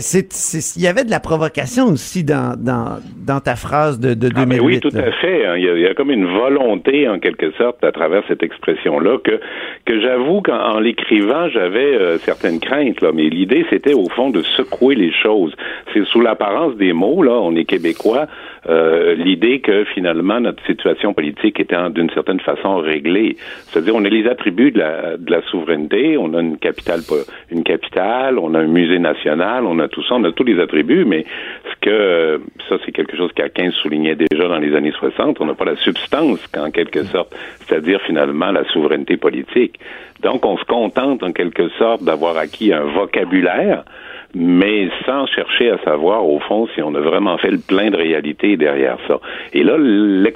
c'est- 0.00 0.76
il 0.76 0.82
y 0.82 0.86
avait 0.86 0.93
de 1.02 1.10
la 1.10 1.18
provocation 1.18 1.86
aussi 1.86 2.22
dans, 2.22 2.54
dans, 2.56 2.98
dans 3.26 3.40
ta 3.40 3.56
phrase 3.56 3.98
de, 3.98 4.14
de 4.14 4.28
2008. 4.28 4.54
Ah, 4.58 4.62
oui, 4.62 4.80
tout 4.80 4.96
là. 4.96 5.08
à 5.08 5.12
fait. 5.12 5.42
Il, 5.56 5.64
y 5.64 5.68
a, 5.68 5.74
il 5.74 5.80
y 5.80 5.86
a 5.86 5.94
comme 5.94 6.10
une 6.10 6.26
volonté, 6.26 7.08
en 7.08 7.18
quelque 7.18 7.50
sorte, 7.52 7.82
à 7.82 7.90
travers 7.90 8.22
cette 8.28 8.42
expression-là, 8.42 9.18
que, 9.24 9.40
que 9.86 10.00
j'avoue 10.00 10.42
qu'en 10.42 10.76
en 10.76 10.78
l'écrivant, 10.78 11.48
j'avais 11.48 11.96
euh, 11.96 12.18
certaines 12.18 12.60
craintes. 12.60 13.00
Là, 13.00 13.10
mais 13.12 13.28
l'idée, 13.28 13.66
c'était 13.70 13.94
au 13.94 14.08
fond 14.10 14.30
de 14.30 14.42
secouer 14.42 14.94
les 14.94 15.12
choses. 15.12 15.54
C'est 15.92 16.04
sous 16.04 16.20
l'apparence 16.20 16.76
des 16.76 16.92
mots, 16.92 17.22
là, 17.22 17.32
on 17.32 17.56
est 17.56 17.64
québécois, 17.64 18.26
euh, 18.68 19.14
l'idée 19.14 19.60
que 19.60 19.84
finalement 19.84 20.40
notre 20.40 20.64
situation 20.66 21.12
politique 21.12 21.60
était 21.60 21.76
d'une 21.90 22.10
certaine 22.10 22.40
façon 22.40 22.76
réglée. 22.76 23.36
C'est-à-dire, 23.66 23.94
on 23.94 24.04
a 24.04 24.08
les 24.08 24.26
attributs 24.26 24.70
de 24.70 24.78
la, 24.78 25.16
de 25.16 25.30
la 25.30 25.42
souveraineté, 25.42 26.16
on 26.16 26.34
a 26.34 26.40
une 26.40 26.58
capitale, 26.58 27.00
une 27.50 27.62
capitale, 27.62 28.38
on 28.38 28.54
a 28.54 28.60
un 28.60 28.66
musée 28.66 28.98
national, 28.98 29.64
on 29.66 29.78
a 29.78 29.88
tout 29.88 30.02
ça, 30.04 30.14
on 30.14 30.24
a 30.24 30.32
tous 30.32 30.44
les 30.44 30.60
attributs, 30.60 31.04
mais 31.04 31.24
ce 31.70 31.80
que 31.80 32.40
ça, 32.68 32.76
c'est 32.84 32.92
quelque 32.92 33.16
chose 33.16 33.30
qu'Aquin 33.34 33.70
soulignait 33.70 34.16
déjà 34.16 34.48
dans 34.48 34.58
les 34.58 34.74
années 34.74 34.92
60, 34.92 35.40
on 35.40 35.46
n'a 35.46 35.54
pas 35.54 35.64
la 35.66 35.76
substance, 35.76 36.40
en 36.56 36.70
quelque 36.70 37.04
sorte, 37.04 37.34
c'est-à-dire 37.60 38.00
finalement 38.02 38.50
la 38.50 38.64
souveraineté 38.64 39.16
politique. 39.16 39.78
Donc, 40.22 40.46
on 40.46 40.56
se 40.56 40.64
contente 40.64 41.22
en 41.22 41.32
quelque 41.32 41.68
sorte 41.70 42.02
d'avoir 42.02 42.36
acquis 42.38 42.72
un 42.72 42.84
vocabulaire, 42.84 43.84
mais 44.34 44.88
sans 45.06 45.26
chercher 45.26 45.70
à 45.70 45.78
savoir, 45.78 46.26
au 46.28 46.40
fond, 46.40 46.66
si 46.74 46.82
on 46.82 46.94
a 46.94 47.00
vraiment 47.00 47.38
fait 47.38 47.50
le 47.50 47.58
plein 47.58 47.90
de 47.90 47.96
réalité 47.96 48.56
derrière 48.56 48.98
ça. 49.08 49.20
Et 49.52 49.62
là, 49.62 49.76
le- 49.78 50.32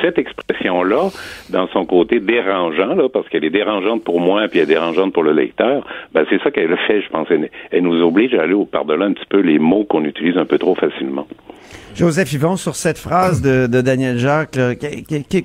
cette 0.00 0.18
expression-là, 0.18 1.10
dans 1.50 1.66
son 1.68 1.84
côté 1.84 2.18
dérangeant, 2.20 2.94
là, 2.94 3.08
parce 3.08 3.28
qu'elle 3.28 3.44
est 3.44 3.50
dérangeante 3.50 4.02
pour 4.04 4.20
moi, 4.20 4.48
puis 4.48 4.58
elle 4.58 4.64
est 4.64 4.74
dérangeante 4.74 5.12
pour 5.12 5.22
le 5.22 5.32
lecteur, 5.32 5.86
ben, 6.12 6.24
c'est 6.30 6.40
ça 6.42 6.50
qu'elle 6.50 6.76
fait, 6.86 7.02
je 7.02 7.08
pense. 7.08 7.28
Elle, 7.30 7.50
elle 7.70 7.82
nous 7.82 8.02
oblige 8.02 8.34
à 8.34 8.42
aller 8.42 8.54
au 8.54 8.64
par-delà 8.64 9.04
un 9.06 9.12
petit 9.12 9.26
peu 9.28 9.40
les 9.40 9.58
mots 9.58 9.84
qu'on 9.84 10.04
utilise 10.04 10.36
un 10.38 10.44
peu 10.46 10.58
trop 10.58 10.74
facilement. 10.74 11.26
Joseph 11.94 12.32
Yvon, 12.32 12.56
sur 12.56 12.74
cette 12.74 12.96
phrase 12.96 13.42
de, 13.42 13.66
de 13.66 13.80
Daniel 13.82 14.18
Jacques, 14.18 14.56
là, 14.56 14.72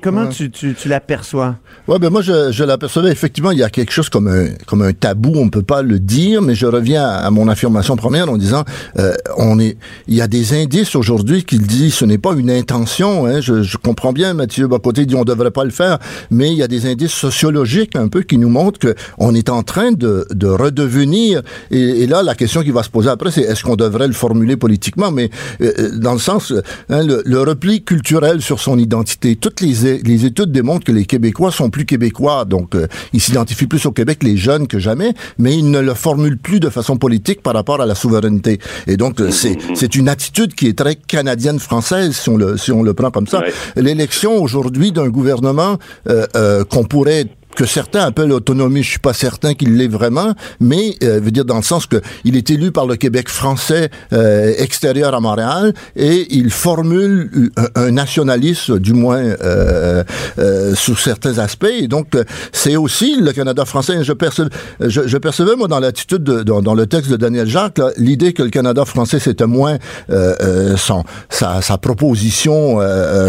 comment 0.02 0.24
Ouais. 0.24 0.30
tu, 0.30 0.50
tu, 0.50 0.74
tu 0.76 0.88
l'aperçois? 0.88 1.58
Ouais, 1.90 2.00
ben 2.00 2.10
moi 2.10 2.22
je, 2.22 2.52
je 2.54 2.64
l'apercevais 2.64 3.12
effectivement, 3.12 3.52
il 3.52 3.60
y 3.60 3.64
a 3.64 3.70
quelque 3.70 3.92
chose 3.92 4.08
comme 4.10 4.28
un 4.30 4.48
comme 4.66 4.82
un 4.82 4.94
tabou, 4.94 5.34
on 5.36 5.50
peut 5.50 5.62
pas 5.62 5.82
le 5.82 6.00
dire, 6.00 6.42
mais 6.42 6.56
je 6.56 6.66
reviens 6.66 7.04
à, 7.06 7.16
à 7.18 7.32
mon 7.32 7.48
affirmation 7.50 7.96
première 7.98 8.30
en 8.30 8.38
disant 8.38 8.64
euh, 8.98 9.14
on 9.38 9.60
est 9.60 9.78
il 10.08 10.16
y 10.16 10.22
a 10.22 10.28
des 10.28 10.54
indices 10.54 10.96
aujourd'hui 10.96 11.44
qui 11.44 11.60
disent 11.60 11.96
ce 11.96 12.06
n'est 12.06 12.18
pas 12.18 12.34
une 12.34 12.50
intention, 12.50 13.26
hein, 13.26 13.42
je, 13.42 13.62
je 13.64 13.78
comprends 13.78 14.14
bien 14.14 14.34
Mathieu 14.34 14.68
Bocoté 14.68 15.06
dit 15.06 15.16
on 15.16 15.26
devrait 15.26 15.52
pas 15.52 15.66
le 15.66 15.70
faire, 15.72 16.00
mais 16.32 16.50
il 16.52 16.58
y 16.58 16.64
a 16.64 16.68
des 16.70 16.86
indices 16.86 17.12
sociologiques 17.14 17.96
un 17.98 18.08
peu 18.08 18.22
qui 18.22 18.38
nous 18.38 18.50
montrent 18.50 18.80
que 18.80 18.96
on 19.18 19.36
est 19.36 19.50
en 19.50 19.64
train 19.64 19.92
de, 19.92 20.26
de 20.32 20.48
redevenir. 20.48 21.42
Et, 21.72 22.04
et 22.04 22.08
là 22.08 22.24
la 22.24 22.36
question 22.36 22.64
qui 22.64 22.72
va 22.72 22.84
se 22.84 22.90
poser 22.90 23.10
après 23.10 23.32
c'est 23.32 23.42
est-ce 23.42 23.64
qu'on 23.64 23.76
devrait 23.76 24.08
le 24.08 24.14
formuler 24.14 24.56
politiquement, 24.58 25.12
mais 25.12 25.30
euh, 25.62 25.72
euh, 25.80 25.92
dans 25.98 26.17
le 26.18 26.22
sens 26.22 26.54
hein, 26.90 27.04
le, 27.04 27.22
le 27.26 27.42
repli 27.42 27.84
culturel 27.84 28.42
sur 28.42 28.60
son 28.60 28.78
identité, 28.78 29.36
toutes 29.36 29.62
les 29.62 30.02
les 30.04 30.26
études 30.26 30.52
démontrent 30.52 30.86
que 30.86 30.92
les 30.92 31.06
Québécois 31.06 31.52
sont 31.52 31.70
plus 31.70 31.86
québécois, 31.86 32.46
donc 32.46 32.76
euh, 32.76 32.88
ils 33.14 33.22
s'identifient 33.22 33.68
plus 33.68 33.86
au 33.86 33.92
Québec 33.92 34.20
les 34.24 34.38
jeunes 34.38 34.68
que 34.68 34.80
jamais, 34.80 35.14
mais 35.38 35.56
ils 35.56 35.70
ne 35.70 35.80
le 35.80 35.94
formulent 35.94 36.38
plus 36.38 36.60
de 36.60 36.70
façon 36.70 36.98
politique 36.98 37.42
par 37.42 37.54
rapport 37.54 37.82
à 37.82 37.86
la 37.86 37.96
souveraineté. 37.96 38.60
Et 38.88 38.98
donc 38.98 39.22
euh, 39.22 39.30
c'est 39.32 39.96
une 39.96 40.10
attitude 40.10 40.54
qui 40.54 40.68
est 40.68 40.78
très 40.78 40.96
canadienne 40.96 41.60
française 41.60 42.16
si 42.16 42.30
on 42.30 42.38
le 42.38 42.58
si 42.58 42.72
on 42.72 42.84
le 42.84 42.94
prend 42.94 43.12
comme 43.12 43.28
ça. 43.28 43.40
Ouais. 43.40 43.54
L'élection 43.76 44.42
aujourd'hui 44.42 44.92
d'un 44.92 45.10
gouvernement 45.10 45.78
euh, 46.10 46.26
euh, 46.36 46.64
qu'on 46.64 46.84
pourrait 46.84 47.26
que 47.58 47.66
certains 47.66 48.02
appellent 48.02 48.32
autonomie, 48.32 48.84
je 48.84 48.92
suis 48.92 49.00
pas 49.00 49.14
certain 49.14 49.56
qu'il 49.56 49.78
l'est 49.78 49.88
vraiment, 49.88 50.34
mais 50.60 50.96
euh, 51.04 51.20
veut 51.20 51.32
dire 51.32 51.44
dans 51.44 51.56
le 51.56 51.64
sens 51.64 51.88
que 51.88 52.00
il 52.24 52.38
est 52.38 52.52
élu 52.52 52.72
par 52.72 52.86
le 52.86 52.96
Québec 52.96 53.30
français 53.30 53.90
euh, 54.14 54.54
extérieur 54.60 55.16
à 55.16 55.20
Montréal 55.20 55.74
et 55.96 56.28
il 56.30 56.52
formule 56.52 57.50
un, 57.74 57.90
nationalisme 57.90 58.78
du 58.78 58.94
moins 58.94 59.24
euh, 59.24 60.04
euh, 60.38 60.76
sous 60.76 60.96
certains 60.96 61.40
aspects 61.40 61.66
et 61.66 61.88
donc 61.88 62.14
euh, 62.14 62.24
c'est 62.52 62.76
aussi 62.76 63.20
le 63.20 63.32
Canada 63.34 63.66
français. 63.66 64.04
Je, 64.04 64.14
percevais, 64.14 64.50
je, 64.80 65.08
je 65.08 65.18
percevais 65.18 65.56
moi 65.56 65.68
dans 65.68 65.80
l'attitude 65.80 66.24
de, 66.24 66.44
dans, 66.44 66.62
dans 66.62 66.76
le 66.76 66.86
texte 66.86 67.10
de 67.10 67.18
Daniel 67.18 67.48
Jacques 67.48 67.82
l'idée 67.98 68.34
que 68.34 68.44
le 68.44 68.52
Canada 68.52 68.86
français 68.86 69.18
c'était 69.18 69.48
moins 69.48 69.78
euh, 70.12 70.78
son 70.78 71.04
sa, 71.30 71.64
sa 71.64 71.80
proposition 71.80 72.78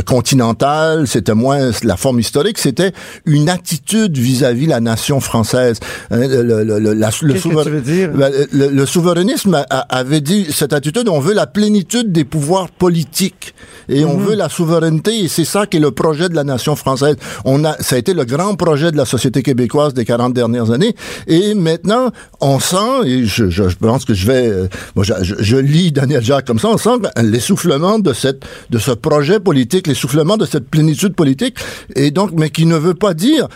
continentale, 0.05 1.07
c'était 1.07 1.35
moins 1.35 1.71
la 1.83 1.97
forme 1.97 2.21
historique, 2.21 2.59
c'était 2.59 2.93
une 3.25 3.49
attitude 3.49 4.18
vis-à-vis 4.19 4.67
la 4.67 4.81
nation 4.81 5.21
française. 5.21 5.79
Le, 6.11 6.43
le, 6.43 6.65
le, 6.65 6.79
la- 6.79 7.11
le 7.23 7.35
Qu'est-ce 7.35 7.45
que 7.45 7.51
souver- 7.51 7.65
tu 7.65 7.71
veux 7.71 7.81
dire? 7.81 8.11
le, 8.53 8.69
le 8.69 8.87
souverainisme 8.87 9.55
a- 9.55 9.67
a- 9.71 9.99
avait 9.99 10.21
dit 10.21 10.47
cette 10.51 10.73
attitude, 10.73 11.09
on 11.09 11.21
veut 11.21 11.35
la 11.35 11.47
plénitude 11.47 12.13
des 12.13 12.25
pouvoirs 12.25 12.69
politiques 12.71 13.55
et 13.89 14.05
on 14.05 14.17
veut 14.19 14.35
la 14.35 14.49
souveraineté 14.49 15.25
et 15.25 15.29
c'est 15.29 15.45
ça 15.45 15.67
qui 15.67 15.79
est 15.79 15.81
le 15.81 15.91
projet 15.91 16.29
de 16.29 16.35
la 16.35 16.45
nation 16.45 16.77
française. 16.77 17.17
On 17.45 17.65
a, 17.65 17.77
ça 17.81 17.97
a 17.97 17.99
été 17.99 18.15
le 18.15 18.25
grand 18.25 18.55
projet 18.55 18.93
de 18.93 18.97
la 18.97 19.05
société 19.05 19.43
québécoise 19.43 19.95
des 19.95 20.05
40 20.05 20.35
dernières 20.35 20.71
années 20.71 20.95
et 21.27 21.55
maintenant 21.55 22.11
on 22.41 22.59
sent 22.61 23.07
et 23.07 23.25
je, 23.25 23.49
je, 23.49 23.69
je 23.69 23.77
pense 23.77 24.05
que 24.05 24.15
je 24.15 24.27
vais, 24.27 24.49
euh, 24.49 24.69
moi 24.95 25.05
je, 25.05 25.57
lis 25.57 25.91
Daniel 25.93 26.23
Jacques 26.23 26.47
comme 26.47 26.59
ça, 26.59 26.69
on 26.69 26.77
sent 26.79 26.91
l'essoufflement 27.23 27.99
de 27.99 28.13
cette 28.13 28.43
de 28.71 28.79
ce 28.79 28.91
projet 28.91 29.41
politique, 29.41 29.87
l'essoufflement 29.87 30.37
de 30.37 30.45
cette 30.47 30.69
plénitude 30.69 31.15
politique 31.15 31.57
et 31.97 32.11
donc 32.11 32.33
mais 32.37 32.51
qui 32.51 32.67
ne 32.67 32.77
veut 32.77 32.95
pas 32.95 33.15
dire 33.15 33.49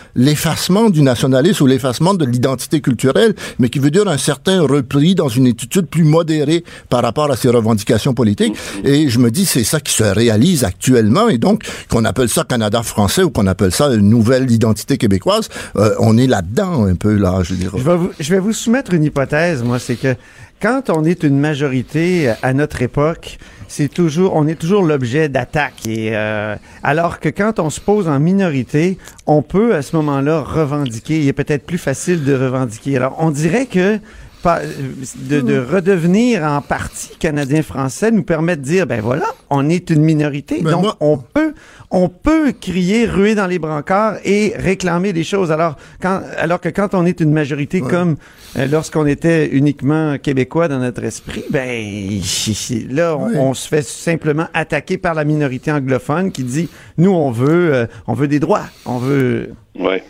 l'effacement 0.53 0.91
du 0.91 1.01
nationalisme 1.01 1.63
ou 1.63 1.67
l'effacement 1.67 2.13
de 2.13 2.25
l'identité 2.25 2.79
culturelle, 2.79 3.33
mais 3.57 3.69
qui 3.69 3.79
veut 3.79 3.89
dire 3.89 4.07
un 4.07 4.19
certain 4.19 4.61
repli 4.61 5.15
dans 5.15 5.27
une 5.27 5.47
attitude 5.47 5.87
plus 5.87 6.03
modérée 6.03 6.63
par 6.89 7.01
rapport 7.01 7.31
à 7.31 7.35
ses 7.35 7.49
revendications 7.49 8.13
politiques. 8.13 8.55
Et 8.83 9.09
je 9.09 9.17
me 9.17 9.31
dis, 9.31 9.45
c'est 9.45 9.63
ça 9.63 9.79
qui 9.79 9.91
se 9.91 10.03
réalise 10.03 10.63
actuellement, 10.63 11.27
et 11.27 11.39
donc 11.39 11.63
qu'on 11.89 12.05
appelle 12.05 12.29
ça 12.29 12.43
Canada 12.43 12.83
français 12.83 13.23
ou 13.23 13.31
qu'on 13.31 13.47
appelle 13.47 13.71
ça 13.71 13.87
une 13.87 14.09
nouvelle 14.09 14.51
identité 14.51 14.99
québécoise, 14.99 15.49
euh, 15.75 15.95
on 15.97 16.19
est 16.19 16.27
là-dedans 16.27 16.85
un 16.85 16.95
peu 16.95 17.15
là, 17.15 17.41
je 17.41 17.55
vous, 17.55 18.11
je 18.19 18.29
vais 18.29 18.39
vous 18.39 18.53
soumettre 18.53 18.93
une 18.93 19.05
hypothèse, 19.05 19.63
moi, 19.63 19.79
c'est 19.79 19.95
que 19.95 20.15
quand 20.63 20.89
on 20.89 21.03
est 21.03 21.23
une 21.23 21.37
majorité 21.37 22.31
à 22.41 22.53
notre 22.53 22.81
époque, 22.81 23.37
c'est 23.67 23.89
toujours, 23.89 24.33
on 24.33 24.47
est 24.47 24.55
toujours 24.55 24.81
l'objet 24.81 25.27
d'attaques. 25.27 25.85
Et 25.85 26.15
euh, 26.15 26.55
alors 26.83 27.19
que 27.19 27.27
quand 27.27 27.59
on 27.59 27.69
se 27.69 27.81
pose 27.81 28.07
en 28.07 28.17
minorité, 28.17 28.97
on 29.27 29.41
peut 29.41 29.75
à 29.75 29.81
ce 29.81 29.93
moment-là 29.97 30.39
revendiquer. 30.39 31.19
Il 31.19 31.27
est 31.27 31.33
peut-être 31.33 31.65
plus 31.65 31.77
facile 31.77 32.23
de 32.23 32.33
revendiquer. 32.33 32.95
Alors, 32.95 33.17
on 33.19 33.29
dirait 33.29 33.65
que 33.65 33.99
de, 34.43 35.39
de 35.41 35.57
redevenir 35.57 36.43
en 36.43 36.61
partie 36.61 37.15
canadien-français 37.17 38.11
nous 38.11 38.23
permet 38.23 38.55
de 38.57 38.61
dire, 38.61 38.85
ben 38.87 38.99
voilà, 39.01 39.25
on 39.49 39.69
est 39.69 39.89
une 39.89 40.01
minorité, 40.01 40.61
Ben 40.61 40.71
donc 40.71 40.81
moi- 40.83 40.97
on 40.99 41.17
peut, 41.17 41.53
on 41.91 42.09
peut 42.09 42.51
crier, 42.59 43.05
ruer 43.05 43.35
dans 43.35 43.47
les 43.47 43.59
brancards 43.59 44.17
et 44.25 44.53
réclamer 44.57 45.13
des 45.13 45.23
choses. 45.23 45.51
Alors, 45.51 45.77
quand, 46.01 46.21
alors 46.37 46.59
que 46.59 46.69
quand 46.69 46.93
on 46.93 47.05
est 47.05 47.21
une 47.21 47.31
majorité 47.31 47.79
comme 47.81 48.17
euh, 48.57 48.67
lorsqu'on 48.67 49.05
était 49.05 49.47
uniquement 49.47 50.17
québécois 50.17 50.67
dans 50.67 50.79
notre 50.79 51.03
esprit, 51.03 51.45
ben 51.49 52.19
là, 52.89 53.15
on, 53.17 53.27
Oui. 53.27 53.33
on 53.37 53.53
se 53.53 53.67
fait 53.67 53.83
simplement 53.85 54.47
attaquer 54.53 54.97
par 54.97 55.13
la 55.13 55.23
minorité 55.23 55.71
anglophone 55.71 56.31
qui 56.31 56.43
dit, 56.43 56.67
nous, 56.97 57.11
on 57.11 57.31
veut, 57.31 57.73
euh, 57.73 57.85
on 58.07 58.13
veut 58.13 58.27
des 58.27 58.39
droits, 58.39 58.65
on 58.85 58.97
veut. 58.97 59.51
Ouais. 59.79 60.03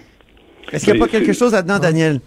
Est-ce 0.72 0.86
qu'il 0.86 0.94
n'y 0.96 1.00
a 1.02 1.06
pas 1.06 1.12
quelque 1.12 1.34
chose 1.34 1.52
là-dedans, 1.52 1.78
Daniel? 1.78 2.20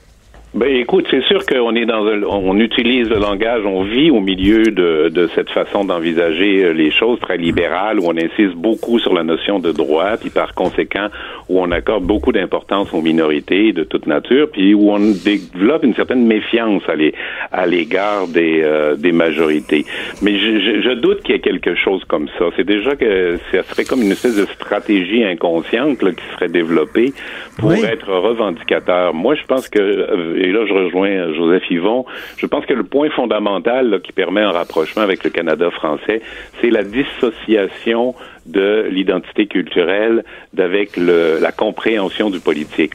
Ben 0.56 0.74
écoute, 0.74 1.06
c'est 1.10 1.22
sûr 1.24 1.44
qu'on 1.44 1.74
est 1.74 1.84
dans 1.84 2.06
un, 2.06 2.22
on 2.22 2.58
utilise 2.58 3.10
le 3.10 3.18
langage, 3.18 3.66
on 3.66 3.82
vit 3.82 4.10
au 4.10 4.20
milieu 4.20 4.62
de, 4.62 5.10
de 5.10 5.28
cette 5.34 5.50
façon 5.50 5.84
d'envisager 5.84 6.64
euh, 6.64 6.72
les 6.72 6.90
choses 6.90 7.20
très 7.20 7.36
libérales, 7.36 8.00
où 8.00 8.04
on 8.06 8.16
insiste 8.16 8.54
beaucoup 8.54 8.98
sur 8.98 9.12
la 9.12 9.22
notion 9.22 9.58
de 9.58 9.70
droit, 9.70 10.16
puis 10.16 10.30
par 10.30 10.54
conséquent 10.54 11.08
où 11.50 11.60
on 11.60 11.70
accorde 11.70 12.04
beaucoup 12.04 12.32
d'importance 12.32 12.94
aux 12.94 13.02
minorités 13.02 13.74
de 13.74 13.84
toute 13.84 14.06
nature, 14.06 14.48
puis 14.50 14.72
où 14.72 14.90
on 14.90 14.98
développe 14.98 15.84
une 15.84 15.94
certaine 15.94 16.26
méfiance 16.26 16.82
à 17.52 17.66
l'égard 17.66 18.26
des, 18.26 18.62
euh, 18.64 18.96
des 18.96 19.12
majorités. 19.12 19.84
Mais 20.22 20.38
je, 20.38 20.80
je, 20.80 20.94
doute 20.94 21.22
qu'il 21.22 21.34
y 21.34 21.38
ait 21.38 21.40
quelque 21.40 21.74
chose 21.74 22.02
comme 22.08 22.28
ça. 22.38 22.46
C'est 22.56 22.64
déjà 22.66 22.96
que 22.96 23.36
ça 23.52 23.62
serait 23.64 23.84
comme 23.84 24.00
une 24.00 24.12
espèce 24.12 24.36
de 24.36 24.46
stratégie 24.46 25.22
inconsciente 25.22 26.02
là, 26.02 26.12
qui 26.12 26.24
serait 26.34 26.48
développée 26.48 27.12
pour 27.58 27.74
être 27.74 28.10
revendicateur. 28.10 29.12
Moi, 29.12 29.34
je 29.34 29.44
pense 29.44 29.68
que 29.68 29.80
euh, 29.80 30.45
et 30.46 30.52
là 30.52 30.64
je 30.66 30.72
rejoins 30.72 31.32
Joseph 31.34 31.68
Yvon, 31.70 32.06
je 32.36 32.46
pense 32.46 32.64
que 32.66 32.74
le 32.74 32.84
point 32.84 33.10
fondamental 33.10 34.00
qui 34.02 34.12
permet 34.12 34.42
un 34.42 34.52
rapprochement 34.52 35.02
avec 35.02 35.24
le 35.24 35.30
Canada 35.30 35.70
français, 35.70 36.22
c'est 36.60 36.70
la 36.70 36.84
dissociation 36.84 38.14
de 38.46 38.86
l'identité 38.90 39.46
culturelle 39.46 40.24
d'avec 40.52 40.96
la 40.96 41.52
compréhension 41.52 42.30
du 42.30 42.40
politique. 42.40 42.94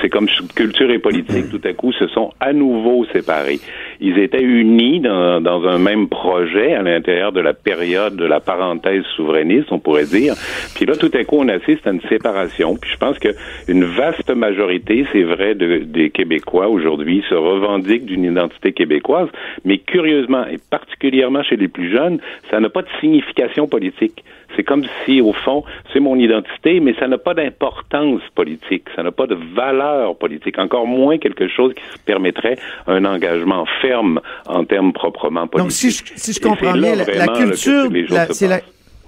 C'est 0.00 0.08
comme 0.08 0.28
culture 0.54 0.90
et 0.90 0.98
politique, 0.98 1.50
tout 1.50 1.60
à 1.64 1.72
coup, 1.72 1.92
se 1.92 2.06
sont 2.08 2.32
à 2.40 2.52
nouveau 2.52 3.04
séparés. 3.12 3.60
Ils 4.00 4.18
étaient 4.18 4.42
unis 4.42 5.00
dans, 5.00 5.40
dans 5.40 5.66
un 5.66 5.78
même 5.78 6.08
projet 6.08 6.74
à 6.74 6.82
l'intérieur 6.82 7.32
de 7.32 7.40
la 7.40 7.54
période 7.54 8.16
de 8.16 8.24
la 8.24 8.40
parenthèse 8.40 9.04
souverainiste, 9.16 9.70
on 9.70 9.78
pourrait 9.78 10.06
dire. 10.06 10.34
Puis 10.74 10.86
là, 10.86 10.96
tout 10.96 11.10
à 11.14 11.24
coup, 11.24 11.36
on 11.38 11.48
assiste 11.48 11.86
à 11.86 11.90
une 11.90 12.00
séparation. 12.02 12.76
Puis 12.76 12.90
je 12.92 12.98
pense 12.98 13.18
que 13.18 13.28
une 13.68 13.84
vaste 13.84 14.30
majorité, 14.30 15.06
c'est 15.12 15.22
vrai, 15.22 15.54
de, 15.54 15.78
des 15.78 16.10
Québécois 16.10 16.68
aujourd'hui 16.68 17.24
se 17.28 17.34
revendiquent 17.34 18.06
d'une 18.06 18.24
identité 18.24 18.72
québécoise, 18.72 19.28
mais 19.64 19.78
curieusement 19.78 20.46
et 20.46 20.58
particulièrement 20.70 21.42
chez 21.42 21.56
les 21.56 21.68
plus 21.68 21.90
jeunes, 21.90 22.18
ça 22.50 22.60
n'a 22.60 22.68
pas 22.68 22.82
de 22.82 22.88
signification 23.00 23.66
politique. 23.66 24.24
C'est 24.56 24.62
comme 24.62 24.84
si, 25.04 25.20
au 25.20 25.32
fond, 25.32 25.64
c'est 25.92 26.00
mon 26.00 26.16
identité, 26.16 26.80
mais 26.80 26.94
ça 26.98 27.08
n'a 27.08 27.18
pas 27.18 27.34
d'importance 27.34 28.22
politique, 28.34 28.84
ça 28.94 29.02
n'a 29.02 29.12
pas 29.12 29.26
de 29.26 29.36
valeur 29.54 30.16
politique, 30.16 30.58
encore 30.58 30.86
moins 30.86 31.18
quelque 31.18 31.48
chose 31.48 31.72
qui 31.74 31.82
permettrait 32.04 32.56
un 32.86 33.04
engagement 33.04 33.66
ferme 33.80 34.20
en 34.46 34.64
termes 34.64 34.92
proprement 34.92 35.46
politiques. 35.46 35.64
Donc, 35.64 35.72
si 35.72 35.90
je, 35.90 36.02
si 36.16 36.32
je 36.32 36.40
comprends 36.40 36.72
bien, 36.72 36.94
la, 36.94 37.26
culture, 37.28 37.90
c'est 38.30 38.48
la, 38.48 38.60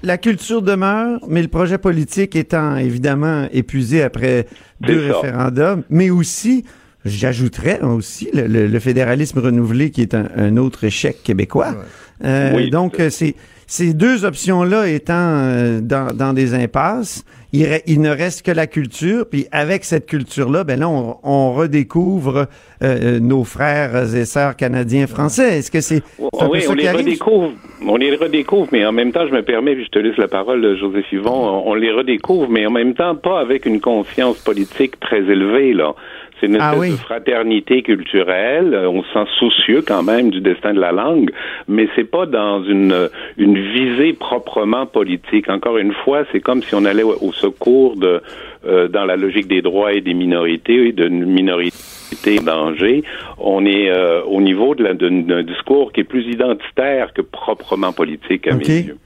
la 0.02 0.18
culture 0.18 0.62
demeure, 0.62 1.20
mais 1.28 1.42
le 1.42 1.48
projet 1.48 1.78
politique 1.78 2.36
étant 2.36 2.76
évidemment 2.76 3.46
épuisé 3.52 4.02
après 4.02 4.46
deux 4.80 5.12
référendums, 5.12 5.82
mais 5.90 6.10
aussi 6.10 6.64
J'ajouterais 7.06 7.80
aussi 7.82 8.28
le, 8.34 8.78
fédéralisme 8.80 9.38
renouvelé 9.38 9.90
qui 9.90 10.02
est 10.02 10.14
un, 10.14 10.56
autre 10.56 10.82
échec 10.82 11.22
québécois. 11.22 11.76
Euh, 12.24 12.68
donc, 12.68 13.00
c'est 13.10 13.36
ces 13.66 13.94
deux 13.94 14.24
options-là 14.24 14.88
étant 14.88 15.14
euh, 15.14 15.80
dans, 15.80 16.14
dans, 16.14 16.32
des 16.32 16.54
impasses, 16.54 17.24
il, 17.52 17.66
il, 17.86 18.00
ne 18.00 18.10
reste 18.10 18.46
que 18.46 18.52
la 18.52 18.66
culture. 18.66 19.26
Puis 19.28 19.46
avec 19.50 19.84
cette 19.84 20.06
culture-là, 20.06 20.62
ben 20.62 20.78
là, 20.78 20.88
on, 20.88 21.16
on 21.24 21.52
redécouvre 21.52 22.36
euh, 22.36 22.46
euh, 22.82 23.20
nos 23.20 23.42
frères 23.42 24.14
et 24.14 24.24
sœurs 24.24 24.54
canadiens 24.56 25.08
français. 25.08 25.58
Est-ce 25.58 25.70
que 25.70 25.80
c'est 25.80 26.02
oui, 26.18 26.64
on 26.68 26.74
les 26.74 26.90
redécouvre, 26.90 27.52
on 27.86 27.96
les 27.96 28.14
redécouvre, 28.14 28.68
mais 28.70 28.86
en 28.86 28.92
même 28.92 29.10
temps, 29.10 29.26
je 29.26 29.32
me 29.32 29.42
permets, 29.42 29.74
puis 29.74 29.84
je 29.84 29.90
te 29.90 29.98
laisse 29.98 30.16
la 30.16 30.28
parole, 30.28 30.76
Joseph 30.78 31.10
Yvon, 31.12 31.32
on, 31.32 31.70
on 31.70 31.74
les 31.74 31.90
redécouvre, 31.90 32.48
mais 32.48 32.66
en 32.66 32.70
même 32.70 32.94
temps, 32.94 33.16
pas 33.16 33.40
avec 33.40 33.66
une 33.66 33.80
conscience 33.80 34.38
politique 34.38 35.00
très 35.00 35.18
élevée 35.18 35.72
là. 35.72 35.94
C'est 36.40 36.46
une 36.46 36.58
ah 36.60 36.74
espèce 36.74 36.92
de 36.92 36.96
fraternité 36.96 37.82
culturelle. 37.82 38.74
Euh, 38.74 38.90
on 38.90 39.02
se 39.02 39.12
sent 39.12 39.30
soucieux 39.38 39.82
quand 39.86 40.02
même 40.02 40.30
du 40.30 40.40
destin 40.40 40.74
de 40.74 40.80
la 40.80 40.92
langue, 40.92 41.30
mais 41.66 41.88
c'est 41.96 42.10
pas 42.10 42.26
dans 42.26 42.62
une, 42.64 43.08
une 43.38 43.58
visée 43.58 44.12
proprement 44.12 44.86
politique. 44.86 45.48
Encore 45.48 45.78
une 45.78 45.92
fois, 45.92 46.24
c'est 46.32 46.40
comme 46.40 46.62
si 46.62 46.74
on 46.74 46.84
allait 46.84 47.02
au 47.02 47.32
secours 47.32 47.96
de, 47.96 48.20
euh, 48.66 48.88
dans 48.88 49.04
la 49.04 49.16
logique 49.16 49.46
des 49.46 49.62
droits 49.62 49.92
et 49.92 50.00
des 50.00 50.14
minorités, 50.14 50.90
de 50.90 51.08
minorités 51.08 52.40
en 52.40 52.42
danger. 52.42 53.04
On 53.38 53.64
est 53.64 53.90
euh, 53.90 54.22
au 54.24 54.40
niveau 54.40 54.74
d'un 54.74 55.42
discours 55.42 55.92
qui 55.92 56.00
est 56.00 56.04
plus 56.04 56.26
identitaire 56.26 57.12
que 57.12 57.22
proprement 57.22 57.92
politique 57.92 58.48
à 58.48 58.54
mes 58.54 58.66
yeux. 58.66 58.96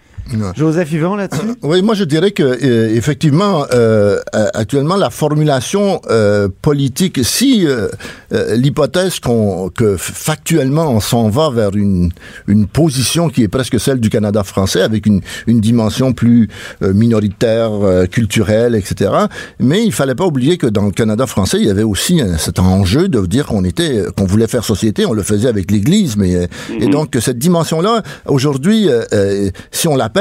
Joseph 0.57 0.93
Yvon 0.93 1.17
là-dessus 1.17 1.41
euh, 1.49 1.55
Oui, 1.63 1.83
moi 1.83 1.95
je 1.95 2.05
dirais 2.05 2.31
que 2.31 2.43
euh, 2.43 2.95
effectivement 2.95 3.65
euh, 3.73 4.19
actuellement 4.55 4.97
la 4.97 5.11
formulation 5.11 6.01
politique 6.63 7.21
si 7.25 7.67
l'hypothèse 8.31 9.21
qu'on 9.21 9.71
que 9.71 9.97
factuellement 9.97 10.91
on 10.91 11.01
s'en 11.01 11.29
va 11.29 11.51
vers 11.51 11.75
une 11.75 12.11
une 12.47 12.67
position 12.67 13.29
qui 13.29 13.43
est 13.43 13.49
presque 13.49 13.79
celle 13.81 14.01
du 14.01 14.11
Canada 14.11 14.45
français 14.45 14.83
avec 14.83 15.07
une 15.07 15.21
une 15.47 15.61
dimension 15.61 16.13
plus 16.13 16.49
minoritaire 16.81 17.73
culturelle 18.11 18.75
etc. 18.75 19.11
Mais 19.59 19.85
il 19.85 19.93
fallait 19.93 20.15
pas 20.15 20.27
oublier 20.27 20.57
que 20.57 20.67
dans 20.67 20.85
le 20.85 20.93
Canada 20.93 21.27
français, 21.27 21.59
il 21.61 21.67
y 21.67 21.71
avait 21.71 21.83
aussi 21.83 22.21
cet 22.39 22.59
enjeu 22.59 23.09
de 23.09 23.25
dire 23.27 23.47
qu'on 23.47 23.65
était 23.65 24.05
qu'on 24.17 24.27
voulait 24.27 24.49
faire 24.49 24.65
société, 24.65 25.07
on 25.07 25.13
le 25.13 25.23
faisait 25.23 25.49
avec 25.49 25.71
l'église 25.71 26.17
mais 26.17 26.31
et 26.33 26.47
mm-hmm. 26.47 26.91
donc 26.91 27.17
cette 27.21 27.39
dimension 27.39 27.81
là 27.81 28.03
aujourd'hui 28.27 28.89
si 29.71 29.89
on 29.89 29.97
l'appelle 29.97 30.20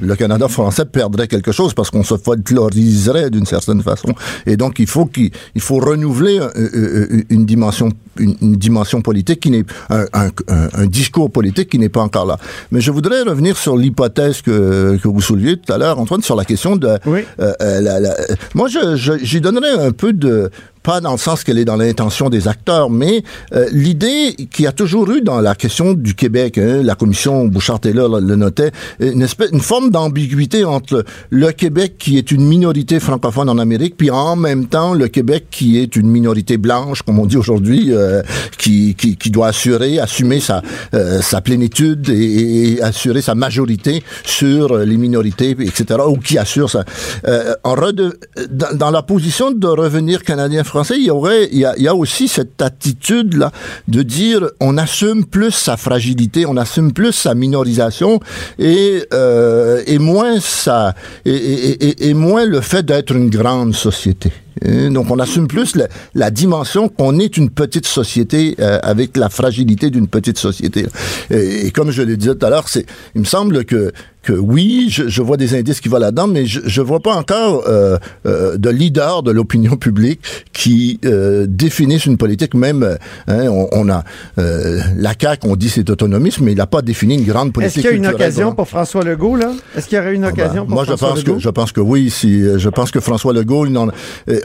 le 0.00 0.16
Canada 0.16 0.48
français 0.48 0.84
perdrait 0.84 1.28
quelque 1.28 1.52
chose 1.52 1.74
parce 1.74 1.90
qu'on 1.90 2.02
se 2.02 2.16
folkloriserait 2.16 3.30
d'une 3.30 3.46
certaine 3.46 3.82
façon. 3.82 4.14
Et 4.46 4.56
donc, 4.56 4.78
il 4.78 4.86
faut 4.86 5.06
qu'il 5.06 5.30
faut 5.58 5.78
renouveler 5.78 6.38
euh, 6.38 6.50
euh, 6.56 7.06
euh, 7.12 7.22
une 7.30 7.46
dimension 7.46 7.90
une, 8.18 8.56
dimension 8.56 9.00
politique 9.00 9.38
qui 9.40 9.50
n'est 9.50 9.64
un, 9.90 10.04
un, 10.12 10.30
un, 10.74 10.86
discours 10.86 11.30
politique 11.30 11.68
qui 11.70 11.78
n'est 11.78 11.88
pas 11.88 12.00
encore 12.00 12.26
là. 12.26 12.36
Mais 12.72 12.80
je 12.80 12.90
voudrais 12.90 13.22
revenir 13.22 13.56
sur 13.56 13.76
l'hypothèse 13.76 14.42
que, 14.42 14.98
que 15.00 15.06
vous 15.06 15.20
souleviez 15.20 15.56
tout 15.56 15.72
à 15.72 15.78
l'heure, 15.78 16.00
Antoine, 16.00 16.22
sur 16.22 16.34
la 16.34 16.44
question 16.44 16.74
de. 16.74 16.98
Oui. 17.06 17.20
la, 17.38 18.00
la, 18.00 18.16
moi, 18.54 18.66
je, 18.68 19.18
j'y 19.22 19.40
donnerais 19.40 19.70
un 19.70 19.92
peu 19.92 20.12
de 20.12 20.50
pas 20.82 21.00
dans 21.00 21.12
le 21.12 21.18
sens 21.18 21.44
qu'elle 21.44 21.58
est 21.58 21.64
dans 21.64 21.76
l'intention 21.76 22.30
des 22.30 22.48
acteurs, 22.48 22.90
mais 22.90 23.22
euh, 23.52 23.66
l'idée 23.72 24.34
qui 24.50 24.66
a 24.66 24.72
toujours 24.72 25.10
eu 25.10 25.20
dans 25.20 25.40
la 25.40 25.54
question 25.54 25.94
du 25.94 26.14
Québec, 26.14 26.58
hein, 26.58 26.82
la 26.82 26.94
commission 26.94 27.46
Bouchard-Taylor 27.46 28.20
le 28.20 28.36
notait, 28.36 28.72
une, 29.00 29.26
forme 29.60 29.90
d'ambiguïté 29.90 30.64
entre 30.64 31.04
le 31.30 31.52
Québec 31.52 31.96
qui 31.98 32.18
est 32.18 32.30
une 32.30 32.46
minorité 32.46 33.00
francophone 33.00 33.48
en 33.48 33.58
Amérique, 33.58 33.96
puis 33.96 34.10
en 34.10 34.36
même 34.36 34.66
temps 34.66 34.94
le 34.94 35.08
Québec 35.08 35.46
qui 35.50 35.78
est 35.78 35.96
une 35.96 36.08
minorité 36.08 36.56
blanche, 36.56 37.02
comme 37.02 37.18
on 37.18 37.26
dit 37.26 37.36
aujourd'hui, 37.36 37.88
euh, 37.90 38.22
qui, 38.56 38.94
qui, 38.94 39.30
doit 39.30 39.48
assurer, 39.48 39.98
assumer 39.98 40.40
sa, 40.40 40.62
euh, 40.94 41.20
sa 41.20 41.40
plénitude 41.40 42.08
et, 42.08 42.80
assurer 42.82 43.22
sa 43.22 43.34
majorité 43.34 44.02
sur 44.24 44.78
les 44.78 44.96
minorités, 44.96 45.50
etc., 45.50 46.00
ou 46.06 46.16
qui 46.16 46.38
assure 46.38 46.70
ça. 46.70 46.84
en 47.64 47.74
dans, 48.50 48.76
dans 48.76 48.90
la 48.90 49.02
position 49.02 49.50
de 49.50 49.66
revenir 49.66 50.22
canadien-français, 50.68 50.94
il 50.98 51.04
y 51.04 51.10
aurait, 51.10 51.48
il 51.52 51.58
y 51.58 51.88
a, 51.88 51.94
aussi 51.94 52.28
cette 52.28 52.60
attitude 52.62 53.34
là 53.34 53.50
de 53.88 54.02
dire 54.02 54.48
on 54.60 54.76
assume 54.76 55.24
plus 55.24 55.50
sa 55.50 55.76
fragilité, 55.76 56.46
on 56.46 56.56
assume 56.56 56.92
plus 56.92 57.12
sa 57.12 57.34
minorisation 57.34 58.20
et 58.58 59.04
euh, 59.12 59.82
et 59.86 59.98
moins 59.98 60.40
sa 60.40 60.94
et, 61.24 61.32
et, 61.32 62.08
et 62.08 62.14
moins 62.14 62.44
le 62.44 62.60
fait 62.60 62.84
d'être 62.84 63.14
une 63.14 63.30
grande 63.30 63.74
société. 63.74 64.32
Donc, 64.90 65.10
on 65.10 65.18
assume 65.18 65.48
plus 65.48 65.76
la, 66.14 66.30
dimension 66.30 66.88
qu'on 66.88 67.18
est 67.18 67.36
une 67.36 67.50
petite 67.50 67.86
société 67.86 68.54
euh, 68.60 68.78
avec 68.82 69.16
la 69.16 69.28
fragilité 69.28 69.90
d'une 69.90 70.08
petite 70.08 70.38
société. 70.38 70.86
Et, 71.30 71.70
comme 71.70 71.90
je 71.90 72.02
l'ai 72.02 72.16
dit 72.16 72.28
tout 72.28 72.46
à 72.46 72.50
l'heure, 72.50 72.68
c'est, 72.68 72.86
il 73.14 73.22
me 73.22 73.26
semble 73.26 73.64
que 73.64 73.92
que 74.28 74.32
oui, 74.34 74.88
je, 74.90 75.08
je 75.08 75.22
vois 75.22 75.36
des 75.36 75.54
indices 75.54 75.80
qui 75.80 75.88
vont 75.88 75.98
là-dedans, 75.98 76.26
mais 76.26 76.44
je, 76.44 76.60
je 76.64 76.82
vois 76.82 77.00
pas 77.00 77.14
encore 77.14 77.64
euh, 77.66 77.96
euh, 78.26 78.58
de 78.58 78.68
leader 78.68 79.22
de 79.22 79.30
l'opinion 79.30 79.76
publique 79.76 80.20
qui 80.52 81.00
euh, 81.06 81.46
définisse 81.48 82.04
une 82.04 82.18
politique. 82.18 82.54
Même, 82.54 82.98
hein, 83.26 83.46
on, 83.48 83.68
on, 83.72 83.88
a 83.88 84.04
euh, 84.38 84.80
la 84.96 85.14
CAQ, 85.18 85.48
on 85.48 85.56
dit 85.56 85.70
c'est 85.70 85.88
autonomisme, 85.88 86.44
mais 86.44 86.52
il 86.52 86.58
n'a 86.58 86.66
pas 86.66 86.82
défini 86.82 87.14
une 87.14 87.24
grande 87.24 87.54
politique. 87.54 87.78
Est-ce 87.78 87.88
qu'il 87.88 88.02
y 88.02 88.06
a 88.06 88.08
une 88.08 88.14
occasion 88.14 88.54
pour 88.54 88.68
François 88.68 89.02
Legault 89.02 89.36
là? 89.36 89.52
Est-ce 89.76 89.88
qu'il 89.88 89.96
y 89.96 90.00
aurait 90.00 90.14
une 90.14 90.24
ah 90.24 90.32
ben, 90.32 90.42
occasion 90.42 90.66
pour 90.66 90.74
moi, 90.74 90.84
François 90.84 91.14
Legault 91.14 91.32
Moi, 91.32 91.38
je 91.38 91.48
pense 91.48 91.72
que 91.72 91.72
je 91.72 91.72
pense 91.72 91.72
que 91.72 91.80
oui. 91.80 92.10
Si 92.10 92.42
je 92.58 92.68
pense 92.68 92.90
que 92.90 93.00
François 93.00 93.32
Legault 93.32 93.64
il 93.64 93.78
en, 93.78 93.88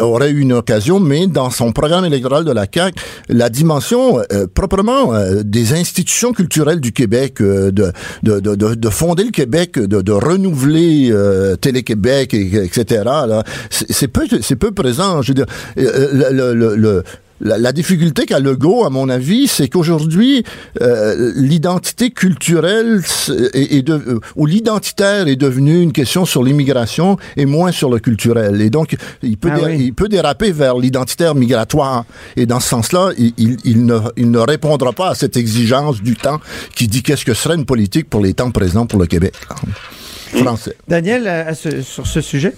aurait 0.04 0.32
eu 0.32 0.40
une 0.40 0.54
occasion, 0.54 1.00
mais 1.00 1.28
dans 1.28 1.50
son 1.50 1.72
programme 1.72 2.06
électoral 2.06 2.46
de 2.46 2.52
la 2.52 2.66
CAQ, 2.72 2.98
la 3.30 3.50
dimension 3.50 4.20
euh, 4.32 4.48
proprement 4.54 5.14
euh, 5.14 5.44
des 5.44 5.74
institutions 5.74 6.34
culturelles 6.34 6.80
du 6.80 6.92
Québec, 6.92 7.42
euh, 7.42 7.72
de, 7.72 7.92
de, 8.24 8.40
de, 8.40 8.56
de, 8.56 8.90
fonder 8.90 9.24
le 9.24 9.32
Québec, 9.32 9.80
de, 9.80 10.02
de 10.02 10.12
renouveler 10.12 11.14
Télé-Québec, 11.62 12.34
etc., 12.34 13.04
c'est 13.70 14.08
peu, 14.08 14.28
peu 14.60 14.72
présent. 14.72 15.22
Je 15.22 15.30
veux 15.30 15.36
dire, 15.36 15.46
le, 15.76 16.54
le, 16.54 16.76
le 16.76 17.04
la, 17.44 17.58
la 17.60 17.72
difficulté 17.72 18.26
qu'a 18.26 18.40
Legault, 18.40 18.86
à 18.86 18.90
mon 18.90 19.10
avis, 19.10 19.48
c'est 19.48 19.68
qu'aujourd'hui, 19.68 20.44
euh, 20.82 21.32
l'identité 21.36 22.10
culturelle 22.10 23.02
est, 23.54 23.76
est 23.76 23.82
de, 23.84 23.94
euh, 23.94 24.20
ou 24.36 24.46
l'identitaire 24.46 25.28
est 25.28 25.36
devenu 25.36 25.82
une 25.82 25.92
question 25.92 26.26
sur 26.26 26.42
l'immigration 26.44 27.18
et 27.38 27.46
moins 27.46 27.72
sur 27.72 27.90
le 27.92 28.00
culturel. 28.00 28.62
Et 28.62 28.70
donc, 28.70 28.96
il 29.22 29.38
peut, 29.38 29.50
Ah 29.54 29.60
oui. 29.66 29.78
il 29.80 29.94
peut 29.94 30.08
déraper 30.10 30.52
vers 30.52 30.78
l'identitaire 30.78 31.36
migratoire. 31.36 32.06
Et 32.36 32.46
dans 32.46 32.60
ce 32.60 32.70
sens-là, 32.70 33.12
il, 33.18 33.34
il, 33.38 33.58
il 33.66 33.86
ne, 33.86 34.00
il 34.18 34.32
ne 34.32 34.40
répondra 34.40 34.94
pas 34.94 35.10
à 35.10 35.16
cette 35.16 35.38
exigence 35.38 36.02
du 36.02 36.16
temps 36.16 36.40
qui 36.76 36.88
dit 36.88 37.04
qu'est-ce 37.04 37.26
que 37.26 37.34
serait 37.34 37.56
une 37.56 37.66
politique 37.66 38.10
pour 38.10 38.22
les 38.22 38.34
temps 38.34 38.52
présents 38.52 38.86
pour 38.88 39.00
le 39.00 39.06
Québec 39.06 39.34
français. 40.34 40.76
Daniel, 40.88 41.28
à- 41.28 41.48
à 41.50 41.54
ce- 41.54 41.82
sur 41.82 42.08
ce 42.08 42.22
sujet? 42.22 42.54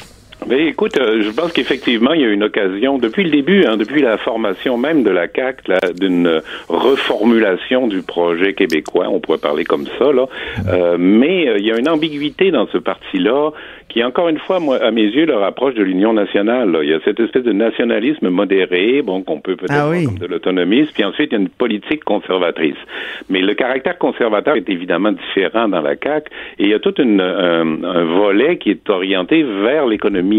Mais 0.47 0.67
écoute, 0.67 0.97
euh, 0.99 1.21
je 1.21 1.29
pense 1.31 1.51
qu'effectivement, 1.53 2.13
il 2.13 2.21
y 2.21 2.25
a 2.25 2.29
une 2.29 2.43
occasion, 2.43 2.97
depuis 2.99 3.23
le 3.23 3.31
début, 3.31 3.65
hein, 3.65 3.77
depuis 3.77 4.01
la 4.01 4.17
formation 4.17 4.77
même 4.77 5.03
de 5.03 5.09
la 5.09 5.27
CAC, 5.27 5.61
d'une 5.99 6.27
euh, 6.27 6.39
reformulation 6.69 7.87
du 7.87 8.01
projet 8.03 8.53
québécois, 8.53 9.07
on 9.09 9.19
pourrait 9.19 9.39
parler 9.39 9.63
comme 9.65 9.85
ça, 9.97 10.11
là. 10.11 10.27
Euh, 10.67 10.97
mais 10.99 11.47
euh, 11.47 11.57
il 11.57 11.65
y 11.65 11.71
a 11.71 11.79
une 11.79 11.89
ambiguïté 11.89 12.51
dans 12.51 12.67
ce 12.67 12.77
parti-là 12.77 13.51
qui, 13.89 14.03
encore 14.03 14.29
une 14.29 14.39
fois, 14.39 14.59
moi, 14.59 14.77
à 14.83 14.91
mes 14.91 15.03
yeux, 15.03 15.25
le 15.25 15.35
rapproche 15.35 15.73
de 15.75 15.83
l'Union 15.83 16.11
nationale. 16.13 16.71
là. 16.71 16.79
Il 16.83 16.89
y 16.89 16.93
a 16.93 16.99
cette 17.05 17.19
espèce 17.19 17.43
de 17.43 17.53
nationalisme 17.53 18.29
modéré, 18.29 19.01
bon, 19.01 19.21
qu'on 19.23 19.39
peut 19.39 19.55
peut-être 19.55 19.73
Ah 19.75 19.89
oui. 19.89 20.05
comme 20.05 20.17
de 20.17 20.25
l'autonomisme, 20.25 20.91
puis 20.93 21.03
ensuite, 21.05 21.29
il 21.31 21.35
y 21.35 21.37
a 21.37 21.41
une 21.41 21.49
politique 21.49 22.03
conservatrice. 22.03 22.75
Mais 23.29 23.41
le 23.41 23.53
caractère 23.53 23.97
conservateur 23.97 24.55
est 24.57 24.69
évidemment 24.69 25.11
différent 25.11 25.67
dans 25.69 25.81
la 25.81 25.95
CAQ, 25.95 26.29
et 26.59 26.63
il 26.63 26.69
y 26.69 26.73
a 26.73 26.79
tout 26.79 26.99
une, 27.01 27.21
un, 27.21 27.83
un 27.83 28.03
volet 28.03 28.57
qui 28.57 28.71
est 28.71 28.89
orienté 28.89 29.43
vers 29.43 29.85
l'économie. 29.87 30.34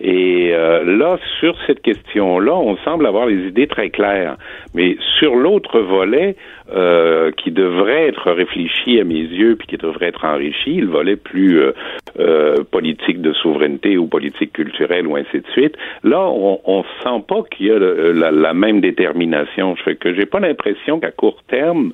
Et 0.00 0.50
euh, 0.52 0.84
là, 0.84 1.18
sur 1.40 1.56
cette 1.66 1.82
question-là, 1.82 2.54
on 2.54 2.76
semble 2.78 3.06
avoir 3.06 3.26
les 3.26 3.48
idées 3.48 3.66
très 3.66 3.90
claires. 3.90 4.36
Mais 4.74 4.96
sur 5.18 5.34
l'autre 5.34 5.80
volet, 5.80 6.36
euh, 6.72 7.30
qui 7.32 7.50
devrait 7.50 8.08
être 8.08 8.30
réfléchi 8.30 8.98
à 9.00 9.04
mes 9.04 9.14
yeux, 9.20 9.56
puis 9.56 9.66
qui 9.66 9.76
devrait 9.76 10.06
être 10.06 10.24
enrichi, 10.24 10.76
le 10.80 10.86
volet 10.88 11.16
plus 11.16 11.60
euh, 11.60 11.72
euh, 12.18 12.56
politique 12.70 13.20
de 13.20 13.32
souveraineté 13.32 13.98
ou 13.98 14.06
politique 14.06 14.52
culturelle 14.52 15.06
ou 15.06 15.16
ainsi 15.16 15.40
de 15.40 15.46
suite, 15.52 15.76
là, 16.04 16.20
on, 16.20 16.60
on 16.64 16.82
sent 17.02 17.22
pas 17.28 17.42
qu'il 17.50 17.66
y 17.66 17.70
a 17.70 17.78
le- 17.78 18.12
la, 18.12 18.30
la 18.30 18.54
même 18.54 18.80
détermination. 18.80 19.74
Je 19.76 19.82
fais 19.82 19.96
que 19.96 20.14
j'ai 20.14 20.26
pas 20.26 20.40
l'impression 20.40 21.00
qu'à 21.00 21.10
court 21.10 21.42
terme, 21.48 21.92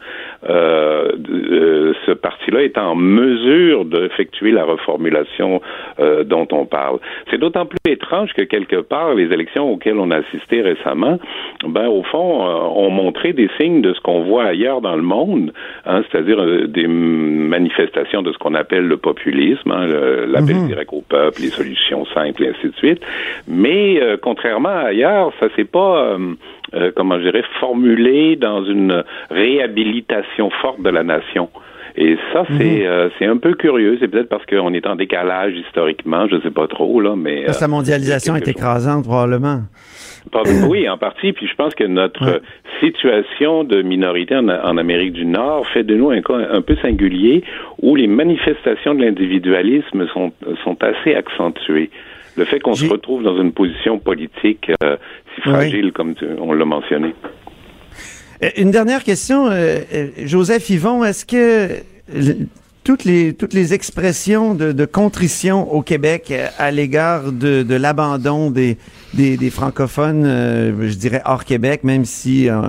euh, 0.48 1.12
euh, 1.30 1.92
ce 2.06 2.12
parti-là 2.12 2.62
est 2.62 2.78
en 2.78 2.94
mesure 2.94 3.84
d'effectuer 3.84 4.52
la 4.52 4.64
reformulation 4.64 5.60
euh, 5.98 6.24
dont 6.24 6.46
on 6.52 6.64
parle. 6.64 6.98
C'est 7.30 7.38
d'autant 7.38 7.66
plus 7.66 7.78
étrange 7.92 8.32
que 8.34 8.42
quelque 8.42 8.76
part, 8.80 9.14
les 9.14 9.32
élections 9.32 9.70
auxquelles 9.72 9.98
on 9.98 10.10
a 10.10 10.18
assisté 10.18 10.62
récemment, 10.62 11.18
ben 11.66 11.88
au 11.88 12.02
fond, 12.04 12.42
euh, 12.46 12.80
ont 12.84 12.90
montré 12.90 13.32
des 13.32 13.48
signes 13.60 13.82
de 13.82 13.92
ce 13.94 14.00
qu'on 14.00 14.22
voit 14.22 14.44
dans 14.82 14.94
le 14.96 15.02
monde, 15.02 15.52
hein, 15.86 16.02
c'est-à-dire 16.10 16.40
euh, 16.40 16.66
des 16.66 16.86
manifestations 16.86 18.22
de 18.22 18.32
ce 18.32 18.38
qu'on 18.38 18.54
appelle 18.54 18.86
le 18.86 18.96
populisme, 18.96 19.70
hein, 19.70 19.86
l'appel 20.26 20.56
Mhm. 20.56 20.66
direct 20.68 20.90
au 20.92 21.02
peuple, 21.08 21.40
les 21.42 21.48
solutions 21.48 22.04
simples, 22.06 22.44
et 22.44 22.48
ainsi 22.48 22.68
de 22.68 22.76
suite. 22.76 23.02
Mais 23.48 24.00
euh, 24.00 24.16
contrairement 24.20 24.68
à 24.68 24.88
ailleurs, 24.92 25.32
ça 25.40 25.46
s'est 25.56 25.64
pas, 25.64 26.16
euh, 26.74 26.90
comment 26.94 27.16
je 27.18 27.24
dirais, 27.24 27.44
formulé 27.58 28.36
dans 28.36 28.64
une 28.64 29.02
réhabilitation 29.30 30.50
forte 30.50 30.82
de 30.82 30.90
la 30.90 31.02
nation. 31.02 31.48
Et 31.96 32.16
ça, 32.32 32.44
c'est 32.58 32.86
euh, 32.86 33.08
c'est 33.18 33.26
un 33.26 33.36
peu 33.36 33.54
curieux. 33.54 33.96
C'est 34.00 34.08
peut-être 34.08 34.28
parce 34.28 34.44
qu'on 34.46 34.72
est 34.74 34.86
en 34.86 34.96
décalage 34.96 35.54
historiquement, 35.54 36.26
je 36.28 36.40
sais 36.40 36.50
pas 36.50 36.66
trop 36.68 37.00
là, 37.00 37.14
mais 37.16 37.44
la 37.44 37.62
euh, 37.62 37.68
mondialisation 37.68 38.36
est 38.36 38.40
chose. 38.40 38.48
écrasante, 38.48 39.04
probablement. 39.04 39.60
Oui, 40.68 40.88
en 40.88 40.98
partie. 40.98 41.32
Puis 41.32 41.46
je 41.46 41.54
pense 41.54 41.74
que 41.74 41.84
notre 41.84 42.22
euh, 42.28 42.38
situation 42.80 43.64
de 43.64 43.82
minorité 43.82 44.36
en, 44.36 44.48
en 44.48 44.76
Amérique 44.76 45.12
du 45.12 45.24
Nord 45.26 45.66
fait 45.68 45.82
de 45.82 45.94
nous 45.96 46.10
un 46.10 46.20
cas 46.22 46.34
un 46.52 46.60
peu 46.62 46.76
singulier 46.76 47.42
où 47.80 47.96
les 47.96 48.06
manifestations 48.06 48.94
de 48.94 49.02
l'individualisme 49.02 50.06
sont, 50.12 50.32
sont 50.64 50.76
assez 50.82 51.14
accentuées. 51.14 51.90
Le 52.36 52.44
fait 52.44 52.60
qu'on 52.60 52.74
se 52.74 52.84
retrouve 52.92 53.22
dans 53.22 53.40
une 53.40 53.52
position 53.52 53.98
politique 53.98 54.70
euh, 54.84 54.96
si 55.34 55.40
fragile, 55.42 55.92
comme 55.92 56.14
tu- 56.14 56.26
on 56.40 56.52
l'a 56.52 56.64
mentionné. 56.64 57.14
Euh, 58.42 58.50
Une 58.56 58.70
dernière 58.70 59.04
question, 59.04 59.46
euh, 59.46 59.80
euh, 59.92 60.08
Joseph 60.24 60.68
Yvon, 60.70 61.04
est-ce 61.04 61.24
que 61.24 61.82
toutes 62.82 63.04
les 63.04 63.34
toutes 63.34 63.52
les 63.52 63.74
expressions 63.74 64.54
de, 64.54 64.84
contrition 64.84 65.72
au 65.72 65.82
Québec 65.82 66.32
à 66.58 66.70
l'égard 66.70 67.30
de 67.30 67.74
l'abandon 67.74 68.50
des, 68.50 68.78
des, 69.14 69.36
des 69.36 69.50
francophones, 69.50 70.24
euh, 70.24 70.88
je 70.88 70.94
dirais 70.94 71.22
hors 71.24 71.44
Québec, 71.44 71.82
même 71.84 72.04
si 72.04 72.48
euh, 72.48 72.60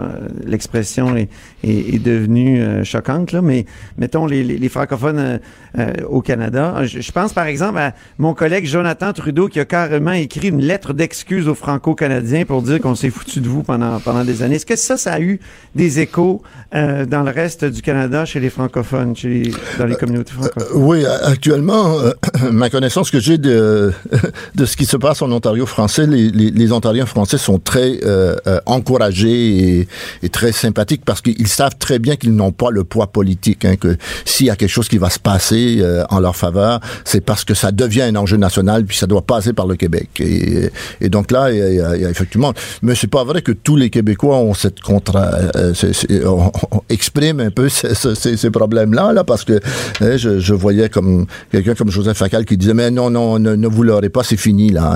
l'expression 0.45 1.15
est, 1.15 1.29
est, 1.63 1.95
est 1.95 1.99
devenue 2.03 2.61
euh, 2.61 2.83
choquante, 2.83 3.31
là, 3.31 3.41
mais 3.41 3.65
mettons 3.97 4.25
les, 4.25 4.43
les, 4.43 4.57
les 4.57 4.69
francophones 4.69 5.19
euh, 5.19 5.37
euh, 5.77 5.93
au 6.09 6.21
Canada. 6.21 6.79
Je, 6.83 6.99
je 7.01 7.11
pense 7.11 7.33
par 7.33 7.45
exemple 7.45 7.77
à 7.79 7.93
mon 8.17 8.33
collègue 8.33 8.65
Jonathan 8.65 9.13
Trudeau 9.13 9.47
qui 9.47 9.59
a 9.59 9.65
carrément 9.65 10.11
écrit 10.13 10.49
une 10.49 10.61
lettre 10.61 10.93
d'excuse 10.93 11.47
aux 11.47 11.55
Franco-Canadiens 11.55 12.45
pour 12.45 12.61
dire 12.61 12.79
qu'on 12.81 12.95
s'est 12.95 13.09
foutu 13.11 13.39
de 13.41 13.47
vous 13.47 13.63
pendant 13.63 13.99
pendant 13.99 14.23
des 14.25 14.41
années. 14.43 14.55
Est-ce 14.55 14.65
que 14.65 14.75
ça, 14.75 14.97
ça 14.97 15.13
a 15.13 15.19
eu 15.19 15.39
des 15.75 15.99
échos 15.99 16.41
euh, 16.73 17.05
dans 17.05 17.21
le 17.23 17.31
reste 17.31 17.65
du 17.65 17.81
Canada 17.81 18.25
chez 18.25 18.39
les 18.39 18.49
francophones, 18.49 19.15
chez 19.15 19.29
les- 19.29 19.51
dans 19.77 19.85
les 19.85 19.95
communautés 19.95 20.33
francophones? 20.33 20.67
Oui, 20.75 21.05
actuellement, 21.05 21.99
euh, 21.99 22.11
ma 22.51 22.69
connaissance 22.69 23.11
que 23.11 23.19
j'ai 23.19 23.37
de, 23.37 23.91
de 24.55 24.65
ce 24.65 24.75
qui 24.75 24.85
se 24.85 24.97
passe 24.97 25.21
en 25.21 25.31
Ontario 25.31 25.65
français, 25.65 26.07
les, 26.07 26.30
les, 26.33 26.51
les 26.51 26.71
Ontariens 26.71 27.05
français 27.05 27.37
sont 27.37 27.59
très 27.59 27.99
euh, 28.03 28.35
euh, 28.47 28.59
encouragés 28.65 29.87
et, 30.23 30.29
très 30.29 30.51
sympathiques 30.51 31.03
parce 31.05 31.21
qu'ils 31.21 31.47
savent 31.47 31.75
très 31.77 31.99
bien 31.99 32.15
qu'ils 32.15 32.35
n'ont 32.35 32.51
pas 32.51 32.71
le 32.71 32.83
poids 32.83 33.07
politique, 33.07 33.65
hein, 33.65 33.75
que 33.75 33.97
s'il 34.25 34.47
y 34.47 34.49
a 34.49 34.55
quelque 34.55 34.69
chose 34.69 34.87
qui 34.87 34.97
va 34.97 35.09
se 35.09 35.19
passer 35.19 35.77
euh, 35.79 36.03
en 36.09 36.19
leur 36.19 36.35
faveur, 36.35 36.79
c'est 37.03 37.21
parce 37.21 37.43
que 37.43 37.53
ça 37.53 37.71
devient 37.71 38.03
un 38.03 38.15
enjeu 38.15 38.37
national 38.37 38.85
puis 38.85 38.97
ça 38.97 39.07
doit 39.07 39.21
passer 39.21 39.53
par 39.53 39.67
le 39.67 39.75
Québec. 39.75 40.09
Et, 40.19 40.69
et 41.01 41.09
donc 41.09 41.31
là, 41.31 41.51
il 41.51 41.57
y, 41.57 41.61
a, 41.81 41.95
il 41.95 42.01
y 42.01 42.05
a- 42.05 42.09
effectivement, 42.09 42.53
mais 42.81 42.95
c'est 42.95 43.07
pas 43.09 43.23
vrai 43.23 43.41
que 43.41 43.51
tous 43.51 43.75
les 43.75 43.89
Québécois 43.89 44.37
ont 44.37 44.53
cette 44.53 44.79
contra, 44.81 45.31
c'est- 45.73 46.09
un 47.41 47.51
peu 47.51 47.69
ces, 47.69 48.49
problèmes-là, 48.51 49.13
là, 49.13 49.23
parce 49.23 49.43
que 49.43 49.59
hein, 50.01 50.17
je, 50.17 50.53
voyais 50.53 50.89
comme 50.89 51.25
quelqu'un 51.51 51.75
comme 51.75 51.89
Joseph 51.89 52.17
Facal 52.17 52.45
qui 52.45 52.57
disait 52.57 52.73
mais 52.73 52.91
non 52.91 53.09
non 53.09 53.39
ne, 53.39 53.55
ne 53.55 53.67
vous 53.67 53.83
l'aurez 53.83 54.09
pas, 54.09 54.23
c'est 54.23 54.37
fini 54.37 54.69
là, 54.71 54.95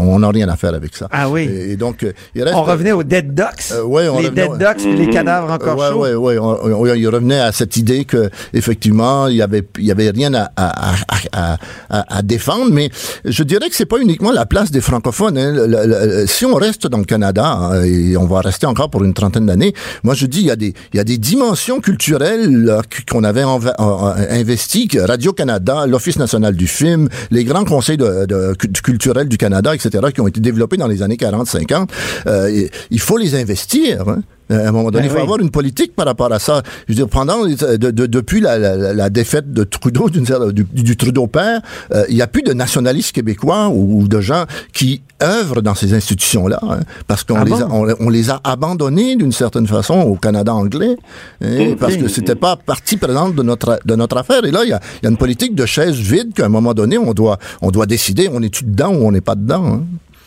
on 0.00 0.18
n'a 0.20 0.28
rien 0.30 0.48
à 0.48 0.56
faire 0.56 0.71
avec 0.74 0.94
ça. 0.96 1.08
Ah 1.10 1.28
oui. 1.30 1.42
Et, 1.42 1.72
et 1.72 1.76
donc 1.76 2.02
euh, 2.02 2.12
il 2.34 2.42
reste 2.42 2.54
On 2.56 2.62
revenait 2.62 2.92
aux 2.92 3.02
dead 3.02 3.34
ducks, 3.34 3.70
euh, 3.72 3.82
ouais, 3.84 4.08
on 4.08 4.18
les 4.20 4.28
revenait- 4.28 4.48
dead 4.48 4.58
ducks 4.58 4.76
puis 4.82 4.96
les 4.96 5.08
cadavres 5.10 5.50
encore 5.52 5.78
ouais, 5.78 5.88
chauds. 5.90 6.00
Ouais, 6.02 6.14
ouais, 6.14 6.38
on, 6.38 6.80
on- 6.80 6.94
il 6.94 7.08
revenait 7.08 7.40
à 7.40 7.52
cette 7.52 7.76
idée 7.76 8.04
que 8.04 8.30
effectivement 8.52 9.26
il 9.28 9.36
y 9.36 9.42
avait 9.42 9.62
il 9.78 9.84
y 9.84 9.90
avait 9.90 10.10
rien 10.10 10.32
à, 10.34 10.50
à, 10.56 12.22
défendre, 12.22 12.70
mais 12.72 12.90
je 13.24 13.42
dirais 13.42 13.68
que 13.68 13.74
c'est 13.74 13.86
pas 13.86 13.98
uniquement 13.98 14.32
la 14.32 14.46
place 14.46 14.70
des 14.70 14.80
francophones. 14.80 15.36
hein. 15.38 15.52
Le- 15.52 15.66
le- 15.66 15.86
le- 15.86 16.26
si 16.26 16.44
on 16.44 16.54
reste 16.54 16.86
dans 16.86 16.98
le 16.98 17.04
Canada 17.04 17.44
hein, 17.46 17.82
et 17.84 18.16
on 18.16 18.26
va 18.26 18.40
rester 18.40 18.66
encore 18.66 18.90
pour 18.90 19.04
une 19.04 19.14
trentaine 19.14 19.46
d'années, 19.46 19.74
moi 20.02 20.14
je 20.14 20.26
dis 20.26 20.40
il 20.40 20.46
y 20.46 20.50
a 20.50 20.56
des 20.56 20.74
il 20.92 20.96
y 20.96 21.00
a 21.00 21.04
des 21.04 21.18
dimensions 21.18 21.80
culturelles 21.80 22.80
qu'on 23.10 23.24
avait 23.24 23.42
euh, 23.44 24.12
investies, 24.30 24.88
que 24.88 24.98
Radio 24.98 25.32
Canada, 25.32 25.86
l'Office 25.86 26.18
national 26.18 26.54
du 26.56 26.66
film, 26.66 27.08
les 27.30 27.44
grands 27.44 27.64
conseils 27.64 27.96
de, 27.96 28.26
de- 28.26 28.54
cu- 28.58 28.68
culturels 28.82 29.28
du 29.28 29.36
Canada, 29.38 29.74
etc., 29.74 29.90
qui 30.14 30.20
ont 30.20 30.28
été 30.28 30.40
développés 30.40 30.61
dans 30.78 30.86
les 30.88 31.02
années 31.02 31.16
40-50. 31.16 31.88
Euh, 32.26 32.66
il 32.90 33.00
faut 33.00 33.16
les 33.18 33.34
investir. 33.34 34.08
hein. 34.08 34.22
Euh, 34.50 34.66
À 34.66 34.68
un 34.68 34.72
moment 34.72 34.90
donné, 34.90 35.04
Ben 35.04 35.06
il 35.06 35.10
faut 35.10 35.16
oui. 35.16 35.22
avoir 35.22 35.38
une 35.40 35.50
politique 35.50 35.94
par 35.94 36.04
rapport 36.04 36.30
à 36.32 36.38
ça. 36.38 36.62
Je 36.86 36.92
veux 36.92 36.96
dire, 36.96 37.08
pendant 37.08 37.44
les- 37.44 37.54
de, 37.54 37.90
de- 37.90 38.06
depuis 38.06 38.40
la, 38.40 38.58
la- 38.58 38.92
la 38.92 39.08
défaite 39.08 39.52
de 39.52 39.62
Trudeau, 39.64 40.10
du, 40.10 40.64
du 40.64 40.96
Trudeau 40.96 41.26
père, 41.28 41.62
euh, 41.94 42.04
il 42.08 42.16
n'y 42.16 42.22
a 42.22 42.26
plus 42.26 42.42
de 42.42 42.52
nationalistes 42.52 43.12
québécois 43.12 43.68
ou, 43.68 44.00
ou 44.02 44.08
de 44.08 44.20
gens 44.20 44.44
qui 44.72 45.00
œuvrent 45.22 45.62
dans 45.62 45.74
ces 45.76 45.94
institutions-là, 45.94 46.58
hein, 46.68 46.80
parce 47.06 47.22
qu'on 47.24 47.36
Ah 47.36 47.44
les, 47.44 47.52
a, 47.52 47.64
bon? 47.66 47.86
on, 47.88 48.06
on 48.06 48.08
les 48.10 48.28
a 48.30 48.40
abandonnés 48.44 49.14
d'une 49.16 49.32
certaine 49.32 49.68
façon 49.68 49.94
au 50.00 50.16
Canada 50.16 50.52
anglais, 50.52 50.96
hein, 51.40 51.70
Ok. 51.72 51.78
parce 51.78 51.96
que 51.96 52.08
c'était 52.08 52.34
pas 52.34 52.56
partie 52.56 52.96
prenante 52.96 53.34
de 53.36 53.42
notre 53.42 53.78
de 53.86 53.94
notre 53.94 54.16
affaire. 54.18 54.44
Et 54.44 54.50
là, 54.50 54.64
il 54.64 54.70
y 54.70 54.72
a, 54.72 54.80
il 55.00 55.04
y 55.04 55.06
a 55.06 55.10
une 55.10 55.16
politique 55.16 55.54
de 55.54 55.64
chaise 55.66 55.94
vide 55.94 56.34
qu'à 56.34 56.44
un 56.46 56.50
moment 56.50 56.74
donné, 56.74 56.98
on 56.98 57.14
doit 57.14 57.38
on 57.62 57.70
doit 57.70 57.86
décider, 57.86 58.28
on 58.30 58.42
est-tu 58.42 58.64
dedans 58.64 58.92
ou 58.92 59.06
on 59.06 59.12
n'est 59.12 59.20
pas 59.22 59.36
dedans. 59.36 59.64
hein? 59.66 59.82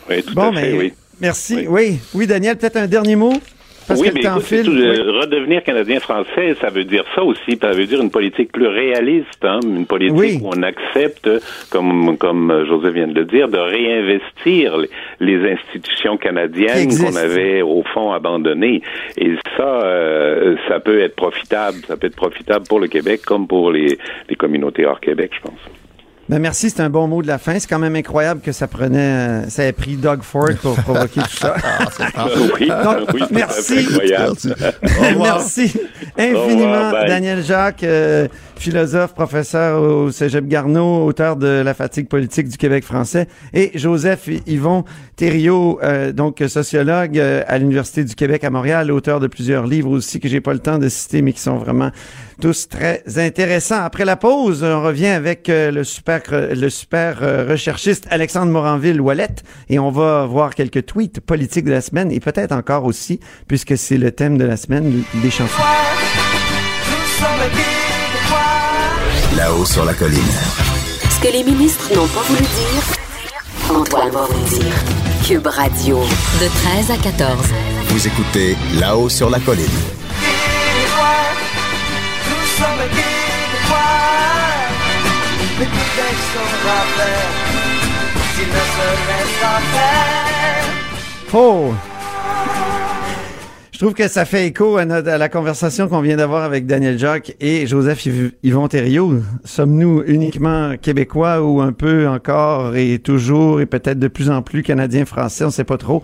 Oui, 0.08 0.22
tout 0.22 0.34
Bon, 0.34 0.50
à 0.50 0.52
fait, 0.52 0.72
mais 0.72 0.78
oui. 0.78 0.92
merci. 1.20 1.66
Oui. 1.68 1.98
oui, 2.14 2.26
Daniel, 2.26 2.56
peut-être 2.56 2.76
un 2.76 2.86
dernier 2.86 3.16
mot? 3.16 3.32
Parce 3.88 4.00
oui, 4.00 4.08
que 4.08 4.14
mais 4.14 4.20
le 4.22 4.26
temps 4.26 4.38
écoute, 4.40 4.64
tout, 4.64 4.70
Oui. 4.72 4.82
euh, 4.84 5.20
redevenir 5.20 5.62
canadien-français, 5.62 6.56
ça 6.60 6.70
veut 6.70 6.82
dire 6.82 7.04
ça 7.14 7.22
aussi. 7.22 7.56
Ça 7.60 7.70
veut 7.70 7.86
dire 7.86 8.00
une 8.00 8.10
politique 8.10 8.50
plus 8.50 8.66
réaliste, 8.66 9.44
hein, 9.44 9.60
une 9.62 9.86
politique 9.86 10.18
Oui. 10.18 10.38
où 10.42 10.48
on 10.52 10.62
accepte, 10.64 11.30
comme 11.70 12.18
comme 12.18 12.50
euh, 12.50 12.66
José 12.66 12.90
vient 12.90 13.06
de 13.06 13.14
le 13.14 13.24
dire, 13.24 13.48
de 13.48 13.58
réinvestir 13.58 14.76
les, 15.20 15.52
institutions 15.52 16.16
canadiennes 16.16 16.88
qu'on 16.98 17.14
avait 17.14 17.62
au 17.62 17.84
fond 17.94 18.10
abandonnées. 18.10 18.82
Et 19.18 19.34
ça, 19.56 19.84
euh, 19.84 20.56
ça 20.68 20.80
peut 20.80 21.00
être 21.00 21.14
profitable. 21.14 21.78
Ça 21.86 21.96
peut 21.96 22.08
être 22.08 22.16
profitable 22.16 22.66
pour 22.68 22.80
le 22.80 22.88
Québec 22.88 23.20
comme 23.24 23.46
pour 23.46 23.70
les, 23.70 23.96
les 24.28 24.34
communautés 24.34 24.84
hors 24.84 24.98
Québec, 24.98 25.30
je 25.36 25.42
pense. 25.42 25.60
Ben 26.28 26.40
merci, 26.40 26.70
c'est 26.70 26.80
un 26.80 26.90
bon 26.90 27.06
mot 27.06 27.22
de 27.22 27.28
la 27.28 27.38
fin. 27.38 27.58
C'est 27.58 27.68
quand 27.68 27.78
même 27.78 27.94
incroyable 27.94 28.40
que 28.40 28.50
ça 28.50 28.66
prenait, 28.66 28.98
euh, 28.98 29.48
ça 29.48 29.64
ait 29.64 29.72
pris 29.72 29.96
Doug 29.96 30.22
Ford 30.22 30.50
pour 30.60 30.74
provoquer 30.82 31.20
tout 31.20 31.36
ça. 31.36 31.54
oui, 32.60 32.68
Donc, 32.68 33.08
oui, 33.14 33.22
merci. 33.30 33.86
Merci 35.18 35.72
infiniment, 36.18 36.86
revoir. 36.86 37.06
Daniel 37.06 37.42
Jacques, 37.42 37.82
euh, 37.82 38.28
philosophe, 38.56 39.14
professeur 39.14 39.82
au 39.82 40.10
Cégep 40.10 40.46
Garneau, 40.46 41.04
auteur 41.04 41.36
de 41.36 41.62
La 41.64 41.74
fatigue 41.74 42.08
politique 42.08 42.48
du 42.48 42.56
Québec 42.56 42.84
français, 42.84 43.28
et 43.52 43.70
Joseph 43.74 44.28
Yvon 44.46 44.84
Thériault, 45.16 45.78
euh, 45.82 46.12
donc 46.12 46.42
sociologue 46.48 47.18
euh, 47.18 47.42
à 47.46 47.58
l'Université 47.58 48.04
du 48.04 48.14
Québec 48.14 48.44
à 48.44 48.50
Montréal, 48.50 48.90
auteur 48.90 49.20
de 49.20 49.26
plusieurs 49.26 49.66
livres 49.66 49.90
aussi 49.90 50.20
que 50.20 50.28
j'ai 50.28 50.40
pas 50.40 50.52
le 50.52 50.58
temps 50.58 50.78
de 50.78 50.88
citer, 50.88 51.22
mais 51.22 51.32
qui 51.32 51.40
sont 51.40 51.56
vraiment 51.56 51.90
tous 52.40 52.68
très 52.68 53.02
intéressants. 53.16 53.82
Après 53.82 54.04
la 54.04 54.16
pause, 54.16 54.62
on 54.62 54.82
revient 54.82 55.06
avec 55.06 55.48
euh, 55.48 55.70
le 55.70 55.84
super, 55.84 56.22
le 56.30 56.68
super 56.70 57.18
euh, 57.22 57.46
recherchiste 57.48 58.06
Alexandre 58.10 58.52
Moranville-Ouellette 58.52 59.42
et 59.68 59.78
on 59.78 59.90
va 59.90 60.26
voir 60.26 60.54
quelques 60.54 60.86
tweets 60.86 61.20
politiques 61.20 61.64
de 61.64 61.72
la 61.72 61.80
semaine 61.80 62.10
et 62.10 62.20
peut-être 62.20 62.52
encore 62.52 62.84
aussi, 62.84 63.20
puisque 63.48 63.76
c'est 63.76 63.98
le 63.98 64.12
thème 64.12 64.38
de 64.38 64.44
la 64.44 64.56
semaine, 64.56 65.02
des 65.14 65.30
chansons. 65.30 65.62
Là-haut 69.36 69.64
sur 69.64 69.84
la 69.84 69.94
colline. 69.94 70.20
Ce 71.10 71.20
que 71.20 71.32
les 71.32 71.44
ministres 71.44 71.88
n'ont 71.94 72.08
pas 72.08 72.22
voulu 72.22 72.40
dire, 72.40 73.74
Antoine 73.74 74.10
va 74.10 74.26
vous 74.26 74.44
le 74.44 74.58
dire. 74.58 74.74
Cube 75.26 75.46
Radio. 75.46 75.98
De 76.40 76.46
13 76.84 76.90
à 76.90 76.96
14. 77.02 77.36
Vous 77.88 78.06
écoutez 78.06 78.56
Là-haut 78.78 79.08
sur 79.08 79.28
la 79.28 79.40
colline. 79.40 79.66
mais 85.58 85.66
tout 85.66 86.00
est 86.06 86.18
sans 86.32 86.50
rappel, 86.66 87.26
s'il 88.34 88.48
ne 88.48 88.52
se 88.52 88.86
faire. 89.72 89.86
Je 93.76 93.80
trouve 93.82 93.92
que 93.92 94.08
ça 94.08 94.24
fait 94.24 94.46
écho 94.46 94.78
à, 94.78 94.86
notre- 94.86 95.10
à 95.10 95.18
la 95.18 95.28
conversation 95.28 95.86
qu'on 95.86 96.00
vient 96.00 96.16
d'avoir 96.16 96.44
avec 96.44 96.64
Daniel 96.64 96.98
Jacques 96.98 97.36
et 97.40 97.66
Joseph 97.66 98.06
Yv- 98.06 98.32
Yvon 98.42 98.68
Thériault. 98.68 99.16
Sommes-nous 99.44 100.02
uniquement 100.06 100.76
québécois 100.80 101.42
ou 101.42 101.60
un 101.60 101.72
peu 101.74 102.08
encore 102.08 102.74
et 102.74 102.98
toujours 102.98 103.60
et 103.60 103.66
peut-être 103.66 103.98
de 103.98 104.08
plus 104.08 104.30
en 104.30 104.40
plus 104.40 104.62
canadiens-français, 104.62 105.44
on 105.44 105.50
sait 105.50 105.64
pas 105.64 105.76
trop. 105.76 106.02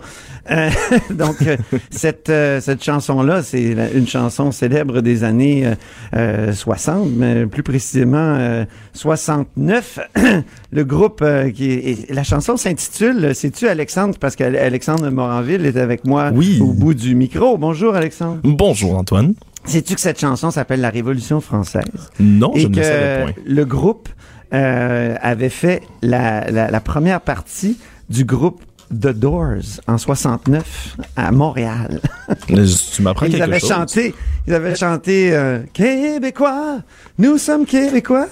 Euh, 0.51 0.69
donc 1.09 1.37
euh, 1.47 1.57
cette 1.89 2.29
euh, 2.29 2.61
cette 2.61 2.83
chanson-là, 2.83 3.41
c'est 3.41 3.75
une 3.95 4.07
chanson 4.07 4.51
célèbre 4.51 5.01
des 5.01 5.23
années 5.23 5.65
euh, 5.65 5.73
euh, 6.15 6.51
60, 6.53 7.09
mais 7.15 7.47
plus 7.47 7.63
précisément 7.63 8.35
euh, 8.37 8.65
69. 8.93 9.99
Le 10.73 10.83
groupe 10.83 11.21
euh, 11.21 11.51
qui 11.51 11.71
est, 11.71 12.11
la 12.11 12.23
chanson 12.23 12.57
s'intitule, 12.57 13.35
sais-tu 13.35 13.67
Alexandre, 13.67 14.15
parce 14.19 14.35
qu'Alexandre 14.35 15.07
Moranville 15.11 15.65
est 15.67 15.77
avec 15.77 16.03
moi 16.05 16.31
Oui. 16.33 16.59
au 16.61 16.73
bout 16.73 16.93
du 16.95 17.13
micro. 17.13 17.57
Bonjour 17.59 17.93
Alexandre. 17.95 18.39
Bonjour 18.43 18.97
Antoine. 18.97 19.35
Sais-tu 19.65 19.93
que 19.95 20.01
cette 20.01 20.19
chanson 20.19 20.49
s'appelle 20.49 20.81
La 20.81 20.89
Révolution 20.89 21.41
française? 21.41 21.83
Non, 22.19 22.53
et 22.55 22.61
je 22.61 22.67
ne 22.67 22.73
que 22.73 22.79
le 22.79 22.83
savais 22.85 23.21
point. 23.23 23.33
le 23.45 23.65
groupe 23.65 24.09
euh, 24.53 25.15
avait 25.21 25.49
fait 25.49 25.83
la, 26.01 26.49
la, 26.49 26.71
la 26.71 26.79
première 26.79 27.21
partie 27.21 27.77
du 28.09 28.25
groupe 28.25 28.61
The 28.91 29.07
Doors 29.13 29.79
en 29.87 29.97
69 29.97 30.97
à 31.15 31.31
Montréal. 31.31 31.99
Tu 32.47 33.01
m'apprends 33.03 33.25
Ils 33.27 33.33
quelque 33.33 33.43
avaient 33.43 33.59
chose. 33.59 33.69
chanté, 33.69 34.15
ils 34.47 34.53
avaient 34.53 34.75
chanté 34.75 35.29
euh, 35.33 35.59
Québécois, 35.71 36.79
nous 37.19 37.37
sommes 37.37 37.65
Québécois. 37.65 38.27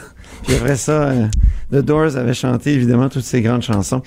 Puis 0.46 0.56
après 0.56 0.76
ça, 0.76 0.92
euh, 1.04 1.28
The 1.72 1.78
Doors 1.78 2.18
avait 2.18 2.34
chanté 2.34 2.74
évidemment 2.74 3.08
toutes 3.10 3.24
ces 3.24 3.42
grandes 3.42 3.62
chansons 3.62 4.02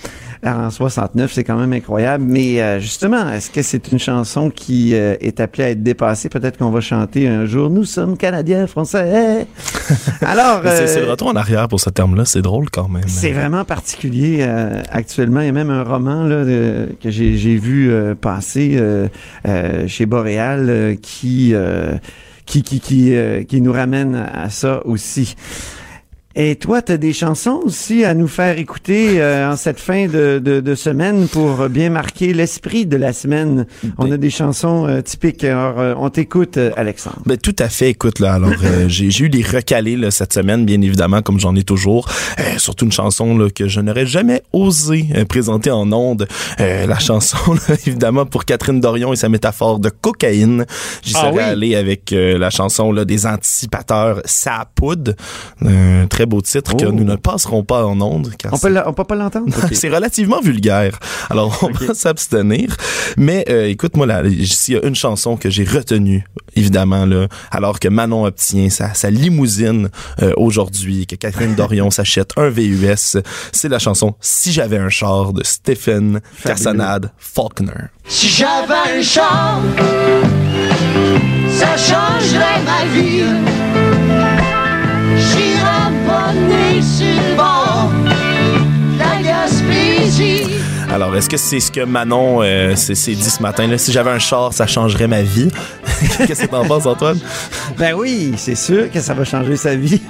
en 0.44 0.68
69. 0.70 1.32
C'est 1.32 1.44
quand 1.44 1.56
même 1.56 1.72
incroyable. 1.72 2.24
Mais 2.26 2.60
euh, 2.60 2.80
justement, 2.80 3.30
est-ce 3.30 3.50
que 3.50 3.62
c'est 3.62 3.90
une 3.92 3.98
chanson 3.98 4.50
qui 4.50 4.94
euh, 4.94 5.14
est 5.20 5.40
appelée 5.40 5.64
à 5.64 5.70
être 5.70 5.82
dépassée? 5.82 6.28
Peut-être 6.28 6.58
qu'on 6.58 6.70
va 6.70 6.80
chanter 6.80 7.28
un 7.28 7.46
jour 7.46 7.70
Nous 7.70 7.84
sommes 7.84 8.16
Canadiens, 8.16 8.66
Français. 8.66 9.46
Alors, 10.20 10.60
Mais 10.64 10.86
C'est 10.86 10.98
euh, 10.98 11.04
le 11.06 11.10
retour 11.12 11.28
en 11.28 11.36
arrière 11.36 11.68
pour 11.68 11.80
ce 11.80 11.88
terme-là, 11.90 12.24
c'est 12.24 12.42
drôle 12.42 12.68
quand 12.70 12.88
même. 12.88 13.04
c'est 13.06 13.32
vraiment 13.32 13.64
particulier 13.64 14.38
euh, 14.40 14.82
actuellement. 14.90 15.40
Il 15.40 15.46
y 15.46 15.50
a 15.50 15.52
même 15.52 15.70
un 15.70 15.84
roman 15.84 16.24
là, 16.24 16.44
de- 16.44 16.88
que 17.02 17.10
j'ai 17.10 17.56
vu 17.56 17.90
euh, 17.90 18.14
passer 18.14 18.72
euh, 18.74 19.08
euh, 19.48 19.86
chez 19.88 20.04
Boréal 20.04 20.66
euh, 20.68 20.94
qui, 21.00 21.50
euh, 21.54 21.94
qui, 22.44 22.62
qui, 22.62 22.80
qui, 22.80 23.14
euh, 23.14 23.44
qui 23.44 23.60
nous 23.60 23.72
ramène 23.72 24.14
à 24.16 24.50
ça 24.50 24.84
aussi. 24.84 25.36
Et 26.36 26.56
toi, 26.56 26.82
tu 26.82 26.90
as 26.90 26.96
des 26.96 27.12
chansons 27.12 27.60
aussi 27.64 28.04
à 28.04 28.12
nous 28.12 28.26
faire 28.26 28.58
écouter 28.58 29.20
euh, 29.22 29.52
en 29.52 29.56
cette 29.56 29.78
fin 29.78 30.08
de, 30.08 30.40
de, 30.44 30.60
de 30.60 30.74
semaine 30.74 31.28
pour 31.28 31.68
bien 31.68 31.90
marquer 31.90 32.32
l'esprit 32.32 32.86
de 32.86 32.96
la 32.96 33.12
semaine? 33.12 33.66
On 33.98 34.10
a 34.10 34.16
des 34.16 34.30
chansons 34.30 34.88
euh, 34.88 35.00
typiques. 35.00 35.44
Alors, 35.44 35.78
euh, 35.78 35.94
on 35.96 36.10
t'écoute, 36.10 36.56
euh, 36.56 36.72
Alexandre. 36.76 37.20
Ben, 37.24 37.36
tout 37.36 37.54
à 37.60 37.68
fait. 37.68 37.90
Écoute, 37.90 38.18
là, 38.18 38.34
alors, 38.34 38.50
euh, 38.64 38.84
j'ai 38.88 39.06
eu 39.24 39.28
des 39.28 39.42
recalés 39.42 39.96
là, 39.96 40.10
cette 40.10 40.32
semaine, 40.32 40.64
bien 40.64 40.80
évidemment, 40.80 41.22
comme 41.22 41.38
j'en 41.38 41.54
ai 41.54 41.62
toujours. 41.62 42.08
Euh, 42.40 42.58
surtout 42.58 42.86
une 42.86 42.92
chanson 42.92 43.38
là, 43.38 43.48
que 43.50 43.68
je 43.68 43.80
n'aurais 43.80 44.06
jamais 44.06 44.42
osé 44.52 45.06
présenter 45.28 45.70
en 45.70 45.92
ondes. 45.92 46.26
Euh, 46.58 46.86
la 46.86 46.98
chanson, 46.98 47.54
là, 47.54 47.76
évidemment, 47.86 48.26
pour 48.26 48.44
Catherine 48.44 48.80
Dorion 48.80 49.12
et 49.12 49.16
sa 49.16 49.28
métaphore 49.28 49.78
de 49.78 49.88
cocaïne. 49.88 50.66
J'y 51.04 51.14
Ah 51.16 51.20
serais 51.20 51.32
oui? 51.32 51.40
allé 51.42 51.74
avec 51.76 52.12
euh, 52.12 52.38
la 52.38 52.50
chanson 52.50 52.90
là, 52.90 53.04
des 53.04 53.24
anticipateurs 53.24 54.20
Sa 54.24 54.66
poudre. 54.74 55.12
Un 55.64 56.06
très 56.24 56.26
beau 56.26 56.40
titre 56.40 56.74
que 56.76 56.86
Oh. 56.86 56.92
nous 56.92 57.04
ne 57.04 57.16
passerons 57.16 57.64
pas 57.64 57.84
en 57.84 58.00
ondes. 58.00 58.32
car 58.38 58.52
On 58.54 58.58
peut, 58.58 58.68
la- 58.68 58.88
on 58.88 58.92
peut 58.94 59.04
pas 59.04 59.14
l'entendre? 59.14 59.52
C'est 59.72 59.88
relativement 59.90 60.40
vulgaire. 60.40 60.98
Alors, 61.28 61.58
on 61.62 61.70
va 61.86 61.92
s'abstenir. 61.94 62.74
Mais 63.18 63.44
euh, 63.50 63.66
écoute, 63.68 63.96
moi, 63.96 64.06
s'il 64.44 64.74
y 64.74 64.78
a 64.78 64.84
une 64.86 64.94
chanson 64.94 65.36
que 65.36 65.50
j'ai 65.50 65.64
retenue, 65.64 66.24
évidemment, 66.56 67.04
là, 67.04 67.26
alors 67.50 67.78
que 67.78 67.88
Manon 67.88 68.24
obtient 68.24 68.70
sa, 68.70 68.94
sa 68.94 69.10
limousine 69.10 69.90
euh, 70.22 70.32
aujourd'hui, 70.38 71.06
que 71.06 71.16
Catherine 71.16 71.54
Dorion 71.54 71.90
s'achète 71.98 72.30
un 72.36 72.48
VUS, 72.48 73.18
c'est 73.52 73.68
la 73.68 73.78
chanson 73.78 74.14
Si 74.20 74.52
j'avais 74.52 74.78
un 74.78 74.88
char 74.88 75.32
de 75.34 75.42
Stephen 75.44 76.20
Cassonade 76.44 77.10
Faulkner. 77.18 77.90
Si 78.06 78.28
j'avais 78.28 78.98
un 78.98 79.02
char, 79.02 79.60
ça 81.50 81.76
changerait 81.76 82.62
ma 82.64 82.84
vie. 82.94 83.24
J'irais 85.16 85.83
Alors, 90.90 91.16
est-ce 91.16 91.28
que 91.28 91.36
c'est 91.36 91.58
ce 91.58 91.72
que 91.72 91.80
Manon 91.84 92.40
euh, 92.42 92.76
s'est 92.76 92.94
dit 93.14 93.22
ce 93.30 93.42
matin? 93.42 93.66
Là? 93.66 93.78
Si 93.78 93.90
j'avais 93.90 94.10
un 94.10 94.18
char, 94.20 94.52
ça 94.52 94.66
changerait 94.66 95.08
ma 95.08 95.22
vie. 95.22 95.48
Qu'est-ce 96.26 96.42
que 96.42 96.46
t'en 96.46 96.64
penses, 96.64 96.86
Antoine? 96.86 97.18
Ben 97.78 97.94
oui, 97.94 98.34
c'est 98.36 98.54
sûr 98.54 98.90
que 98.90 99.00
ça 99.00 99.12
va 99.14 99.24
changer 99.24 99.56
sa 99.56 99.74
vie. 99.74 100.00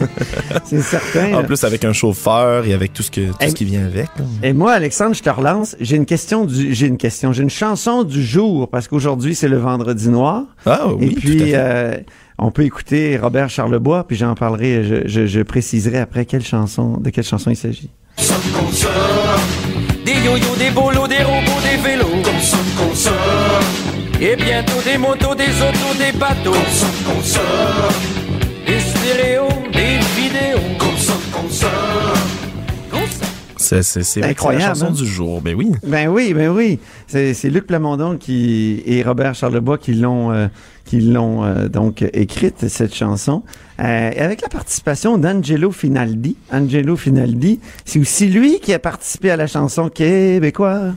c'est 0.64 0.80
certain. 0.82 1.34
En 1.34 1.40
là. 1.40 1.42
plus, 1.44 1.62
avec 1.62 1.84
un 1.84 1.92
chauffeur 1.92 2.66
et 2.66 2.72
avec 2.72 2.92
tout 2.92 3.02
ce, 3.04 3.10
que, 3.12 3.20
tout 3.28 3.36
ce 3.48 3.54
qui 3.54 3.64
vient 3.64 3.84
avec. 3.84 4.08
Et 4.42 4.52
moi, 4.52 4.72
Alexandre, 4.72 5.14
je 5.14 5.22
te 5.22 5.30
relance. 5.30 5.76
J'ai 5.78 5.96
une 5.96 6.06
question 6.06 6.44
du, 6.46 6.74
j'ai 6.74 6.86
une 6.86 6.98
question, 6.98 7.32
j'ai 7.32 7.42
une 7.44 7.50
chanson 7.50 8.02
du 8.02 8.24
jour 8.24 8.68
parce 8.68 8.88
qu'aujourd'hui 8.88 9.34
c'est 9.34 9.48
le 9.48 9.58
Vendredi 9.58 10.08
Noir. 10.08 10.42
Ah 10.66 10.88
oui, 10.88 11.06
Et 11.06 11.08
tout 11.14 11.18
à 11.18 11.20
puis 11.20 11.38
fait. 11.40 11.52
euh, 11.54 11.94
on 12.38 12.50
peut 12.50 12.64
écouter 12.64 13.16
Robert 13.18 13.48
Charlebois, 13.50 14.06
puis 14.06 14.16
j'en 14.16 14.34
parlerai, 14.34 14.84
je, 14.84 15.08
je, 15.08 15.26
je 15.26 15.40
préciserai 15.40 15.98
après 15.98 16.24
quelle 16.24 16.44
chanson, 16.44 16.98
de 16.98 17.10
quelle 17.10 17.24
chanson 17.24 17.50
il 17.50 17.56
s'agit. 17.56 17.90
Des 20.04 20.12
yo-yo, 20.12 20.56
des 20.58 20.70
bolos, 20.70 21.08
des 21.08 21.22
robots, 21.22 21.60
des 21.62 21.82
vélos. 21.82 22.22
Comme 22.22 22.40
ça 22.40 22.58
qu'on 22.76 22.94
sort. 22.94 23.14
Et 24.20 24.36
bientôt 24.36 24.80
des 24.84 24.98
motos, 24.98 25.34
des 25.34 25.44
autos, 25.62 25.94
des 25.98 26.16
bateaux. 26.18 26.52
Comme 26.52 26.72
ça 26.72 26.86
qu'on 27.06 27.22
sort. 27.22 27.92
Des 28.66 28.80
stéréos, 28.80 29.48
des 29.72 29.98
vidéos. 30.16 30.76
Comme 30.78 30.96
ça 30.98 31.14
qu'on 31.32 31.48
sort. 31.48 31.70
C'est, 33.56 33.82
c'est 33.82 34.20
la 34.20 34.28
incroyable, 34.28 34.76
chanson 34.76 34.86
hein? 34.88 34.90
du 34.90 35.06
jour. 35.06 35.40
Ben 35.40 35.54
oui. 35.54 35.72
Ben 35.86 36.08
oui, 36.08 36.34
ben 36.34 36.50
oui. 36.50 36.78
C'est, 37.06 37.32
c'est 37.32 37.48
Luc 37.48 37.66
Plamondon 37.66 38.18
qui 38.18 38.82
et 38.84 39.02
Robert 39.02 39.34
Charlebois 39.34 39.78
qui 39.78 39.94
l'ont 39.94 40.32
euh, 40.32 40.48
qui 40.84 41.00
l'ont 41.00 41.44
euh, 41.44 41.68
donc 41.68 42.02
écrite 42.12 42.68
cette 42.68 42.94
chanson 42.94 43.42
Euh, 43.80 44.10
avec 44.16 44.40
la 44.40 44.48
participation 44.48 45.18
d'Angelo 45.18 45.72
Finaldi. 45.72 46.36
Angelo 46.52 46.94
Finaldi, 46.94 47.58
c'est 47.84 47.98
aussi 47.98 48.28
lui 48.28 48.60
qui 48.60 48.72
a 48.72 48.78
participé 48.78 49.32
à 49.32 49.36
la 49.36 49.48
chanson 49.48 49.88
québécois. 49.88 50.94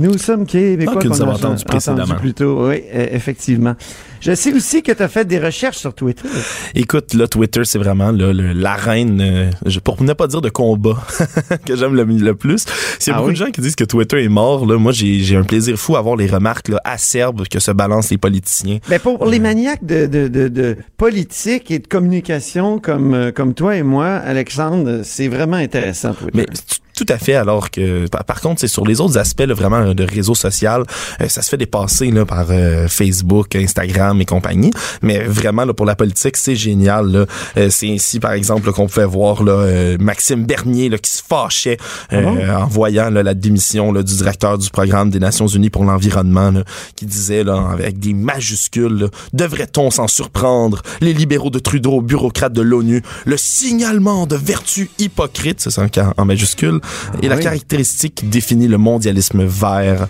Nous 0.00 0.16
sommes 0.18 0.46
québécois. 0.46 0.94
Ah, 0.96 1.02
que 1.02 1.08
nous 1.08 1.20
avons 1.22 1.32
entendu 1.32 1.64
précédemment. 1.64 2.14
plus 2.14 2.32
tôt. 2.34 2.68
Oui, 2.68 2.82
euh, 2.94 3.06
effectivement. 3.12 3.74
Je 4.20 4.34
sais 4.34 4.52
aussi 4.52 4.82
que 4.82 4.92
tu 4.92 5.02
as 5.02 5.08
fait 5.08 5.24
des 5.26 5.38
recherches 5.38 5.76
sur 5.78 5.94
Twitter. 5.94 6.28
Écoute, 6.74 7.14
là, 7.14 7.26
Twitter, 7.28 7.62
c'est 7.64 7.78
vraiment 7.78 8.10
l'arène, 8.12 9.20
euh, 9.20 9.50
pour 9.84 10.02
ne 10.02 10.12
pas 10.12 10.26
dire 10.26 10.40
de 10.40 10.48
combat, 10.50 10.96
que 11.66 11.76
j'aime 11.76 11.94
le, 11.94 12.04
le 12.04 12.34
plus. 12.34 12.64
S'il 12.98 13.12
y 13.12 13.14
a 13.14 13.16
Ah 13.16 13.18
beaucoup 13.20 13.28
oui? 13.28 13.34
de 13.38 13.44
gens 13.44 13.50
qui 13.50 13.60
disent 13.60 13.76
que 13.76 13.84
Twitter 13.84 14.22
est 14.24 14.28
mort, 14.28 14.66
là, 14.66 14.78
moi, 14.78 14.92
j'ai 14.92 15.36
un 15.36 15.42
plaisir 15.44 15.76
fou 15.76 15.96
à 15.96 16.00
voir 16.02 16.16
les 16.16 16.26
remarques 16.26 16.68
là, 16.68 16.80
acerbes 16.84 17.46
que 17.48 17.58
se 17.60 17.70
balancent 17.70 18.10
les 18.10 18.18
politiciens. 18.18 18.78
Ben 18.88 18.98
pour 18.98 19.24
les 19.26 19.38
maniaques 19.38 19.84
de, 19.84 20.06
de, 20.06 20.28
de, 20.28 20.48
de 20.48 20.76
politique 20.96 21.70
et 21.70 21.78
de 21.78 21.86
communication 21.86 22.78
comme, 22.78 23.14
euh, 23.14 23.32
comme 23.32 23.54
toi 23.54 23.76
et 23.76 23.82
moi, 23.82 24.06
Alexandre, 24.06 25.00
c'est 25.02 25.28
vraiment 25.28 25.56
intéressant. 25.56 26.12
Twitter. 26.14 26.30
Mais 26.38 26.44
t- 26.46 26.52
tout 27.00 27.10
à 27.10 27.16
fait, 27.16 27.34
alors 27.34 27.70
que 27.70 28.06
par, 28.08 28.42
contre, 28.42 28.60
c'est 28.60 28.68
sur 28.68 28.86
les 28.86 29.00
autres 29.00 29.16
aspects 29.16 29.40
là, 29.40 29.54
vraiment 29.54 29.78
euh, 29.78 29.94
de 29.94 30.04
réseau 30.04 30.34
social, 30.34 30.84
euh, 31.22 31.28
ça 31.28 31.40
se 31.40 31.48
fait 31.48 31.56
dépasser 31.56 32.10
là, 32.10 32.26
par 32.26 32.44
euh, 32.50 32.88
Facebook, 32.88 33.56
Instagram 33.56 34.20
et 34.20 34.26
compagnie. 34.26 34.70
Mais 35.00 35.20
vraiment 35.20 35.64
là, 35.64 35.72
pour 35.72 35.86
la 35.86 35.96
politique, 35.96 36.36
c'est 36.36 36.56
génial. 36.56 37.10
là. 37.10 37.26
Euh, 37.56 37.70
c'est 37.70 37.90
ainsi, 37.90 38.20
par 38.20 38.32
exemple, 38.32 38.66
là, 38.66 38.72
qu'on 38.74 38.86
pouvait 38.86 39.06
voir 39.06 39.42
là, 39.42 39.52
euh, 39.52 39.96
Maxime 39.98 40.44
Bernier 40.44 40.90
là, 40.90 40.98
qui 40.98 41.10
se 41.10 41.22
fâchait 41.26 41.78
euh, 42.12 42.54
en 42.54 42.66
voyant 42.66 43.08
là, 43.08 43.22
la 43.22 43.32
démission 43.32 43.92
là, 43.92 44.02
du 44.02 44.14
directeur 44.14 44.58
du 44.58 44.68
programme 44.68 45.08
des 45.08 45.20
Nations 45.20 45.46
Unies 45.46 45.70
pour 45.70 45.84
l'environnement, 45.84 46.50
là, 46.50 46.64
qui 46.96 47.06
disait 47.06 47.44
là, 47.44 47.70
avec 47.72 47.98
des 47.98 48.12
majuscules, 48.12 48.98
là, 48.98 49.06
devrait-on 49.32 49.90
s'en 49.90 50.06
surprendre? 50.06 50.82
Les 51.00 51.14
libéraux 51.14 51.50
de 51.50 51.60
Trudeau, 51.60 52.02
bureaucrates 52.02 52.52
de 52.52 52.60
l'ONU, 52.60 53.02
le 53.24 53.38
signalement 53.38 54.26
de 54.26 54.36
vertu 54.36 54.90
hypocrite, 54.98 55.62
ça 55.62 55.70
c'est 55.70 55.98
en, 55.98 56.12
en 56.18 56.24
majuscule, 56.26 56.80
et 57.22 57.28
la 57.28 57.36
oui. 57.36 57.42
caractéristique 57.42 58.14
qui 58.16 58.26
définit 58.26 58.68
le 58.68 58.78
mondialisme 58.78 59.44
vert. 59.44 60.06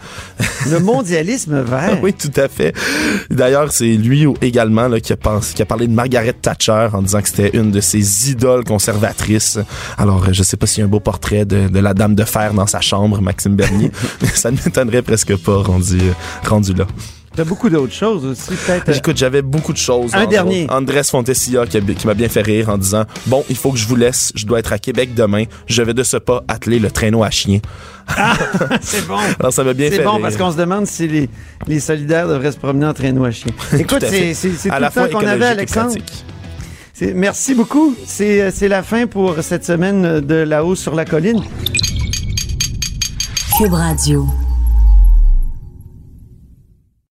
Le 0.70 0.78
mondialisme 0.78 1.60
vert? 1.62 1.98
oui, 2.02 2.12
tout 2.12 2.32
à 2.40 2.48
fait. 2.48 2.74
D'ailleurs, 3.30 3.72
c'est 3.72 3.92
lui 3.96 4.26
également 4.42 4.88
là, 4.88 5.00
qui, 5.00 5.12
a 5.12 5.16
pensé, 5.16 5.54
qui 5.54 5.62
a 5.62 5.66
parlé 5.66 5.86
de 5.86 5.92
Margaret 5.92 6.34
Thatcher 6.34 6.88
en 6.92 7.02
disant 7.02 7.22
que 7.22 7.28
c'était 7.28 7.56
une 7.56 7.70
de 7.70 7.80
ses 7.80 8.30
idoles 8.30 8.64
conservatrices. 8.64 9.58
Alors, 9.98 10.32
je 10.32 10.42
sais 10.42 10.56
pas 10.56 10.66
s'il 10.66 10.80
y 10.80 10.82
a 10.82 10.86
un 10.86 10.88
beau 10.88 11.00
portrait 11.00 11.44
de, 11.44 11.68
de 11.68 11.78
la 11.78 11.94
dame 11.94 12.14
de 12.14 12.24
fer 12.24 12.54
dans 12.54 12.66
sa 12.66 12.80
chambre, 12.80 13.20
Maxime 13.20 13.54
Bernier, 13.56 13.90
mais 14.22 14.28
ça 14.28 14.50
ne 14.50 14.56
m'étonnerait 14.56 15.02
presque 15.02 15.36
pas 15.36 15.56
rendu, 15.62 16.00
rendu 16.44 16.74
là. 16.74 16.86
T'as 17.36 17.44
beaucoup 17.44 17.70
d'autres 17.70 17.92
choses 17.92 18.24
aussi, 18.26 18.50
peut-être. 18.50 18.88
euh, 18.88 18.92
Écoute, 18.94 19.16
j'avais 19.16 19.40
beaucoup 19.40 19.72
de 19.72 19.78
choses. 19.78 20.12
Un 20.14 20.22
entre 20.22 20.30
dernier. 20.30 20.64
autres. 20.64 20.74
Andrés 20.74 21.04
Fontesilla 21.04 21.64
qui, 21.64 21.80
m'a 22.06 22.14
bien 22.14 22.28
fait 22.28 22.42
rire 22.42 22.68
en 22.68 22.76
disant 22.76 23.04
Bon, 23.26 23.44
il 23.48 23.56
faut 23.56 23.70
que 23.70 23.78
je 23.78 23.86
vous 23.86 23.94
laisse, 23.94 24.32
je 24.34 24.44
dois 24.46 24.58
être 24.58 24.72
à 24.72 24.78
Québec 24.78 25.14
demain, 25.14 25.44
je 25.66 25.80
vais 25.82 25.94
de 25.94 26.02
ce 26.02 26.16
pas 26.16 26.42
atteler 26.48 26.80
le 26.80 26.90
traîneau 26.90 27.22
à 27.22 27.30
chien. 27.30 27.60
c'est 28.80 29.06
bon. 29.06 29.16
Alors, 29.38 29.52
ça 29.52 29.62
m'a 29.62 29.72
bien 29.74 29.90
fait 29.90 29.98
C'est 29.98 30.02
bon 30.02 30.14
rire. 30.14 30.22
parce 30.22 30.36
qu'on 30.36 30.50
se 30.50 30.56
demande 30.56 30.86
si 30.88 31.06
les, 31.06 31.30
les 31.68 31.78
solidaires 31.78 32.26
devraient 32.26 32.50
se 32.52 32.58
promener 32.58 32.86
en 32.86 32.94
traîneau 32.94 33.24
à 33.24 33.30
chien. 33.30 33.52
Écoute, 33.74 34.00
Tout 34.00 34.06
à 34.06 34.08
c'est 34.08 34.20
fait. 34.20 34.34
c'est- 34.34 34.52
c'est 34.58 34.70
À 34.70 34.76
tout 34.76 34.82
la 34.82 34.88
le 34.88 34.94
temps 35.12 35.18
qu'on 35.20 35.26
avait, 35.26 35.46
Alexandre. 35.46 35.94
Merci 37.14 37.54
beaucoup. 37.54 37.94
C'est 38.04 38.42
euh, 38.42 38.50
c'est 38.52 38.68
la 38.68 38.82
fin 38.82 39.06
pour 39.06 39.36
cette 39.42 39.64
semaine 39.64 40.20
de 40.20 40.34
La 40.34 40.64
Hausse 40.64 40.80
sur 40.80 40.94
la 40.94 41.04
colline. 41.06 41.40
Cube 43.56 43.72
Radio. 43.72 44.26